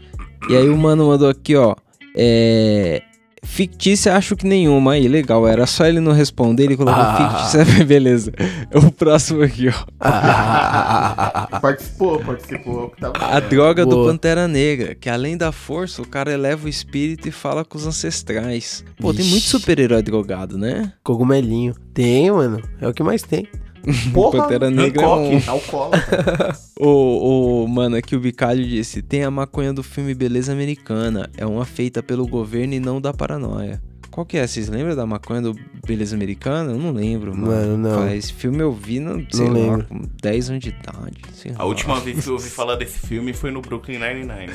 E 0.50 0.56
aí 0.56 0.70
o 0.70 0.78
mano 0.78 1.08
mandou 1.08 1.28
aqui, 1.28 1.56
ó. 1.56 1.76
É. 2.16 3.02
Fictícia, 3.48 4.14
acho 4.16 4.36
que 4.36 4.46
nenhuma. 4.46 4.92
Aí, 4.94 5.08
legal. 5.08 5.48
Era 5.48 5.66
só 5.66 5.86
ele 5.86 6.00
não 6.00 6.12
responder, 6.12 6.64
ele 6.66 6.78
colocou 6.78 7.02
Ah. 7.02 7.48
fictícia. 7.50 7.66
Beleza. 7.86 8.32
O 8.74 8.92
próximo 8.92 9.42
aqui, 9.42 9.68
ó. 9.70 11.60
Participou, 11.60 12.20
participou. 12.20 12.94
Tava... 13.00 13.14
A 13.18 13.40
droga 13.40 13.86
do 13.86 13.96
Boa. 13.96 14.12
Pantera 14.12 14.48
Negra, 14.48 14.94
que 14.96 15.10
além 15.10 15.38
da 15.38 15.52
força, 15.52 16.02
o 16.02 16.08
cara 16.08 16.32
eleva 16.32 16.66
o 16.66 16.70
espírito 16.70 17.28
e 17.28 17.32
fala 17.32 17.64
com 17.66 17.78
os 17.78 17.88
ancestrais. 17.88 18.84
Pô, 19.00 19.14
tem 19.14 19.26
muito 19.26 19.44
Ixi. 19.44 19.50
super-herói 19.50 20.02
drogado, 20.02 20.58
né? 20.58 20.92
Cogumelinho. 21.04 21.74
Tem, 21.94 22.30
mano, 22.32 22.62
é 22.80 22.88
o 22.88 22.94
que 22.94 23.02
mais 23.02 23.24
tem. 23.24 23.48
Porra, 24.14 24.42
Pantera 24.44 24.70
Negra 24.70 25.02
é 25.04 25.08
um... 25.08 25.38
Hancock, 25.38 25.50
alcoólatra. 25.50 26.58
O, 26.80 27.64
o 27.64 27.68
mano 27.68 27.96
aqui, 27.96 28.16
o 28.16 28.20
Bicalho 28.20 28.64
disse: 28.64 29.02
tem 29.02 29.24
a 29.24 29.32
maconha 29.32 29.74
do 29.74 29.82
filme 29.82 30.14
Beleza 30.14 30.52
Americana. 30.52 31.28
É 31.36 31.44
uma 31.44 31.66
feita 31.66 32.04
pelo 32.04 32.28
governo 32.28 32.76
e 32.76 32.80
não 32.80 33.02
da 33.02 33.12
paranoia. 33.12 33.82
Qual 34.12 34.26
que 34.26 34.38
é? 34.38 34.46
Vocês 34.46 34.68
lembram 34.70 34.96
da 34.96 35.06
maconha 35.06 35.42
do 35.42 35.56
Beleza 35.86 36.16
Americana? 36.16 36.72
Eu 36.72 36.78
não 36.78 36.92
lembro, 36.92 37.36
mano. 37.36 37.48
Mano, 37.52 37.78
não. 37.78 38.00
Cara, 38.00 38.16
Esse 38.16 38.32
filme 38.34 38.60
eu 38.60 38.72
vi, 38.72 39.00
no, 39.00 39.26
sei 39.32 39.48
lá, 39.48 39.54
lembro. 39.54 39.86
com 39.88 40.02
10 40.22 40.50
anos 40.52 40.64
de 40.64 40.70
idade. 40.70 41.18
sei 41.34 41.52
A 41.56 41.60
lá. 41.60 41.66
última 41.66 42.00
vez 42.00 42.24
que 42.24 42.30
eu 42.30 42.34
ouvi 42.34 42.50
falar 42.50 42.76
desse 42.76 43.00
filme 43.00 43.34
foi 43.34 43.50
no 43.52 43.62
Brooklyn 43.62 43.98
Nine-Nine. 44.00 44.54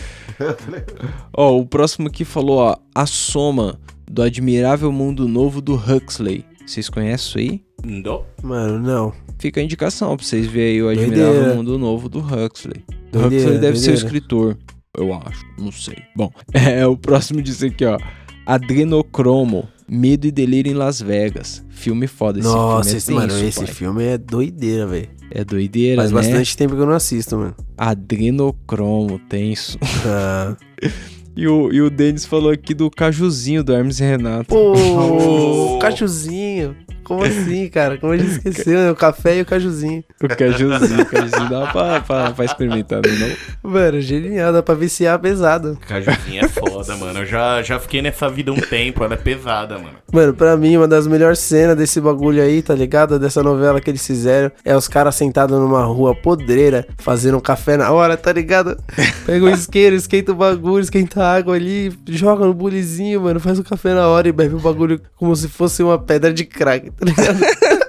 Ó, 1.37 1.59
o 1.59 1.67
próximo 1.67 2.09
aqui 2.09 2.25
falou, 2.25 2.59
ó, 2.59 2.77
A 2.95 3.07
Soma, 3.07 3.79
do 4.11 4.23
Admirável 4.23 4.91
Mundo 4.93 5.27
Novo 5.29 5.61
do 5.61 5.75
Huxley. 5.75 6.45
Vocês 6.67 6.89
conhecem 6.89 7.15
isso 7.27 7.39
aí? 7.39 7.63
Não? 7.85 8.25
Mano, 8.43 8.79
não. 8.79 9.13
Fica 9.43 9.61
a 9.61 9.65
indicação 9.65 10.17
pra 10.17 10.25
vocês 10.25 10.47
verem 10.47 10.75
aí 10.75 10.83
o 10.85 10.89
Admirável. 10.89 11.57
Mundo 11.57 11.77
Novo 11.77 12.09
do 12.09 12.21
Huxley. 12.21 12.85
Doideira, 13.11 13.45
Huxley 13.47 13.59
deve 13.59 13.77
ser 13.77 13.91
o 13.91 13.93
doideira. 13.95 13.95
escritor, 13.95 14.59
eu 14.97 15.13
acho, 15.13 15.45
não 15.59 15.73
sei. 15.73 15.97
Bom, 16.15 16.31
é 16.55 16.87
o 16.87 16.97
próximo 16.97 17.43
disso 17.43 17.67
aqui, 17.67 17.85
ó. 17.85 17.99
Adrenocromo, 18.47 19.69
Medo 19.89 20.29
e 20.29 20.31
Delírio 20.31 20.71
em 20.71 20.77
Las 20.77 21.03
Vegas. 21.03 21.65
Filme 21.71 22.07
foda, 22.07 22.39
esse 22.39 22.47
Nossa, 22.47 22.85
filme 22.85 22.95
é 22.95 22.99
esse, 22.99 23.13
mano, 23.13 23.49
esse 23.49 23.65
pai. 23.65 23.67
filme 23.67 24.05
é 24.05 24.17
doideira, 24.17 24.87
velho. 24.87 25.09
É 25.33 25.45
doideira, 25.45 25.97
Faz 26.03 26.13
né? 26.13 26.21
bastante 26.23 26.57
tempo 26.57 26.77
que 26.77 26.81
eu 26.81 26.87
não 26.87 26.95
assisto, 26.95 27.37
mano. 27.37 27.57
Adrenocromo, 27.77 29.19
tenso. 29.29 29.77
Ah. 30.07 30.57
E 31.35 31.49
o, 31.49 31.73
e 31.73 31.81
o 31.81 31.89
Denis 31.89 32.27
falou 32.27 32.53
aqui 32.53 32.75
do 32.75 32.91
cajuzinho 32.91 33.65
do 33.65 33.73
Hermes 33.73 33.99
e 34.01 34.05
Renato. 34.05 34.45
Pô, 34.55 35.79
cajuzinho. 35.81 36.77
Como 37.13 37.25
assim, 37.25 37.69
cara? 37.69 37.99
Como 37.99 38.15
a 38.15 38.17
gente 38.17 38.31
esqueceu, 38.31 38.79
né? 38.79 38.91
O 38.91 38.97
café 38.97 39.37
e 39.37 39.43
o 39.43 39.45
cajuzinho. 39.45 40.03
O 40.23 40.29
cajuzinho, 40.29 41.03
o 41.03 41.07
cajuzinho 41.07 41.51
dá 41.51 41.67
pra, 41.67 42.01
pra, 42.01 42.31
pra 42.31 42.45
experimentar, 42.47 43.03
não? 43.03 43.27
é 43.27 43.37
Mano, 43.63 44.01
genial, 44.01 44.51
dá 44.51 44.63
pra 44.63 44.75
viciar 44.75 45.19
pesado. 45.19 45.79
Cajuzinho 45.87 46.43
é 46.43 46.49
foda, 46.49 46.72
mano. 46.97 47.21
Eu 47.21 47.27
já, 47.27 47.63
já 47.63 47.79
fiquei 47.79 48.03
nessa 48.03 48.29
vida 48.29 48.53
um 48.53 48.61
tempo, 48.61 49.03
ela 49.05 49.15
é 49.15 49.17
pesada, 49.17 49.79
mano. 49.79 49.97
Mano, 50.13 50.35
pra 50.35 50.57
mim, 50.57 50.77
uma 50.77 50.89
das 50.89 51.07
melhores 51.07 51.39
cenas 51.39 51.77
desse 51.77 52.01
bagulho 52.01 52.43
aí, 52.43 52.63
tá 52.63 52.75
ligado? 52.75 53.19
Dessa 53.19 53.43
novela 53.43 53.81
que 53.81 53.91
eles 53.91 54.07
fizeram, 54.07 54.51
é 54.65 54.77
os 54.77 54.89
caras 54.89 55.15
sentados 55.15 55.59
numa 55.59 55.85
rua 55.85 56.15
podreira, 56.15 56.87
fazendo 56.99 57.39
um 57.39 57.41
café 57.41 57.77
na 57.77 57.91
hora, 57.91 58.17
tá 58.17 58.33
ligado? 58.33 58.77
Pega 59.25 59.45
o 59.45 59.51
isqueiro, 59.51 59.97
esquenta 59.97 60.33
o 60.33 60.35
bagulho, 60.35 60.83
esquenta 60.83 61.23
a 61.23 61.37
água 61.37 61.55
ali, 61.55 61.93
joga 62.09 62.45
no 62.45 62.55
bulizinho, 62.55 63.21
mano, 63.23 63.41
faz 63.41 63.59
o 63.59 63.65
café 63.65 63.95
na 63.95 64.09
hora 64.09 64.29
e 64.29 64.33
bebe 64.33 64.55
o 64.55 64.61
bagulho 64.61 65.01
como 65.17 65.35
se 65.37 65.49
fosse 65.49 65.83
uma 65.83 65.99
pedra 65.99 66.33
de 66.33 66.45
crack, 66.45 66.91
tá 66.91 67.05
ligado? 67.05 67.41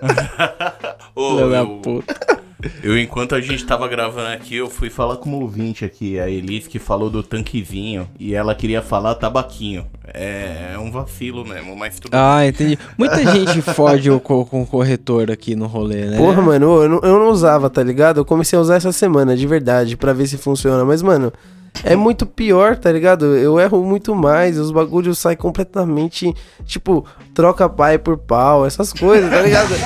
Ô, 1.15 1.35
da 1.35 1.57
eu, 1.57 1.67
puta. 1.81 2.42
Eu, 2.83 2.97
enquanto 2.99 3.35
a 3.35 3.41
gente 3.41 3.65
tava 3.65 3.87
gravando 3.87 4.27
aqui, 4.29 4.55
eu 4.55 4.69
fui 4.69 4.89
falar 4.89 5.17
com 5.17 5.29
uma 5.29 5.37
ouvinte 5.39 5.83
aqui, 5.85 6.19
a 6.19 6.29
Elis, 6.29 6.67
que 6.67 6.79
falou 6.79 7.09
do 7.09 7.21
tanquezinho, 7.23 8.07
e 8.19 8.33
ela 8.33 8.53
queria 8.55 8.81
falar 8.81 9.15
tabaquinho. 9.15 9.85
É, 10.13 10.71
é 10.73 10.79
um 10.79 10.91
vacilo 10.91 11.45
mesmo, 11.45 11.75
mas 11.75 11.99
tudo 11.99 12.13
Ah, 12.13 12.45
entendi. 12.45 12.77
Muita 12.97 13.25
gente 13.31 13.61
fode 13.73 14.11
o 14.11 14.19
co- 14.19 14.45
com 14.45 14.61
o 14.61 14.65
corretor 14.67 15.31
aqui 15.31 15.55
no 15.55 15.65
rolê, 15.65 16.05
né? 16.05 16.17
Porra, 16.17 16.41
mano, 16.41 16.83
eu 16.83 16.89
não, 16.89 16.99
eu 16.99 17.19
não 17.19 17.29
usava, 17.29 17.69
tá 17.69 17.81
ligado? 17.81 18.17
Eu 18.19 18.25
comecei 18.25 18.57
a 18.57 18.61
usar 18.61 18.75
essa 18.75 18.91
semana, 18.91 19.35
de 19.35 19.47
verdade, 19.47 19.95
pra 19.97 20.13
ver 20.13 20.27
se 20.27 20.37
funciona. 20.37 20.83
Mas, 20.85 21.01
mano, 21.01 21.31
é 21.83 21.95
muito 21.95 22.25
pior, 22.25 22.77
tá 22.77 22.91
ligado? 22.91 23.35
Eu 23.37 23.59
erro 23.59 23.83
muito 23.83 24.13
mais, 24.15 24.57
os 24.57 24.71
bagulhos 24.71 25.17
saem 25.17 25.37
completamente, 25.37 26.33
tipo, 26.65 27.05
troca 27.33 27.67
pai 27.69 27.97
por 27.97 28.17
pau, 28.17 28.65
essas 28.65 28.93
coisas, 28.93 29.29
tá 29.29 29.41
ligado? 29.41 29.73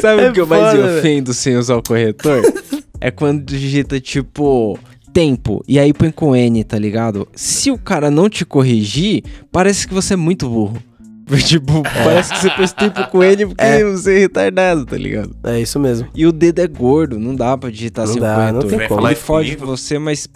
Sabe 0.00 0.22
É 0.22 0.30
o 0.30 0.32
que 0.32 0.40
eu 0.40 0.46
mais 0.46 0.74
me 0.74 0.80
ofendo 0.80 1.32
sem 1.32 1.56
usar 1.56 1.76
o 1.76 1.82
corretor? 1.82 2.42
é 3.00 3.10
quando 3.10 3.42
digita, 3.44 4.00
tipo, 4.00 4.78
tempo, 5.12 5.62
e 5.66 5.78
aí 5.78 5.92
põe 5.92 6.10
com 6.10 6.36
N, 6.36 6.62
tá 6.64 6.78
ligado? 6.78 7.26
Se 7.34 7.70
o 7.70 7.78
cara 7.78 8.10
não 8.10 8.28
te 8.28 8.44
corrigir, 8.44 9.24
parece 9.50 9.86
que 9.86 9.94
você 9.94 10.14
é 10.14 10.16
muito 10.16 10.48
burro. 10.48 10.82
Tipo, 11.44 11.82
parece 11.82 12.32
que 12.34 12.40
você 12.40 12.50
pôs 12.50 12.72
tempo 12.72 13.06
com 13.10 13.22
N 13.22 13.46
porque 13.46 13.62
É. 13.64 13.84
você 13.84 14.16
é 14.16 14.18
retardado, 14.20 14.86
tá 14.86 14.96
ligado? 14.96 15.34
É 15.44 15.60
isso 15.60 15.78
mesmo. 15.78 16.08
E 16.14 16.26
o 16.26 16.32
dedo 16.32 16.60
é 16.60 16.66
gordo, 16.66 17.18
não 17.18 17.34
dá 17.34 17.56
pra 17.56 17.70
digitar 17.70 18.06
Não 18.06 18.12
sem 18.14 18.22
dá, 18.22 18.32
o 18.32 18.36
corretor. 18.36 18.62
não 18.70 18.78
tem 18.78 18.88
como. 18.88 19.06
Ele 19.08 19.14
fode 19.14 19.56
comigo? 19.56 19.66
você, 19.76 19.98
mas 19.98 20.28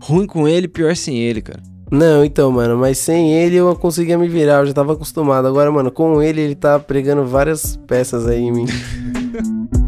ruim 0.00 0.26
com 0.26 0.48
ele, 0.48 0.66
pior 0.68 0.94
sem 0.96 1.18
ele, 1.18 1.42
cara. 1.42 1.60
Não, 1.90 2.22
então, 2.24 2.52
mano, 2.52 2.76
mas 2.76 2.98
sem 2.98 3.32
ele 3.32 3.56
eu 3.56 3.74
conseguia 3.74 4.18
me 4.18 4.28
virar, 4.28 4.60
eu 4.60 4.66
já 4.66 4.74
tava 4.74 4.92
acostumado. 4.92 5.48
Agora, 5.48 5.70
mano, 5.72 5.90
com 5.90 6.22
ele, 6.22 6.40
ele 6.40 6.54
tá 6.54 6.78
pregando 6.78 7.24
várias 7.24 7.78
peças 7.86 8.26
aí 8.26 8.40
em 8.42 8.52
mim. 8.52 8.66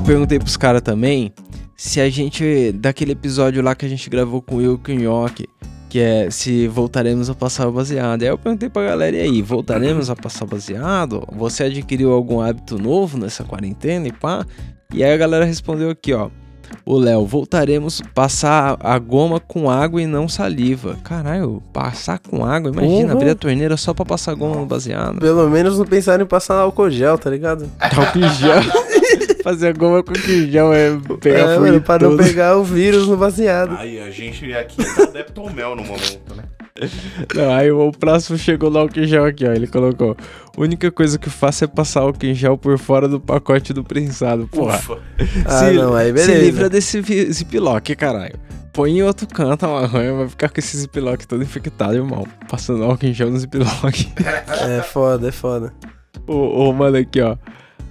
eu 0.00 0.04
perguntei 0.04 0.38
pros 0.38 0.56
caras 0.56 0.80
também 0.80 1.32
se 1.76 2.00
a 2.00 2.08
gente, 2.08 2.72
daquele 2.72 3.12
episódio 3.12 3.62
lá 3.62 3.74
que 3.74 3.84
a 3.84 3.88
gente 3.88 4.08
gravou 4.08 4.40
com 4.42 4.56
o 4.56 4.60
Nhoque, 4.94 5.46
Que 5.88 5.98
é 6.00 6.30
se 6.30 6.68
voltaremos 6.68 7.28
a 7.28 7.34
passar 7.34 7.66
o 7.68 7.72
baseado. 7.72 8.22
Aí 8.22 8.28
eu 8.28 8.38
perguntei 8.38 8.68
pra 8.68 8.82
galera, 8.86 9.16
e 9.16 9.20
aí, 9.20 9.42
voltaremos 9.42 10.08
a 10.08 10.16
passar 10.16 10.44
o 10.44 10.48
baseado? 10.48 11.26
Você 11.36 11.64
adquiriu 11.64 12.12
algum 12.12 12.40
hábito 12.40 12.78
novo 12.78 13.18
nessa 13.18 13.44
quarentena 13.44 14.06
e 14.08 14.12
pá? 14.12 14.46
E 14.92 15.02
aí 15.04 15.12
a 15.12 15.16
galera 15.16 15.44
respondeu 15.44 15.90
aqui, 15.90 16.12
ó. 16.14 16.28
O 16.86 16.96
Léo, 16.96 17.26
voltaremos 17.26 18.00
passar 18.14 18.76
a 18.80 18.96
goma 18.98 19.40
com 19.40 19.68
água 19.68 20.00
e 20.00 20.06
não 20.06 20.28
saliva. 20.28 20.96
Caralho, 21.02 21.60
passar 21.72 22.18
com 22.20 22.44
água? 22.44 22.70
Imagina, 22.70 23.06
Uhum. 23.12 23.18
abrir 23.18 23.30
a 23.30 23.34
torneira 23.34 23.76
só 23.76 23.92
pra 23.92 24.04
passar 24.04 24.34
goma 24.34 24.56
no 24.56 24.66
baseado. 24.66 25.18
Pelo 25.18 25.50
menos 25.50 25.76
não 25.78 25.84
pensaram 25.84 26.22
em 26.24 26.28
passar 26.28 26.54
álcool 26.60 26.88
gel, 26.90 27.18
tá 27.18 27.28
ligado? 27.28 27.68
Álcool 27.80 28.28
gel. 28.38 28.60
Fazer 29.42 29.68
a 29.68 29.72
goma 29.72 30.02
com 30.02 30.14
gel 30.14 30.72
é 30.72 30.98
pegar 31.20 31.38
é, 31.38 31.58
mano, 31.58 31.80
pra 31.80 31.98
não 31.98 32.16
pegar 32.16 32.56
o 32.56 32.64
vírus 32.64 33.06
no 33.08 33.16
baseado. 33.16 33.76
Aí 33.76 34.00
a 34.00 34.10
gente 34.10 34.52
aqui 34.52 34.84
tá 34.84 35.04
adepto 35.04 35.40
ao 35.40 35.50
mel 35.50 35.74
no 35.74 35.82
momento, 35.82 36.34
né? 36.34 36.44
Não, 37.34 37.52
aí 37.52 37.70
o 37.70 37.90
próximo 37.92 38.38
chegou 38.38 38.70
no 38.70 38.78
álcool 38.78 39.00
em 39.00 39.06
gel 39.06 39.24
aqui, 39.24 39.46
ó. 39.46 39.52
Ele 39.52 39.66
colocou: 39.66 40.16
única 40.56 40.90
coisa 40.90 41.18
que 41.18 41.28
faço 41.28 41.64
é 41.64 41.66
passar 41.66 42.02
em 42.22 42.34
gel 42.34 42.56
por 42.56 42.78
fora 42.78 43.08
do 43.08 43.20
pacote 43.20 43.72
do 43.72 43.84
prensado. 43.84 44.48
Porra. 44.48 44.76
Ufa. 44.76 44.98
Ah, 45.44 45.58
se, 45.58 45.72
não, 45.72 45.94
aí 45.94 46.08
se 46.08 46.12
beleza. 46.12 46.38
livra 46.38 46.68
desse 46.70 47.02
ziplock, 47.32 47.94
caralho. 47.96 48.38
Põe 48.72 48.98
em 48.98 49.02
outro 49.02 49.26
canto 49.26 49.66
a 49.66 49.80
maconha, 49.80 50.14
vai 50.14 50.28
ficar 50.28 50.48
com 50.48 50.60
esse 50.60 50.76
ziplock 50.76 51.26
todo 51.26 51.42
infectado, 51.42 51.94
irmão. 51.94 52.26
Passando 52.48 52.84
álcool 52.84 53.06
em 53.06 53.12
gel 53.12 53.30
no 53.30 53.38
ziplock. 53.38 54.12
É 54.68 54.82
foda, 54.82 55.28
é 55.28 55.32
foda. 55.32 55.72
Ô, 56.26 56.68
ô, 56.68 56.72
mano, 56.72 56.96
aqui, 56.96 57.20
ó. 57.20 57.36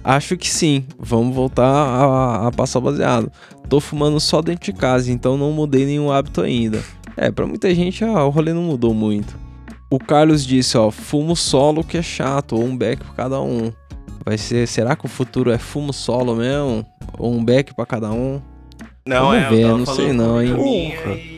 Acho 0.02 0.36
que 0.36 0.48
sim. 0.48 0.84
Vamos 0.98 1.34
voltar 1.34 1.64
a, 1.64 2.48
a 2.48 2.52
passar 2.52 2.78
o 2.78 2.82
baseado. 2.82 3.30
Tô 3.68 3.80
fumando 3.80 4.18
só 4.18 4.42
dentro 4.42 4.64
de 4.64 4.72
casa, 4.72 5.12
então 5.12 5.36
não 5.36 5.52
mudei 5.52 5.84
nenhum 5.84 6.10
hábito 6.10 6.40
ainda. 6.40 6.82
É, 7.16 7.30
pra 7.30 7.46
muita 7.46 7.72
gente, 7.74 8.04
ó, 8.04 8.26
o 8.26 8.30
rolê 8.30 8.52
não 8.52 8.62
mudou 8.62 8.94
muito. 8.94 9.38
O 9.90 9.98
Carlos 9.98 10.46
disse, 10.46 10.78
ó, 10.78 10.90
fumo 10.90 11.36
solo 11.36 11.84
que 11.84 11.98
é 11.98 12.02
chato, 12.02 12.56
ou 12.56 12.64
um 12.64 12.76
beck 12.76 13.04
pra 13.04 13.14
cada 13.14 13.40
um. 13.40 13.72
Vai 14.24 14.38
ser, 14.38 14.66
será 14.66 14.94
que 14.94 15.04
o 15.04 15.08
futuro 15.08 15.50
é 15.50 15.58
fumo 15.58 15.92
solo 15.92 16.34
mesmo? 16.34 16.86
Ou 17.18 17.32
um 17.34 17.44
beck 17.44 17.74
pra 17.74 17.86
cada 17.86 18.10
um? 18.10 18.40
Não, 19.06 19.30
Vamos 19.30 19.42
é, 19.42 19.48
ver, 19.48 19.66
não 19.66 19.86
sei 19.86 20.12
não, 20.12 20.40
hein. 20.40 20.94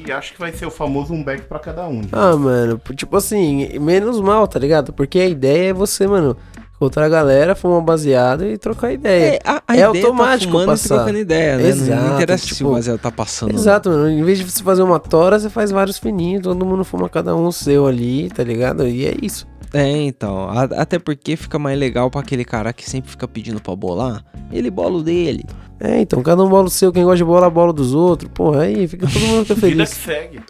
E 0.06 0.12
acho 0.12 0.34
que 0.34 0.40
vai 0.40 0.52
ser 0.52 0.66
o 0.66 0.70
famoso 0.70 1.14
um 1.14 1.22
back 1.22 1.42
pra 1.42 1.58
cada 1.58 1.88
um. 1.88 2.02
Ah, 2.12 2.36
mano, 2.36 2.80
tipo 2.94 3.16
assim, 3.16 3.78
menos 3.78 4.20
mal, 4.20 4.46
tá 4.48 4.58
ligado? 4.58 4.92
Porque 4.92 5.18
a 5.18 5.26
ideia 5.26 5.70
é 5.70 5.72
você, 5.72 6.06
mano, 6.06 6.36
encontrar 6.82 7.06
a 7.06 7.08
galera, 7.08 7.54
fumar 7.54 7.78
um 7.78 7.84
baseado 7.84 8.44
e 8.44 8.58
trocar 8.58 8.92
ideia. 8.92 9.38
a, 9.44 9.62
é 9.68 9.72
ideia 9.74 9.86
automático 9.86 10.52
tá 10.52 10.58
fumando 10.58 10.66
passar. 10.66 10.94
e 10.94 10.98
trocando 10.98 11.18
ideia, 11.18 11.56
né? 11.56 11.62
não, 11.62 11.68
não 11.76 11.82
Exato, 11.84 12.14
interessa 12.14 12.46
se 12.46 12.54
tipo, 12.56 12.70
o 12.70 12.72
baseado 12.72 12.98
tá 12.98 13.10
passando. 13.10 13.54
Exato, 13.54 13.88
mano. 13.90 14.10
Em 14.10 14.22
vez 14.24 14.38
de 14.38 14.44
você 14.50 14.62
fazer 14.62 14.82
uma 14.82 14.98
tora, 14.98 15.38
você 15.38 15.48
faz 15.48 15.70
vários 15.70 15.98
fininhos, 15.98 16.42
todo 16.42 16.66
mundo 16.66 16.84
fuma 16.84 17.08
cada 17.08 17.36
um 17.36 17.46
o 17.46 17.52
seu 17.52 17.86
ali, 17.86 18.28
tá 18.30 18.42
ligado? 18.42 18.86
E 18.88 19.06
é 19.06 19.14
isso. 19.22 19.46
É, 19.72 19.88
então. 20.02 20.48
a- 20.50 20.64
até 20.82 20.98
porque 20.98 21.34
fica 21.36 21.58
mais 21.58 21.78
legal 21.78 22.10
pra 22.10 22.20
aquele 22.20 22.44
cara 22.44 22.72
que 22.72 22.88
sempre 22.88 23.10
fica 23.10 23.26
pedindo 23.26 23.60
pra 23.60 23.74
bolar. 23.74 24.22
Ele 24.52 24.70
bola 24.70 24.98
o 24.98 25.02
dele. 25.02 25.44
É, 25.84 26.00
então, 26.00 26.22
cada 26.22 26.40
um 26.44 26.48
bola 26.48 26.66
o 26.66 26.70
seu, 26.70 26.92
quem 26.92 27.02
gosta 27.02 27.16
de 27.16 27.24
bola, 27.24 27.50
bola 27.50 27.72
dos 27.72 27.92
outros. 27.92 28.30
Porra, 28.32 28.62
aí 28.62 28.86
fica 28.86 29.04
todo 29.08 29.20
mundo 29.20 29.44
fica 29.44 29.54
Vida 29.66 29.84
que 29.84 29.86
feliz. 29.86 29.88
segue. 29.90 30.40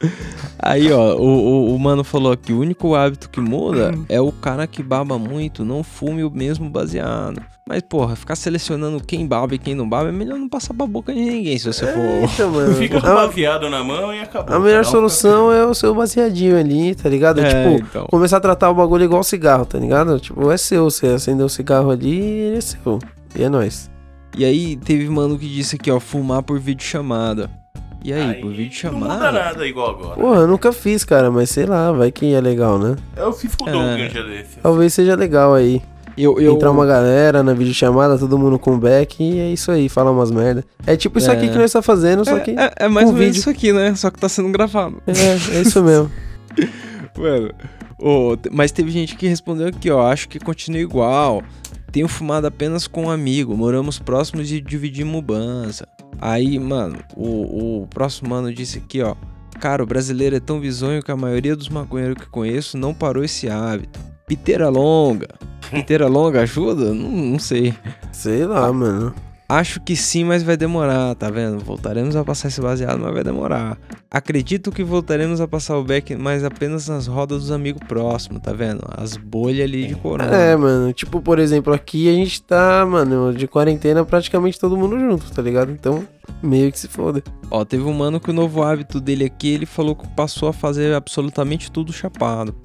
Aí, 0.58 0.92
ó, 0.92 1.14
o, 1.16 1.22
o, 1.70 1.74
o 1.74 1.78
mano 1.78 2.04
falou 2.04 2.36
que 2.36 2.52
o 2.52 2.60
único 2.60 2.94
hábito 2.94 3.30
que 3.30 3.40
muda 3.40 3.94
é 4.10 4.20
o 4.20 4.30
cara 4.30 4.66
que 4.66 4.82
baba 4.82 5.18
muito, 5.18 5.64
não 5.64 5.82
fume 5.82 6.22
o 6.22 6.30
mesmo 6.30 6.68
baseado. 6.68 7.40
Mas, 7.66 7.80
porra, 7.80 8.14
ficar 8.14 8.36
selecionando 8.36 9.02
quem 9.02 9.26
baba 9.26 9.54
e 9.54 9.58
quem 9.58 9.74
não 9.74 9.88
baba 9.88 10.10
é 10.10 10.12
melhor 10.12 10.38
não 10.38 10.48
passar 10.50 10.74
pra 10.74 10.86
boca 10.86 11.14
de 11.14 11.20
ninguém 11.20 11.56
se 11.56 11.72
você 11.72 11.86
for. 11.86 12.28
Então, 12.34 12.50
mano, 12.50 12.74
Fica 12.76 13.00
com 13.00 13.06
a, 13.06 13.14
baseado 13.26 13.70
na 13.70 13.82
mão 13.82 14.12
e 14.12 14.20
acabou. 14.20 14.54
a 14.54 14.58
melhor 14.58 14.82
um 14.82 14.84
solução 14.84 15.50
é 15.50 15.64
o 15.64 15.72
seu 15.72 15.94
baseadinho 15.94 16.58
ali, 16.58 16.94
tá 16.94 17.08
ligado? 17.08 17.40
É, 17.40 17.48
tipo, 17.48 17.86
então. 17.88 18.06
começar 18.10 18.36
a 18.36 18.40
tratar 18.40 18.68
o 18.68 18.74
bagulho 18.74 19.04
igual 19.04 19.22
cigarro, 19.22 19.64
tá 19.64 19.78
ligado? 19.78 20.20
Tipo, 20.20 20.50
é 20.50 20.58
seu, 20.58 20.90
você 20.90 21.06
acendeu 21.06 21.46
o 21.46 21.48
cigarro 21.48 21.90
ali, 21.90 22.20
ele 22.20 22.58
é 22.58 22.60
seu. 22.60 22.98
E 23.34 23.42
é 23.42 23.48
nóis. 23.48 23.91
E 24.36 24.44
aí, 24.44 24.76
teve 24.76 25.08
mano 25.08 25.38
que 25.38 25.46
disse 25.48 25.76
aqui, 25.76 25.90
ó, 25.90 26.00
fumar 26.00 26.42
por 26.42 26.58
videochamada. 26.58 27.50
E 28.04 28.12
aí, 28.12 28.20
Aí 28.22 28.34
por 28.36 28.46
Não 28.46 28.50
muda 28.50 28.56
videochamada? 28.56 29.30
nada 29.32 29.66
igual 29.66 29.90
agora. 29.90 30.20
Porra, 30.20 30.40
eu 30.40 30.46
nunca 30.48 30.72
fiz, 30.72 31.04
cara, 31.04 31.30
mas 31.30 31.50
sei 31.50 31.66
lá, 31.66 31.92
vai 31.92 32.10
que 32.10 32.32
é 32.34 32.40
legal, 32.40 32.78
né? 32.78 32.96
Eu 33.16 33.32
fiz 33.32 33.54
com 33.54 33.64
o 33.64 33.68
É. 33.68 33.72
Doug 33.72 34.10
dia 34.12 34.24
desse. 34.24 34.56
Talvez 34.62 34.92
seja 34.92 35.14
legal 35.14 35.54
aí. 35.54 35.80
Eu, 36.16 36.38
eu, 36.40 36.54
Entrar 36.54 36.70
uma 36.70 36.84
galera 36.84 37.42
na 37.42 37.54
videochamada, 37.54 38.18
todo 38.18 38.38
mundo 38.38 38.58
com 38.58 38.78
back 38.78 39.22
e 39.22 39.38
é 39.38 39.50
isso 39.50 39.70
aí, 39.70 39.88
falar 39.88 40.10
umas 40.10 40.30
merda. 40.30 40.62
É 40.86 40.94
tipo 40.96 41.18
isso 41.18 41.30
É. 41.30 41.34
aqui 41.34 41.48
que 41.48 41.56
nós 41.56 41.72
tá 41.72 41.80
fazendo, 41.80 42.24
só 42.24 42.38
que. 42.40 42.50
É, 42.50 42.64
é, 42.64 42.72
é 42.80 42.88
mais 42.88 43.06
ou 43.06 43.12
menos 43.14 43.26
vídeo. 43.28 43.38
isso 43.40 43.48
aqui, 43.50 43.72
né? 43.72 43.94
Só 43.94 44.10
que 44.10 44.18
tá 44.18 44.28
sendo 44.28 44.50
gravado. 44.50 45.00
É, 45.06 45.56
é 45.58 45.60
isso 45.62 45.82
mesmo. 45.82 46.10
Mano, 47.16 47.50
te- 48.36 48.50
mas 48.52 48.72
teve 48.72 48.90
gente 48.90 49.16
que 49.16 49.26
respondeu 49.28 49.68
aqui, 49.68 49.90
ó. 49.90 50.06
Acho 50.10 50.28
que 50.28 50.38
continua 50.40 50.80
igual. 50.80 51.42
Tenho 51.92 52.08
fumado 52.08 52.46
apenas 52.46 52.86
com 52.86 53.04
um 53.04 53.10
amigo. 53.10 53.54
Moramos 53.54 53.98
próximos 53.98 54.50
e 54.50 54.62
dividimos 54.62 55.12
mubança. 55.12 55.86
Aí, 56.18 56.58
mano, 56.58 56.98
o, 57.14 57.82
o 57.82 57.86
próximo 57.88 58.30
mano 58.30 58.52
disse 58.52 58.78
aqui, 58.78 59.02
ó. 59.02 59.14
Cara, 59.60 59.82
o 59.82 59.86
brasileiro 59.86 60.34
é 60.34 60.40
tão 60.40 60.58
bizonho 60.58 61.02
que 61.02 61.10
a 61.12 61.16
maioria 61.16 61.54
dos 61.54 61.68
maconheiros 61.68 62.16
que 62.16 62.30
conheço 62.30 62.78
não 62.78 62.94
parou 62.94 63.22
esse 63.22 63.48
hábito. 63.48 64.00
Piteira 64.26 64.70
longa. 64.70 65.28
Piteira 65.70 66.08
longa 66.08 66.40
ajuda? 66.40 66.94
Não, 66.94 67.10
não 67.10 67.38
sei. 67.38 67.74
Sei 68.10 68.46
lá, 68.46 68.72
mano. 68.72 69.14
Acho 69.52 69.82
que 69.82 69.94
sim, 69.94 70.24
mas 70.24 70.42
vai 70.42 70.56
demorar, 70.56 71.14
tá 71.14 71.28
vendo? 71.28 71.62
Voltaremos 71.62 72.16
a 72.16 72.24
passar 72.24 72.48
esse 72.48 72.58
baseado, 72.58 72.98
mas 72.98 73.12
vai 73.12 73.22
demorar. 73.22 73.76
Acredito 74.10 74.72
que 74.72 74.82
voltaremos 74.82 75.42
a 75.42 75.46
passar 75.46 75.76
o 75.76 75.84
back, 75.84 76.16
mas 76.16 76.42
apenas 76.42 76.88
nas 76.88 77.06
rodas 77.06 77.42
dos 77.42 77.50
amigos 77.50 77.82
próximos, 77.86 78.40
tá 78.40 78.50
vendo? 78.54 78.80
As 78.96 79.14
bolhas 79.14 79.64
ali 79.64 79.88
de 79.88 79.94
corona. 79.94 80.34
É, 80.34 80.56
mano. 80.56 80.90
Tipo, 80.94 81.20
por 81.20 81.38
exemplo, 81.38 81.70
aqui 81.74 82.08
a 82.08 82.14
gente 82.14 82.42
tá, 82.42 82.86
mano, 82.86 83.34
de 83.34 83.46
quarentena 83.46 84.02
praticamente 84.06 84.58
todo 84.58 84.74
mundo 84.74 84.98
junto, 84.98 85.30
tá 85.30 85.42
ligado? 85.42 85.70
Então, 85.70 86.02
meio 86.42 86.72
que 86.72 86.78
se 86.78 86.88
foda. 86.88 87.22
Ó, 87.50 87.62
teve 87.62 87.84
um 87.84 87.92
mano 87.92 88.18
que 88.18 88.30
o 88.30 88.32
novo 88.32 88.62
hábito 88.62 89.02
dele 89.02 89.26
aqui, 89.26 89.52
ele 89.52 89.66
falou 89.66 89.94
que 89.94 90.08
passou 90.16 90.48
a 90.48 90.54
fazer 90.54 90.94
absolutamente 90.94 91.70
tudo 91.70 91.92
chapado. 91.92 92.56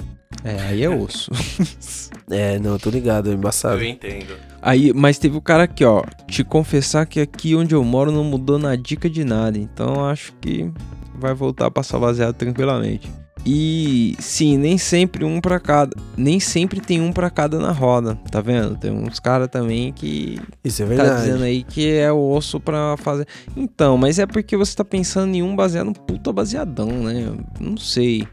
É, 0.42 0.58
aí 0.70 0.84
é 0.84 0.90
osso. 0.90 1.32
É, 2.30 2.60
não, 2.60 2.74
eu 2.74 2.80
tô 2.80 2.90
ligado, 2.90 3.32
é 3.32 3.34
embaçado. 3.34 3.82
Eu 3.82 3.86
entendo. 3.86 4.36
Aí, 4.68 4.92
mas 4.94 5.18
teve 5.18 5.38
o 5.38 5.42
cara 5.42 5.64
aqui, 5.64 5.86
ó. 5.86 6.04
Te 6.28 6.44
confessar 6.44 7.06
que 7.06 7.22
aqui 7.22 7.56
onde 7.56 7.74
eu 7.74 7.82
moro 7.86 8.12
não 8.12 8.26
mudou 8.26 8.60
na 8.60 8.76
dica 8.76 9.10
de 9.10 9.24
nada. 9.24 9.58
Então 9.58 10.04
acho 10.04 10.34
que 10.42 10.70
vai 11.16 11.34
voltar 11.34 11.68
a 11.68 11.72
passar 11.72 11.98
baseado 11.98 12.36
tranquilamente. 12.36 13.10
E 13.46 14.14
sim, 14.20 14.58
nem 14.58 14.78
sempre 14.78 15.24
um 15.24 15.40
pra 15.40 15.58
cada. 15.58 15.96
Nem 16.18 16.38
sempre 16.38 16.82
tem 16.82 17.00
um 17.00 17.14
pra 17.14 17.30
cada 17.30 17.58
na 17.60 17.72
roda, 17.72 18.16
tá 18.30 18.42
vendo? 18.42 18.76
Tem 18.76 18.92
uns 18.92 19.22
caras 19.22 19.48
também 19.48 19.94
que 19.94 20.38
Isso 20.62 20.84
é 20.84 20.86
tá 20.86 20.90
verdade. 20.90 21.22
dizendo 21.22 21.44
aí 21.46 21.64
que 21.64 21.90
é 21.90 22.12
o 22.12 22.30
osso 22.30 22.60
pra 22.60 22.98
fazer. 22.98 23.26
Então, 23.56 23.98
mas 23.98 24.20
é 24.20 24.26
porque 24.26 24.58
você 24.58 24.76
tá 24.76 24.84
pensando 24.84 25.34
em 25.34 25.42
um 25.42 25.56
baseado, 25.56 25.92
um 25.92 25.94
puta 25.94 26.34
baseadão, 26.34 26.90
né? 26.90 27.32
Não 27.58 27.78
sei. 27.78 28.28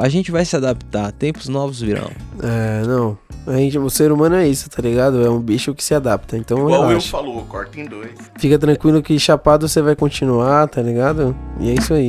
A 0.00 0.08
gente 0.08 0.30
vai 0.30 0.44
se 0.44 0.56
adaptar, 0.56 1.10
tempos 1.12 1.48
novos 1.48 1.80
virão. 1.80 2.10
É, 2.42 2.86
não. 2.86 3.18
A 3.46 3.56
gente, 3.56 3.78
o 3.78 3.90
ser 3.90 4.12
humano 4.12 4.36
é 4.36 4.46
isso, 4.46 4.70
tá 4.70 4.80
ligado? 4.80 5.24
É 5.24 5.30
um 5.30 5.40
bicho 5.40 5.74
que 5.74 5.82
se 5.82 5.94
adapta. 5.94 6.36
Então, 6.36 6.58
Igual 6.58 6.86
relaxa. 6.86 7.10
falou, 7.10 7.42
corta 7.46 7.80
em 7.80 7.84
dois. 7.86 8.12
Fica 8.38 8.58
tranquilo 8.58 9.02
que 9.02 9.18
chapado 9.18 9.68
você 9.68 9.82
vai 9.82 9.96
continuar, 9.96 10.68
tá 10.68 10.80
ligado? 10.80 11.34
E 11.58 11.70
é 11.70 11.74
isso 11.74 11.92
aí. 11.92 12.06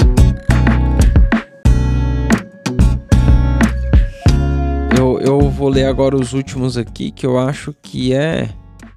Eu, 4.98 5.20
eu 5.20 5.50
vou 5.50 5.70
ler 5.70 5.86
agora 5.86 6.16
os 6.16 6.34
últimos 6.34 6.78
aqui, 6.78 7.12
que 7.12 7.26
eu 7.26 7.39
acho 7.39 7.74
que 7.82 8.14
é. 8.14 8.50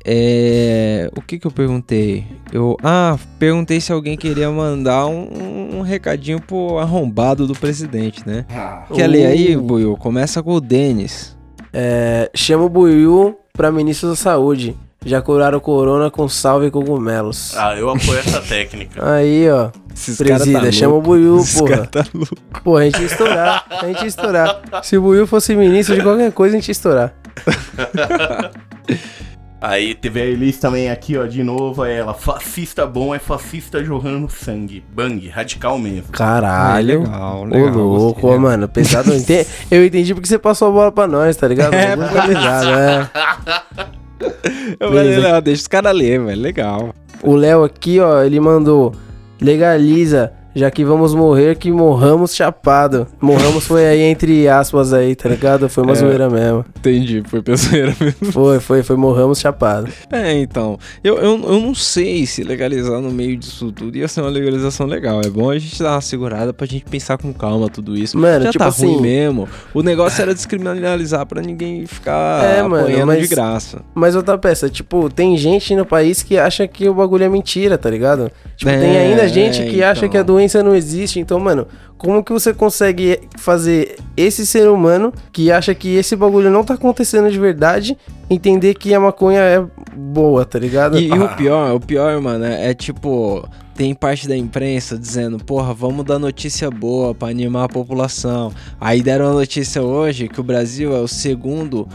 É. 0.04 1.10
O 1.16 1.22
que 1.22 1.38
que 1.38 1.46
eu 1.46 1.50
perguntei? 1.50 2.26
Eu. 2.52 2.76
Ah, 2.82 3.16
perguntei 3.38 3.80
se 3.80 3.90
alguém 3.92 4.16
queria 4.16 4.50
mandar 4.50 5.06
um, 5.06 5.78
um 5.78 5.80
recadinho 5.80 6.40
pro 6.40 6.78
arrombado 6.78 7.46
do 7.46 7.54
presidente, 7.54 8.22
né? 8.26 8.44
Ah, 8.50 8.84
Quer 8.92 9.06
ler 9.06 9.26
aí, 9.26 9.56
Uh. 9.56 9.62
Buiu? 9.62 9.96
Começa 9.96 10.42
com 10.42 10.52
o 10.52 10.60
Denis. 10.60 11.34
É, 11.72 12.30
chama 12.34 12.64
o 12.64 12.68
Buiu 12.68 13.38
pra 13.52 13.72
ministro 13.72 14.10
da 14.10 14.16
saúde. 14.16 14.76
Já 15.06 15.20
curaram 15.20 15.58
o 15.58 15.60
corona 15.60 16.10
com 16.10 16.26
salve 16.28 16.66
e 16.66 16.70
cogumelos. 16.70 17.54
Ah, 17.56 17.74
eu 17.76 17.90
apoio 17.90 18.18
essa 18.18 18.40
técnica. 18.40 19.06
Aí, 19.14 19.50
ó. 19.50 19.70
Esses 19.94 20.16
Presida, 20.16 20.60
tá 20.60 20.72
chama 20.72 20.94
o. 20.96 21.00
Buiu, 21.02 21.38
Esses 21.38 21.58
porra. 21.60 21.86
tá 21.86 22.04
louco. 22.14 22.34
Pô, 22.62 22.76
a 22.76 22.84
gente 22.84 23.00
ia 23.00 23.06
estourar. 23.06 23.64
A 23.70 23.86
gente 23.86 24.00
ia 24.02 24.06
estourar. 24.08 24.62
Se 24.82 24.96
o 24.96 25.02
Buiu 25.02 25.26
fosse 25.26 25.54
ministro 25.54 25.94
de 25.94 26.02
qualquer 26.02 26.32
coisa, 26.32 26.56
a 26.56 26.58
gente 26.60 26.68
ia 26.68 26.72
estourar. 26.72 27.14
Aí 29.60 29.94
teve 29.94 30.20
a 30.20 30.24
Elis 30.26 30.58
também 30.58 30.90
aqui, 30.90 31.16
ó, 31.16 31.24
de 31.26 31.42
novo, 31.42 31.84
é 31.86 31.96
ela. 31.96 32.12
Fascista 32.12 32.86
bom 32.86 33.14
é 33.14 33.18
fascista 33.18 33.82
jorrando 33.82 34.28
sangue. 34.30 34.84
Bang, 34.92 35.26
radical 35.28 35.78
mesmo. 35.78 36.12
Caralho. 36.12 37.00
legal, 37.00 37.40
Ô, 37.40 37.44
legal. 37.44 37.70
louco, 37.74 38.20
gostei. 38.20 38.36
ó, 38.38 38.40
mano. 38.40 38.68
Pesado. 38.68 39.10
Eu 39.12 39.16
entendi, 39.16 39.48
eu 39.70 39.84
entendi 39.86 40.14
porque 40.14 40.28
você 40.28 40.38
passou 40.38 40.68
a 40.68 40.70
bola 40.70 40.92
pra 40.92 41.06
nós, 41.06 41.34
tá 41.36 41.48
ligado? 41.48 41.72
É, 41.74 41.96
Muito 41.96 42.12
pesado, 42.12 42.68
é. 42.70 43.10
Eu 44.78 44.88
falei, 44.92 45.16
não, 45.18 45.40
deixa 45.40 45.62
os 45.62 45.68
caras 45.68 45.94
ler, 45.96 46.20
velho. 46.22 46.40
Legal. 46.42 46.94
O 47.22 47.34
Léo 47.34 47.64
aqui, 47.64 47.98
ó, 48.00 48.22
ele 48.22 48.38
mandou. 48.40 48.94
Legaliza 49.40 50.32
Já 50.54 50.70
que 50.70 50.84
vamos 50.84 51.14
morrer, 51.14 51.56
que 51.56 51.70
morramos 51.72 52.34
chapado. 52.34 53.06
Morramos 53.20 53.66
foi 53.66 53.86
aí 53.86 54.00
entre 54.02 54.48
aspas 54.48 54.92
aí, 54.92 55.14
tá 55.16 55.28
ligado? 55.28 55.68
Foi 55.68 55.82
uma 55.82 55.92
É. 55.92 55.96
zoeira 55.96 56.30
mesmo. 56.30 56.64
Entendi, 56.78 57.22
foi 57.26 57.42
pessoeira 57.42 57.94
mesmo. 58.00 58.32
Foi, 58.32 58.60
foi, 58.60 58.82
foi 58.82 58.96
morramos 58.96 59.40
chapado. 59.40 59.88
É, 60.12 60.32
então. 60.34 60.78
Eu, 61.02 61.16
eu, 61.16 61.40
eu 61.42 61.60
não 61.60 61.74
sei 61.74 62.24
se 62.26 62.42
legalizar 62.44 63.00
no 63.00 63.10
meio 63.10 63.36
disso 63.36 63.72
tudo 63.72 63.96
ia 63.98 64.06
ser 64.06 64.20
uma 64.20 64.30
legalização 64.30 64.86
legal. 64.86 65.20
É 65.24 65.28
bom 65.28 65.50
a 65.50 65.58
gente 65.58 65.82
dar 65.82 65.92
uma 65.92 66.00
segurada 66.00 66.52
pra 66.52 66.66
gente 66.66 66.84
pensar 66.84 67.18
com 67.18 67.32
calma 67.32 67.68
tudo 67.68 67.96
isso. 67.96 68.16
Mano, 68.16 68.44
Já 68.44 68.50
tipo 68.52 68.62
tá 68.62 68.68
assim- 68.68 68.86
ruim 68.86 69.00
mesmo. 69.00 69.48
O 69.74 69.82
negócio 69.82 70.22
era 70.22 70.32
descriminalizar 70.34 71.26
pra 71.26 71.42
ninguém 71.42 71.84
ficar 71.86 72.44
É, 72.44 72.62
mano, 72.62 72.76
apanhando 72.84 73.06
mas- 73.06 73.22
de 73.22 73.34
graça. 73.34 73.82
Mas 73.94 74.14
outra 74.14 74.38
peça, 74.38 74.68
tipo, 74.70 75.10
tem 75.10 75.36
gente 75.36 75.74
no 75.74 75.84
país 75.84 76.22
que 76.22 76.38
acha 76.38 76.68
que 76.68 76.88
o 76.88 76.94
bagulho 76.94 77.24
é 77.24 77.28
mentira, 77.28 77.76
tá 77.76 77.90
ligado? 77.90 78.30
Tipo, 78.56 78.70
É, 78.70 78.78
tem 78.78 78.96
ainda 78.96 79.26
gente 79.26 79.60
é, 79.62 79.66
que 79.66 79.82
acha 79.82 80.00
então. 80.00 80.08
que 80.10 80.18
a 80.18 80.22
doença 80.22 80.43
não 80.62 80.74
existe. 80.74 81.18
Então, 81.18 81.38
mano, 81.40 81.66
como 81.96 82.22
que 82.22 82.32
você 82.32 82.52
consegue 82.52 83.20
fazer 83.38 83.96
esse 84.16 84.46
ser 84.46 84.68
humano 84.68 85.12
que 85.32 85.50
acha 85.50 85.74
que 85.74 85.94
esse 85.94 86.14
bagulho 86.14 86.50
não 86.50 86.64
tá 86.64 86.74
acontecendo 86.74 87.30
de 87.30 87.38
verdade 87.38 87.96
entender 88.28 88.74
que 88.74 88.92
a 88.92 89.00
maconha 89.00 89.40
é 89.40 89.64
boa, 89.96 90.44
tá 90.44 90.58
ligado? 90.58 90.98
E, 90.98 91.08
e 91.08 91.18
o 91.18 91.28
pior, 91.36 91.74
o 91.74 91.80
pior, 91.80 92.20
mano, 92.20 92.44
é, 92.44 92.70
é 92.70 92.74
tipo, 92.74 93.46
tem 93.74 93.94
parte 93.94 94.28
da 94.28 94.36
imprensa 94.36 94.96
dizendo, 94.98 95.38
porra, 95.38 95.74
vamos 95.74 96.04
dar 96.04 96.18
notícia 96.18 96.70
boa 96.70 97.14
pra 97.14 97.28
animar 97.28 97.64
a 97.64 97.68
população. 97.68 98.52
Aí 98.80 99.02
deram 99.02 99.30
a 99.30 99.32
notícia 99.34 99.82
hoje 99.82 100.28
que 100.28 100.40
o 100.40 100.44
Brasil 100.44 100.94
é 100.94 101.00
o 101.00 101.08
segundo, 101.08 101.88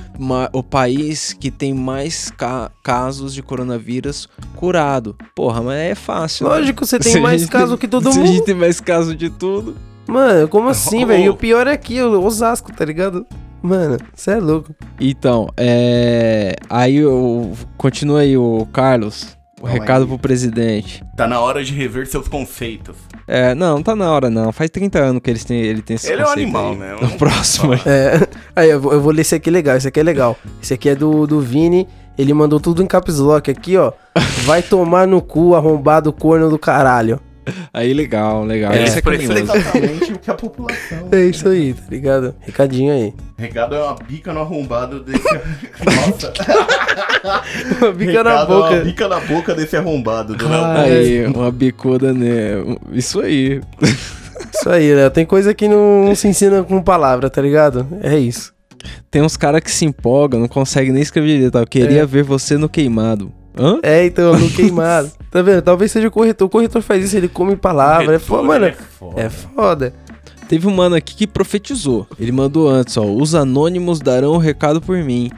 o 0.54 0.62
país 0.64 1.34
que 1.34 1.50
tem 1.50 1.74
mais 1.74 2.30
ca- 2.32 2.70
casos 2.84 3.34
de 3.34 3.42
coronavírus 3.42 4.28
curado. 4.56 5.16
Porra, 5.36 5.62
mas 5.62 5.78
é 5.80 5.96
fácil. 5.96 6.48
né? 6.50 6.56
Lógico, 6.56 6.86
você 6.86 6.98
Se 7.02 7.12
tem 7.14 7.18
a 7.20 7.22
mais 7.24 7.46
caso 7.46 7.78
que 7.78 7.88
todo 7.88 8.12
se 8.12 8.20
a 8.20 8.26
gente 8.26 8.36
mundo. 8.36 8.46
tem 8.46 8.56
mais 8.56 8.80
caso 8.82 9.16
de 9.16 9.30
tudo. 9.30 9.76
Mano, 10.08 10.48
como 10.48 10.70
assim, 10.70 11.04
Oh. 11.04 11.08
velho? 11.08 11.24
E 11.24 11.30
o 11.30 11.36
pior 11.36 11.68
é 11.68 11.72
aqui, 11.74 12.02
o 12.02 12.24
Osasco, 12.26 12.74
tá 12.74 12.84
ligado? 12.84 13.26
Mano, 13.62 13.98
você 14.16 14.32
é 14.32 14.38
louco. 14.38 14.74
Então, 15.00 15.50
é. 15.58 16.56
Aí 16.70 16.96
eu. 16.98 17.52
Continua 17.78 18.22
aí 18.22 18.36
o 18.38 18.66
Carlos. 18.74 19.38
O 19.60 19.64
Calma 19.64 19.80
recado 19.80 20.02
aí. 20.04 20.08
pro 20.08 20.18
presidente. 20.18 21.04
Tá 21.18 21.28
na 21.28 21.40
hora 21.40 21.64
de 21.64 21.74
rever 21.74 22.08
seus 22.08 22.28
conceitos. 22.28 22.96
É, 23.28 23.54
não, 23.54 23.76
não 23.76 23.84
tá 23.84 23.96
na 23.96 24.10
hora 24.12 24.30
não. 24.30 24.52
Faz 24.52 24.70
30 24.70 25.00
anos 25.00 25.22
que 25.22 25.30
eles 25.30 25.44
têm, 25.44 25.60
ele 25.62 25.82
tem 25.82 25.96
esse 25.96 26.12
Ele 26.12 26.22
é 26.22 26.26
um 26.26 26.30
animal, 26.30 26.72
aí. 26.72 26.78
né? 26.78 26.96
O 27.02 27.18
próximo 27.18 27.74
aí. 27.74 27.80
É. 27.86 28.28
Aí, 28.56 28.70
eu 28.70 28.80
vou, 28.82 28.94
eu 28.94 29.02
vou 29.02 29.12
ler 29.12 29.22
esse 29.22 29.36
aqui 29.36 29.50
legal, 29.52 29.76
esse 29.76 29.88
aqui 29.88 30.00
é 30.00 30.04
legal. 30.04 30.38
Esse 30.62 30.74
aqui 30.74 30.90
é 30.90 30.96
do, 30.96 31.28
do 31.28 31.42
Vini. 31.42 31.88
Ele 32.18 32.34
mandou 32.34 32.60
tudo 32.60 32.82
em 32.84 32.86
caps 32.86 33.18
lock 33.20 33.50
aqui, 33.52 33.78
ó. 33.78 33.92
Vai 34.46 34.62
tomar 34.62 35.08
no 35.08 35.22
cu, 35.22 35.56
arrombado 35.56 36.12
corno 36.12 36.50
do 36.50 36.58
caralho. 36.60 37.20
Aí 37.74 37.94
legal, 37.94 38.44
legal. 38.46 38.72
É 38.74 38.84
expressou 38.84 39.34
carinhoso. 39.36 39.58
exatamente 39.58 40.14
o 40.14 40.20
que 40.20 40.32
a 40.32 40.34
população. 40.34 41.08
É 41.12 41.26
isso 41.26 41.48
aí, 41.48 41.74
tá 41.74 41.84
ligado? 41.90 42.36
Recadinho 42.42 42.94
aí. 42.94 43.14
Recado 43.38 43.76
é 43.76 43.82
uma 43.84 43.96
bica 43.96 44.34
no 44.34 44.42
arrombado 44.42 45.00
desse. 45.02 45.24
Nossa. 45.86 46.34
Bica 47.96 48.24
na 48.24 48.32
Recado 48.32 48.54
é 48.54 48.56
uma 48.56 48.70
boca. 48.70 48.80
bica 48.84 49.08
na 49.08 49.20
boca 49.20 49.56
desse 49.56 49.76
arrombado 49.78 50.36
do 50.36 50.48
Léo. 50.48 50.64
Aí, 50.66 51.26
uma 51.28 51.52
bicuda, 51.52 52.14
né? 52.14 52.54
Isso 52.92 53.20
aí. 53.22 53.62
Isso 54.54 54.70
aí, 54.70 54.94
né? 54.96 55.10
Tem 55.10 55.26
coisa 55.26 55.54
que 55.54 55.68
não, 55.68 56.06
não 56.06 56.16
se 56.16 56.28
ensina 56.28 56.64
com 56.64 56.82
palavra, 56.82 57.30
tá 57.30 57.42
ligado? 57.42 57.86
É 58.02 58.18
isso. 58.18 58.54
Tem 59.12 59.22
uns 59.22 59.36
caras 59.36 59.62
que 59.62 59.72
se 59.72 59.86
empolgam, 59.86 60.40
não 60.40 60.48
conseguem 60.48 60.92
nem 60.94 61.02
escrever 61.02 61.28
direito. 61.28 61.52
tá? 61.54 61.60
Eu 61.60 61.68
queria 61.68 62.02
É. 62.02 62.06
ver 62.06 62.24
você 62.24 62.58
no 62.58 62.70
queimado. 62.70 63.32
Hã? 63.60 63.80
É, 63.84 64.06
então, 64.06 64.38
no 64.38 64.50
queimado. 64.50 65.12
Tá 65.30 65.44
vendo? 65.44 65.62
Talvez 65.62 65.92
seja 65.92 66.08
o 66.08 66.12
corretor. 66.12 66.48
O 66.48 66.50
corretor 66.50 66.82
faz 66.82 67.06
isso, 67.06 67.16
ele 67.16 67.28
come 67.28 67.56
palavra. 67.56 68.16
É 68.16 68.20
foda, 68.20 68.48
mano. 68.48 68.66
Ele 68.66 68.74
é 68.74 68.78
foda. 68.78 69.22
É 69.22 69.30
foda. 69.30 69.94
Teve 70.48 70.66
um 70.66 70.72
mano 70.76 70.96
aqui 70.96 71.14
que 71.16 71.28
profetizou. 71.28 72.08
Ele 72.20 72.32
mandou 72.32 72.68
antes, 72.68 72.98
ó. 72.98 73.04
Os 73.06 73.36
anônimos 73.36 74.00
darão 74.00 74.32
o 74.32 74.38
recado 74.40 74.82
por 74.82 74.98
mim. 74.98 75.30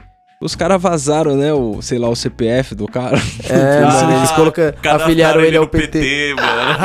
Os 0.42 0.54
caras 0.56 0.82
vazaram, 0.82 1.36
né? 1.36 1.52
O, 1.52 1.80
sei 1.80 1.98
lá, 1.98 2.08
o 2.08 2.16
CPF 2.16 2.74
do 2.74 2.86
cara. 2.88 3.16
É, 3.48 3.82
Ah, 3.84 3.92
mano, 4.02 4.16
eles 4.18 4.30
colocam, 4.32 4.72
afiliaram 4.90 5.40
ele 5.40 5.56
ao 5.56 5.62
no 5.64 5.68
PT. 5.68 6.34
mano. 6.34 6.76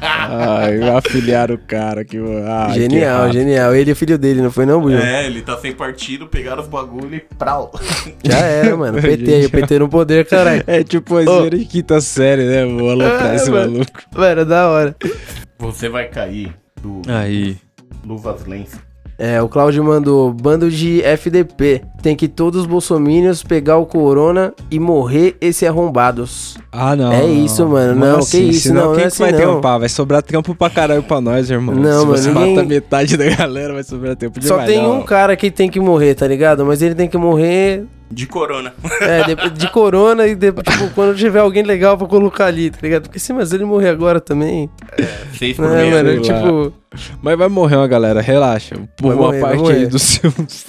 Ai, 0.00 0.88
afiliaram 0.96 1.54
o 1.54 1.58
cara 1.58 2.04
que. 2.04 2.16
Ai, 2.18 2.72
que 2.72 2.80
genial, 2.80 3.20
errado. 3.24 3.32
genial. 3.32 3.74
Ele 3.74 3.90
é 3.90 3.94
filho 3.94 4.16
dele, 4.18 4.40
não 4.40 4.50
foi 4.50 4.64
não, 4.66 4.80
Buiu? 4.80 4.98
É, 4.98 5.26
ele 5.26 5.42
tá 5.42 5.58
sem 5.58 5.72
partido, 5.72 6.26
pegaram 6.26 6.62
os 6.62 6.68
bagulho 6.68 7.14
e 7.14 7.20
prau. 7.20 7.70
Já 8.24 8.38
era, 8.38 8.76
mano. 8.76 9.00
PT 9.00 9.34
aí, 9.34 9.46
o 9.46 9.50
PT 9.52 9.78
no 9.78 9.88
poder, 9.88 10.24
caralho. 10.26 10.64
É 10.66 10.82
tipo 10.82 11.18
a 11.18 11.20
Ô. 11.22 11.50
de 11.50 11.64
quinta 11.66 12.00
série, 12.00 12.44
né? 12.44 12.64
Vou 12.64 12.90
aloprar 12.90 13.32
É, 13.32 13.36
esse 13.36 13.50
mano. 13.50 13.72
maluco. 13.72 14.00
Mano, 14.16 14.44
da 14.46 14.68
hora. 14.68 14.96
Você 15.58 15.88
vai 15.88 16.08
cair 16.08 16.52
do 16.80 17.02
Aí. 17.06 17.56
Luvas 18.04 18.46
Lens. 18.46 18.70
É, 19.24 19.40
o 19.40 19.48
Claudio 19.48 19.84
mandou 19.84 20.32
bando 20.32 20.68
de 20.68 21.00
FDP. 21.04 21.82
Tem 22.02 22.16
que 22.16 22.26
todos 22.26 22.62
os 22.62 22.66
bolsominions 22.66 23.44
pegar 23.44 23.76
o 23.76 23.86
corona 23.86 24.52
e 24.68 24.80
morrer 24.80 25.36
esse 25.40 25.64
arrombados. 25.64 26.56
Ah, 26.72 26.96
não. 26.96 27.12
É 27.12 27.24
isso, 27.24 27.64
mano. 27.68 27.94
Não, 27.94 28.18
que 28.18 28.36
isso, 28.38 28.62
senão 28.62 28.80
não, 28.82 28.88
não 28.90 28.96
Quem 28.96 29.04
é 29.04 29.10
que 29.10 29.18
vai 29.18 29.30
assim, 29.30 29.38
não. 29.38 29.52
trampar? 29.52 29.78
Vai 29.78 29.88
sobrar 29.88 30.22
trampo 30.22 30.56
pra 30.56 30.68
caralho 30.68 31.04
pra 31.04 31.20
nós, 31.20 31.48
irmão. 31.48 31.72
Não, 31.72 32.00
Se 32.00 32.06
mano, 32.06 32.06
você 32.18 32.28
ninguém- 32.32 32.54
mata 32.56 32.66
metade 32.66 33.16
da 33.16 33.28
galera, 33.30 33.72
vai 33.74 33.84
sobrar 33.84 34.16
tempo 34.16 34.40
demais. 34.40 34.60
Só 34.60 34.66
tem 34.66 34.82
não. 34.82 34.98
um 34.98 35.02
cara 35.04 35.36
que 35.36 35.52
tem 35.52 35.70
que 35.70 35.78
morrer, 35.78 36.16
tá 36.16 36.26
ligado? 36.26 36.66
Mas 36.66 36.82
ele 36.82 36.96
tem 36.96 37.08
que 37.08 37.16
morrer 37.16 37.84
De 38.12 38.26
corona. 38.26 38.74
é, 39.00 39.22
de, 39.34 39.50
de 39.50 39.68
corona 39.70 40.26
e 40.26 40.34
depois, 40.34 40.64
tipo, 40.66 40.90
quando 40.94 41.16
tiver 41.16 41.40
alguém 41.40 41.62
legal 41.62 41.96
pra 41.96 42.06
colocar 42.06 42.46
ali, 42.46 42.70
tá 42.70 42.78
ligado? 42.82 43.02
Porque 43.04 43.18
se 43.18 43.32
mas 43.32 43.52
ele 43.52 43.64
morrer 43.64 43.88
agora 43.88 44.20
também. 44.20 44.68
Seis 45.38 45.56
por 45.56 45.68
Né, 45.68 45.76
meia. 45.90 45.90
mano? 46.02 46.20
Tipo, 46.20 46.72
Mas 47.22 47.38
vai 47.38 47.48
morrer 47.48 47.76
uma 47.76 47.88
galera, 47.88 48.20
relaxa. 48.20 48.76
Por 48.96 49.08
Vai 49.08 49.16
uma 49.16 49.26
morrer, 49.26 49.40
parte 49.40 49.72
aí 49.72 49.86
dos 49.86 50.02
seus. 50.02 50.64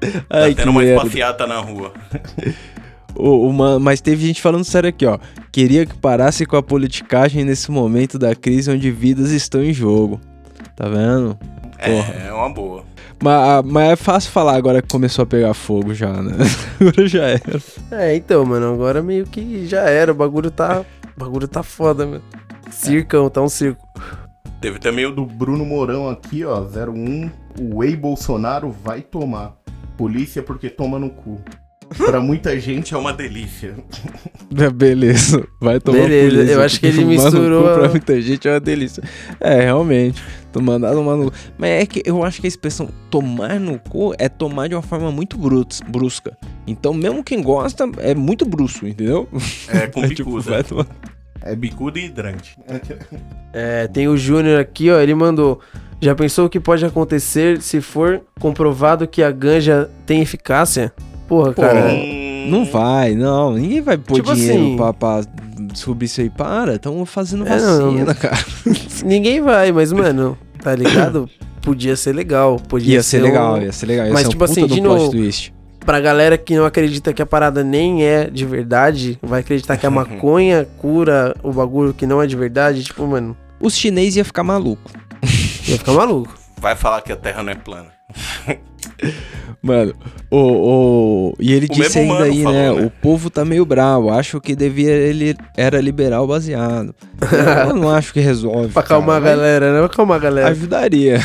Tá 0.00 0.08
Ai, 0.30 0.50
que 0.50 0.56
tendo 0.56 0.70
uma 0.70 0.80
merda. 0.82 0.96
espaciata 1.02 1.46
na 1.46 1.58
rua. 1.58 1.92
O- 3.16 3.48
uma- 3.48 3.78
mas 3.78 4.00
teve 4.00 4.26
gente 4.26 4.42
falando 4.42 4.64
sério 4.64 4.88
aqui, 4.88 5.06
ó. 5.06 5.18
Queria 5.52 5.86
que 5.86 5.94
parasse 5.96 6.44
com 6.44 6.56
a 6.56 6.62
politicagem 6.62 7.44
nesse 7.44 7.70
momento 7.70 8.18
da 8.18 8.34
crise 8.34 8.72
onde 8.72 8.90
vidas 8.90 9.30
estão 9.30 9.62
em 9.62 9.72
jogo. 9.72 10.20
Tá 10.74 10.88
vendo? 10.88 11.38
Porra. 11.78 12.14
É, 12.24 12.26
é 12.28 12.32
uma 12.32 12.50
boa. 12.52 12.82
Mas, 13.22 13.64
mas 13.64 13.92
é 13.92 13.96
fácil 13.96 14.30
falar 14.30 14.56
agora 14.56 14.82
que 14.82 14.88
começou 14.88 15.22
a 15.22 15.26
pegar 15.26 15.54
fogo 15.54 15.94
já, 15.94 16.12
né? 16.22 16.32
Agora 16.80 17.06
já 17.08 17.24
era. 17.24 17.62
é, 17.92 18.16
então, 18.16 18.44
mano, 18.44 18.74
agora 18.74 19.02
meio 19.02 19.24
que 19.24 19.66
já 19.66 19.82
era. 19.82 20.12
O 20.12 20.14
bagulho 20.14 20.50
tá. 20.50 20.84
O 21.16 21.20
bagulho 21.20 21.48
tá 21.48 21.62
foda, 21.62 22.04
mano. 22.04 22.22
Circão, 22.70 23.30
tá 23.30 23.40
um 23.40 23.48
circo. 23.48 23.86
Teve 24.60 24.78
também 24.78 25.06
o 25.06 25.14
do 25.14 25.24
Bruno 25.24 25.64
Mourão 25.64 26.08
aqui, 26.08 26.44
ó. 26.44 26.60
01. 26.60 27.30
O 27.60 27.78
Whey 27.78 27.96
Bolsonaro 27.96 28.70
vai 28.70 29.00
tomar. 29.00 29.54
Polícia 29.96 30.42
porque 30.42 30.68
toma 30.68 30.98
no 30.98 31.10
cu. 31.10 31.40
Pra 31.96 32.20
muita 32.20 32.58
gente 32.58 32.94
é 32.94 32.96
uma 32.96 33.12
delícia. 33.12 33.74
Beleza. 34.74 35.46
Vai 35.60 35.80
tomar 35.80 35.98
Beleza, 35.98 36.34
polícia, 36.36 36.52
eu 36.54 36.62
acho 36.62 36.80
que 36.80 36.86
ele 36.86 37.02
cu 37.02 37.08
misturou 37.08 37.68
a- 37.68 37.74
Pra 37.78 37.88
muita 37.88 38.20
gente 38.20 38.46
é 38.48 38.52
uma 38.52 38.60
delícia. 38.60 39.02
É, 39.40 39.60
realmente. 39.62 40.22
Tomar, 40.52 40.78
tomar 40.78 41.16
no... 41.16 41.32
Mas 41.58 41.70
é 41.70 41.86
que 41.86 42.02
eu 42.04 42.22
acho 42.24 42.40
que 42.40 42.46
a 42.46 42.48
expressão 42.48 42.88
tomar 43.10 43.58
no 43.58 43.78
cu 43.78 44.14
é 44.18 44.28
tomar 44.28 44.68
de 44.68 44.74
uma 44.74 44.82
forma 44.82 45.10
muito 45.10 45.36
brusca. 45.36 46.36
Então, 46.66 46.94
mesmo 46.94 47.24
quem 47.24 47.42
gosta, 47.42 47.90
é 47.98 48.14
muito 48.14 48.44
brusco, 48.46 48.86
entendeu? 48.86 49.28
É 49.68 49.86
com 49.88 50.02
É 50.04 50.08
tipo, 50.08 50.30
bicuda. 50.30 50.50
vai 50.50 50.62
tomar... 50.62 50.86
É 51.42 51.54
bicuda 51.56 51.98
e 51.98 52.06
hidrante. 52.06 52.56
É, 53.52 53.86
tem 53.88 54.08
o 54.08 54.16
Júnior 54.16 54.58
aqui, 54.60 54.90
ó. 54.90 54.98
Ele 54.98 55.14
mandou. 55.14 55.60
Já 56.00 56.14
pensou 56.14 56.46
o 56.46 56.48
que 56.48 56.58
pode 56.58 56.84
acontecer 56.86 57.60
se 57.60 57.80
for 57.82 58.22
comprovado 58.40 59.06
que 59.06 59.22
a 59.22 59.30
ganja 59.30 59.90
tem 60.06 60.22
eficácia? 60.22 60.92
Porra, 61.28 61.54
cara. 61.54 61.90
Hum, 61.92 62.46
Não 62.50 62.64
vai, 62.64 63.14
não. 63.14 63.54
Ninguém 63.54 63.80
vai 63.80 63.96
pôr 63.96 64.16
Tipo 64.16 64.34
dinheiro 64.34 64.58
assim- 64.64 64.76
pra, 64.76 64.92
pra 64.92 65.20
descobrir 65.72 66.06
isso 66.06 66.20
aí. 66.20 66.28
Para, 66.30 66.74
estão 66.74 67.04
fazendo 67.06 67.46
É, 67.46 67.58
não, 67.58 67.92
vacina, 67.92 68.04
não. 68.06 68.14
cara. 68.14 68.36
Ninguém 69.04 69.40
vai, 69.40 69.72
mas, 69.72 69.92
mano, 69.92 70.36
tá 70.62 70.74
ligado? 70.74 71.28
Podia 71.62 71.96
ser 71.96 72.12
legal. 72.12 72.60
Podia 72.68 72.94
Ia 72.96 73.02
ser 73.02 73.20
um- 73.22 73.24
legal, 73.24 73.62
ia 73.62 73.72
ser 73.72 73.86
legal. 73.86 74.06
Ia 74.06 74.12
Mas, 74.12 74.22
ser 74.22 74.26
um 74.28 74.30
tipo 74.30 74.44
assim, 74.44 74.66
de 74.66 74.80
novo- 74.80 75.10
twist. 75.10 75.52
Pra 75.84 76.00
galera 76.00 76.38
que 76.38 76.54
não 76.56 76.64
acredita 76.64 77.12
que 77.12 77.20
a 77.20 77.26
parada 77.26 77.62
nem 77.62 78.04
é 78.04 78.24
de 78.30 78.44
verdade, 78.46 79.18
vai 79.22 79.40
acreditar 79.40 79.76
que 79.76 79.86
a 79.86 79.90
maconha 79.90 80.66
cura 80.78 81.34
o 81.42 81.52
bagulho 81.52 81.92
que 81.92 82.06
não 82.06 82.22
é 82.22 82.26
de 82.26 82.34
verdade, 82.36 82.82
tipo, 82.84 83.06
mano, 83.06 83.36
Os 83.60 83.74
chineses 83.76 84.16
iam 84.16 84.24
ficar 84.24 84.42
maluco. 84.44 84.90
ia 85.68 85.76
ficar 85.78 85.92
maluco. 85.92 86.34
Vai 86.58 86.74
falar 86.76 87.02
que 87.02 87.12
a 87.12 87.16
Terra 87.16 87.42
não 87.42 87.52
é 87.52 87.54
plana. 87.54 87.88
Mano, 89.62 89.94
o, 90.30 90.36
o... 90.38 91.34
E 91.40 91.52
ele 91.54 91.66
O 91.66 91.74
disse 91.74 91.98
ainda 91.98 92.24
aí, 92.24 92.42
falou, 92.42 92.52
né? 92.58 92.72
né? 92.72 92.86
O 92.86 92.90
povo 92.90 93.30
tá 93.30 93.44
meio 93.44 93.64
bravo. 93.64 94.10
Acho 94.10 94.40
que 94.40 94.54
devia 94.54 94.90
ele 94.90 95.34
era 95.56 95.80
liberar 95.80 96.20
o 96.22 96.26
baseado. 96.26 96.94
Eu 97.66 97.74
não 97.74 97.88
acho 97.88 98.12
que 98.12 98.20
resolve. 98.20 98.68
Pra 98.68 98.82
acalmar 98.82 99.16
a 99.16 99.20
galera, 99.20 99.72
né? 99.72 99.78
Pra 99.78 99.86
acalmar 99.86 100.16
a 100.18 100.20
galera. 100.20 100.48
Ajudaria. 100.48 101.18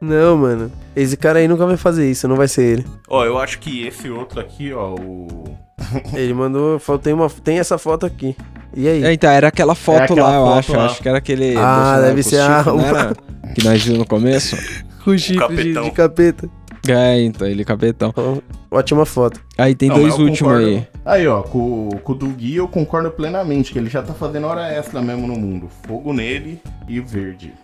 Não, 0.00 0.36
mano. 0.36 0.70
Esse 0.94 1.16
cara 1.16 1.38
aí 1.38 1.48
nunca 1.48 1.64
vai 1.66 1.76
fazer 1.76 2.10
isso, 2.10 2.28
não 2.28 2.36
vai 2.36 2.48
ser 2.48 2.62
ele. 2.64 2.84
Ó, 3.08 3.24
eu 3.24 3.38
acho 3.38 3.58
que 3.58 3.86
esse 3.86 4.10
outro 4.10 4.40
aqui, 4.40 4.72
ó, 4.72 4.94
o. 4.94 5.56
Ele 6.14 6.34
mandou. 6.34 6.78
Tem, 7.02 7.12
uma, 7.12 7.30
tem 7.30 7.58
essa 7.58 7.78
foto 7.78 8.04
aqui. 8.04 8.36
E 8.76 8.86
aí? 8.88 9.04
É, 9.04 9.12
então, 9.12 9.30
era 9.30 9.48
aquela 9.48 9.74
foto 9.76 10.02
aquela 10.12 10.28
lá, 10.28 10.34
eu 10.36 10.44
foto 10.44 10.58
acho. 10.58 10.72
lá. 10.72 10.86
Acho 10.86 11.02
que 11.02 11.08
era 11.08 11.18
aquele. 11.18 11.56
Ah, 11.56 11.98
deve 12.00 12.22
ser 12.22 12.40
a- 12.40 12.62
chifre? 12.64 13.28
Que 13.54 13.64
nós 13.64 13.82
vimos 13.82 14.00
no 14.00 14.06
começo. 14.06 14.56
Com 15.04 15.16
chifre 15.16 15.72
de 15.72 15.90
capeta. 15.92 16.50
É, 16.86 17.22
então, 17.22 17.46
ele 17.46 17.64
capetão. 17.64 18.12
Ó, 18.16 18.38
Ótima 18.70 19.06
foto. 19.06 19.40
Aí 19.56 19.74
tem 19.74 19.88
Não, 19.88 19.98
dois 19.98 20.18
últimos 20.18 20.52
aí. 20.52 20.86
Aí, 21.04 21.26
ó, 21.26 21.42
com, 21.42 21.88
com 22.02 22.12
o 22.12 22.14
do 22.14 22.26
Gui 22.28 22.56
eu 22.56 22.68
concordo 22.68 23.10
plenamente, 23.10 23.72
que 23.72 23.78
ele 23.78 23.88
já 23.88 24.02
tá 24.02 24.12
fazendo 24.12 24.46
hora 24.46 24.68
extra 24.68 25.00
mesmo 25.00 25.26
no 25.26 25.34
mundo. 25.34 25.68
Fogo 25.86 26.12
nele 26.12 26.60
e 26.86 27.00
verde. 27.00 27.54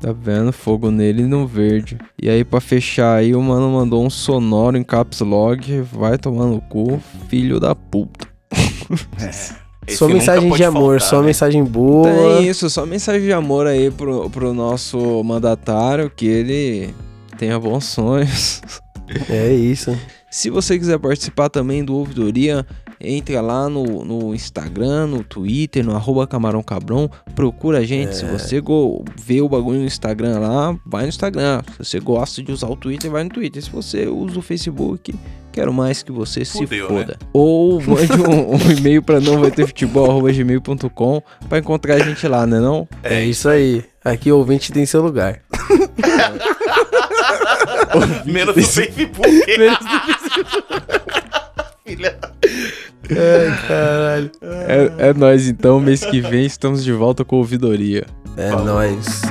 Tá 0.00 0.12
vendo? 0.12 0.52
Fogo 0.52 0.90
nele 0.90 1.22
e 1.22 1.26
no 1.26 1.46
verde. 1.46 1.98
E 2.20 2.28
aí, 2.28 2.44
pra 2.44 2.60
fechar 2.60 3.16
aí, 3.16 3.34
o 3.34 3.42
mano 3.42 3.70
mandou 3.70 4.04
um 4.04 4.10
sonoro 4.10 4.76
em 4.76 4.82
caps 4.82 5.20
lock. 5.20 5.80
Vai 5.92 6.16
tomar 6.18 6.46
no 6.46 6.60
cu, 6.60 7.00
filho 7.28 7.58
da 7.58 7.74
puta. 7.74 8.28
Esse 9.86 9.98
só 9.98 10.08
mensagem 10.08 10.50
de 10.52 10.64
amor, 10.64 11.00
faltar, 11.00 11.08
só 11.08 11.20
né? 11.20 11.26
mensagem 11.26 11.64
boa. 11.64 12.08
Tem 12.08 12.48
isso, 12.48 12.68
só 12.70 12.86
mensagem 12.86 13.22
de 13.22 13.32
amor 13.32 13.66
aí 13.66 13.90
pro, 13.90 14.28
pro 14.30 14.54
nosso 14.54 15.22
mandatário, 15.24 16.10
que 16.14 16.26
ele 16.26 16.94
tenha 17.40 17.58
bons 17.58 17.86
sonhos. 17.86 18.60
É 19.30 19.50
isso. 19.52 19.98
Se 20.30 20.50
você 20.50 20.78
quiser 20.78 20.98
participar 20.98 21.48
também 21.48 21.82
do 21.82 21.96
Ouvidoria, 21.96 22.66
entre 23.00 23.40
lá 23.40 23.66
no, 23.66 24.04
no 24.04 24.34
Instagram, 24.34 25.06
no 25.06 25.24
Twitter, 25.24 25.82
no 25.82 25.96
arroba 25.96 26.26
Camarão 26.26 26.62
Cabrão, 26.62 27.10
procura 27.34 27.78
a 27.78 27.82
gente. 27.82 28.14
Se 28.14 28.26
você 28.26 28.60
go- 28.60 29.02
vê 29.18 29.40
o 29.40 29.48
bagulho 29.48 29.80
no 29.80 29.86
Instagram 29.86 30.38
lá, 30.38 30.78
vai 30.86 31.04
no 31.04 31.08
Instagram. 31.08 31.62
Se 31.72 31.84
você 31.84 31.98
gosta 31.98 32.42
de 32.42 32.52
usar 32.52 32.68
o 32.68 32.76
Twitter, 32.76 33.10
vai 33.10 33.24
no 33.24 33.30
Twitter. 33.30 33.62
Se 33.62 33.70
você 33.70 34.06
usa 34.06 34.38
o 34.38 34.42
Facebook, 34.42 35.14
quero 35.50 35.72
mais 35.72 36.02
que 36.02 36.12
você 36.12 36.44
se 36.44 36.58
Fudeu, 36.58 36.86
foda. 36.88 37.18
Ou 37.32 37.80
mande 37.80 38.12
um, 38.12 38.52
um 38.54 38.70
e-mail 38.70 39.02
pra 39.02 39.18
não 39.18 39.40
vai 39.40 39.50
ter 39.50 39.66
futebol, 39.66 40.22
pra 41.48 41.58
encontrar 41.58 41.94
a 41.94 41.98
gente 42.00 42.28
lá, 42.28 42.46
né 42.46 42.60
não? 42.60 42.86
É, 43.02 43.24
isso 43.24 43.48
aí. 43.48 43.82
Aqui 44.04 44.30
o 44.30 44.36
ouvinte 44.36 44.70
tem 44.72 44.84
seu 44.86 45.02
lugar. 45.02 45.40
Menos 48.24 48.56
no 48.56 48.62
Facebook. 48.62 49.28
Filha. 51.84 52.18
Ai, 53.10 53.66
caralho. 53.66 54.30
É, 54.42 55.08
é 55.08 55.14
nóis 55.14 55.48
então, 55.48 55.80
mês 55.80 56.04
que 56.04 56.20
vem 56.20 56.46
estamos 56.46 56.84
de 56.84 56.92
volta 56.92 57.24
com 57.24 57.36
a 57.36 57.38
ouvidoria. 57.38 58.06
É 58.36 58.50
nóis. 58.50 59.22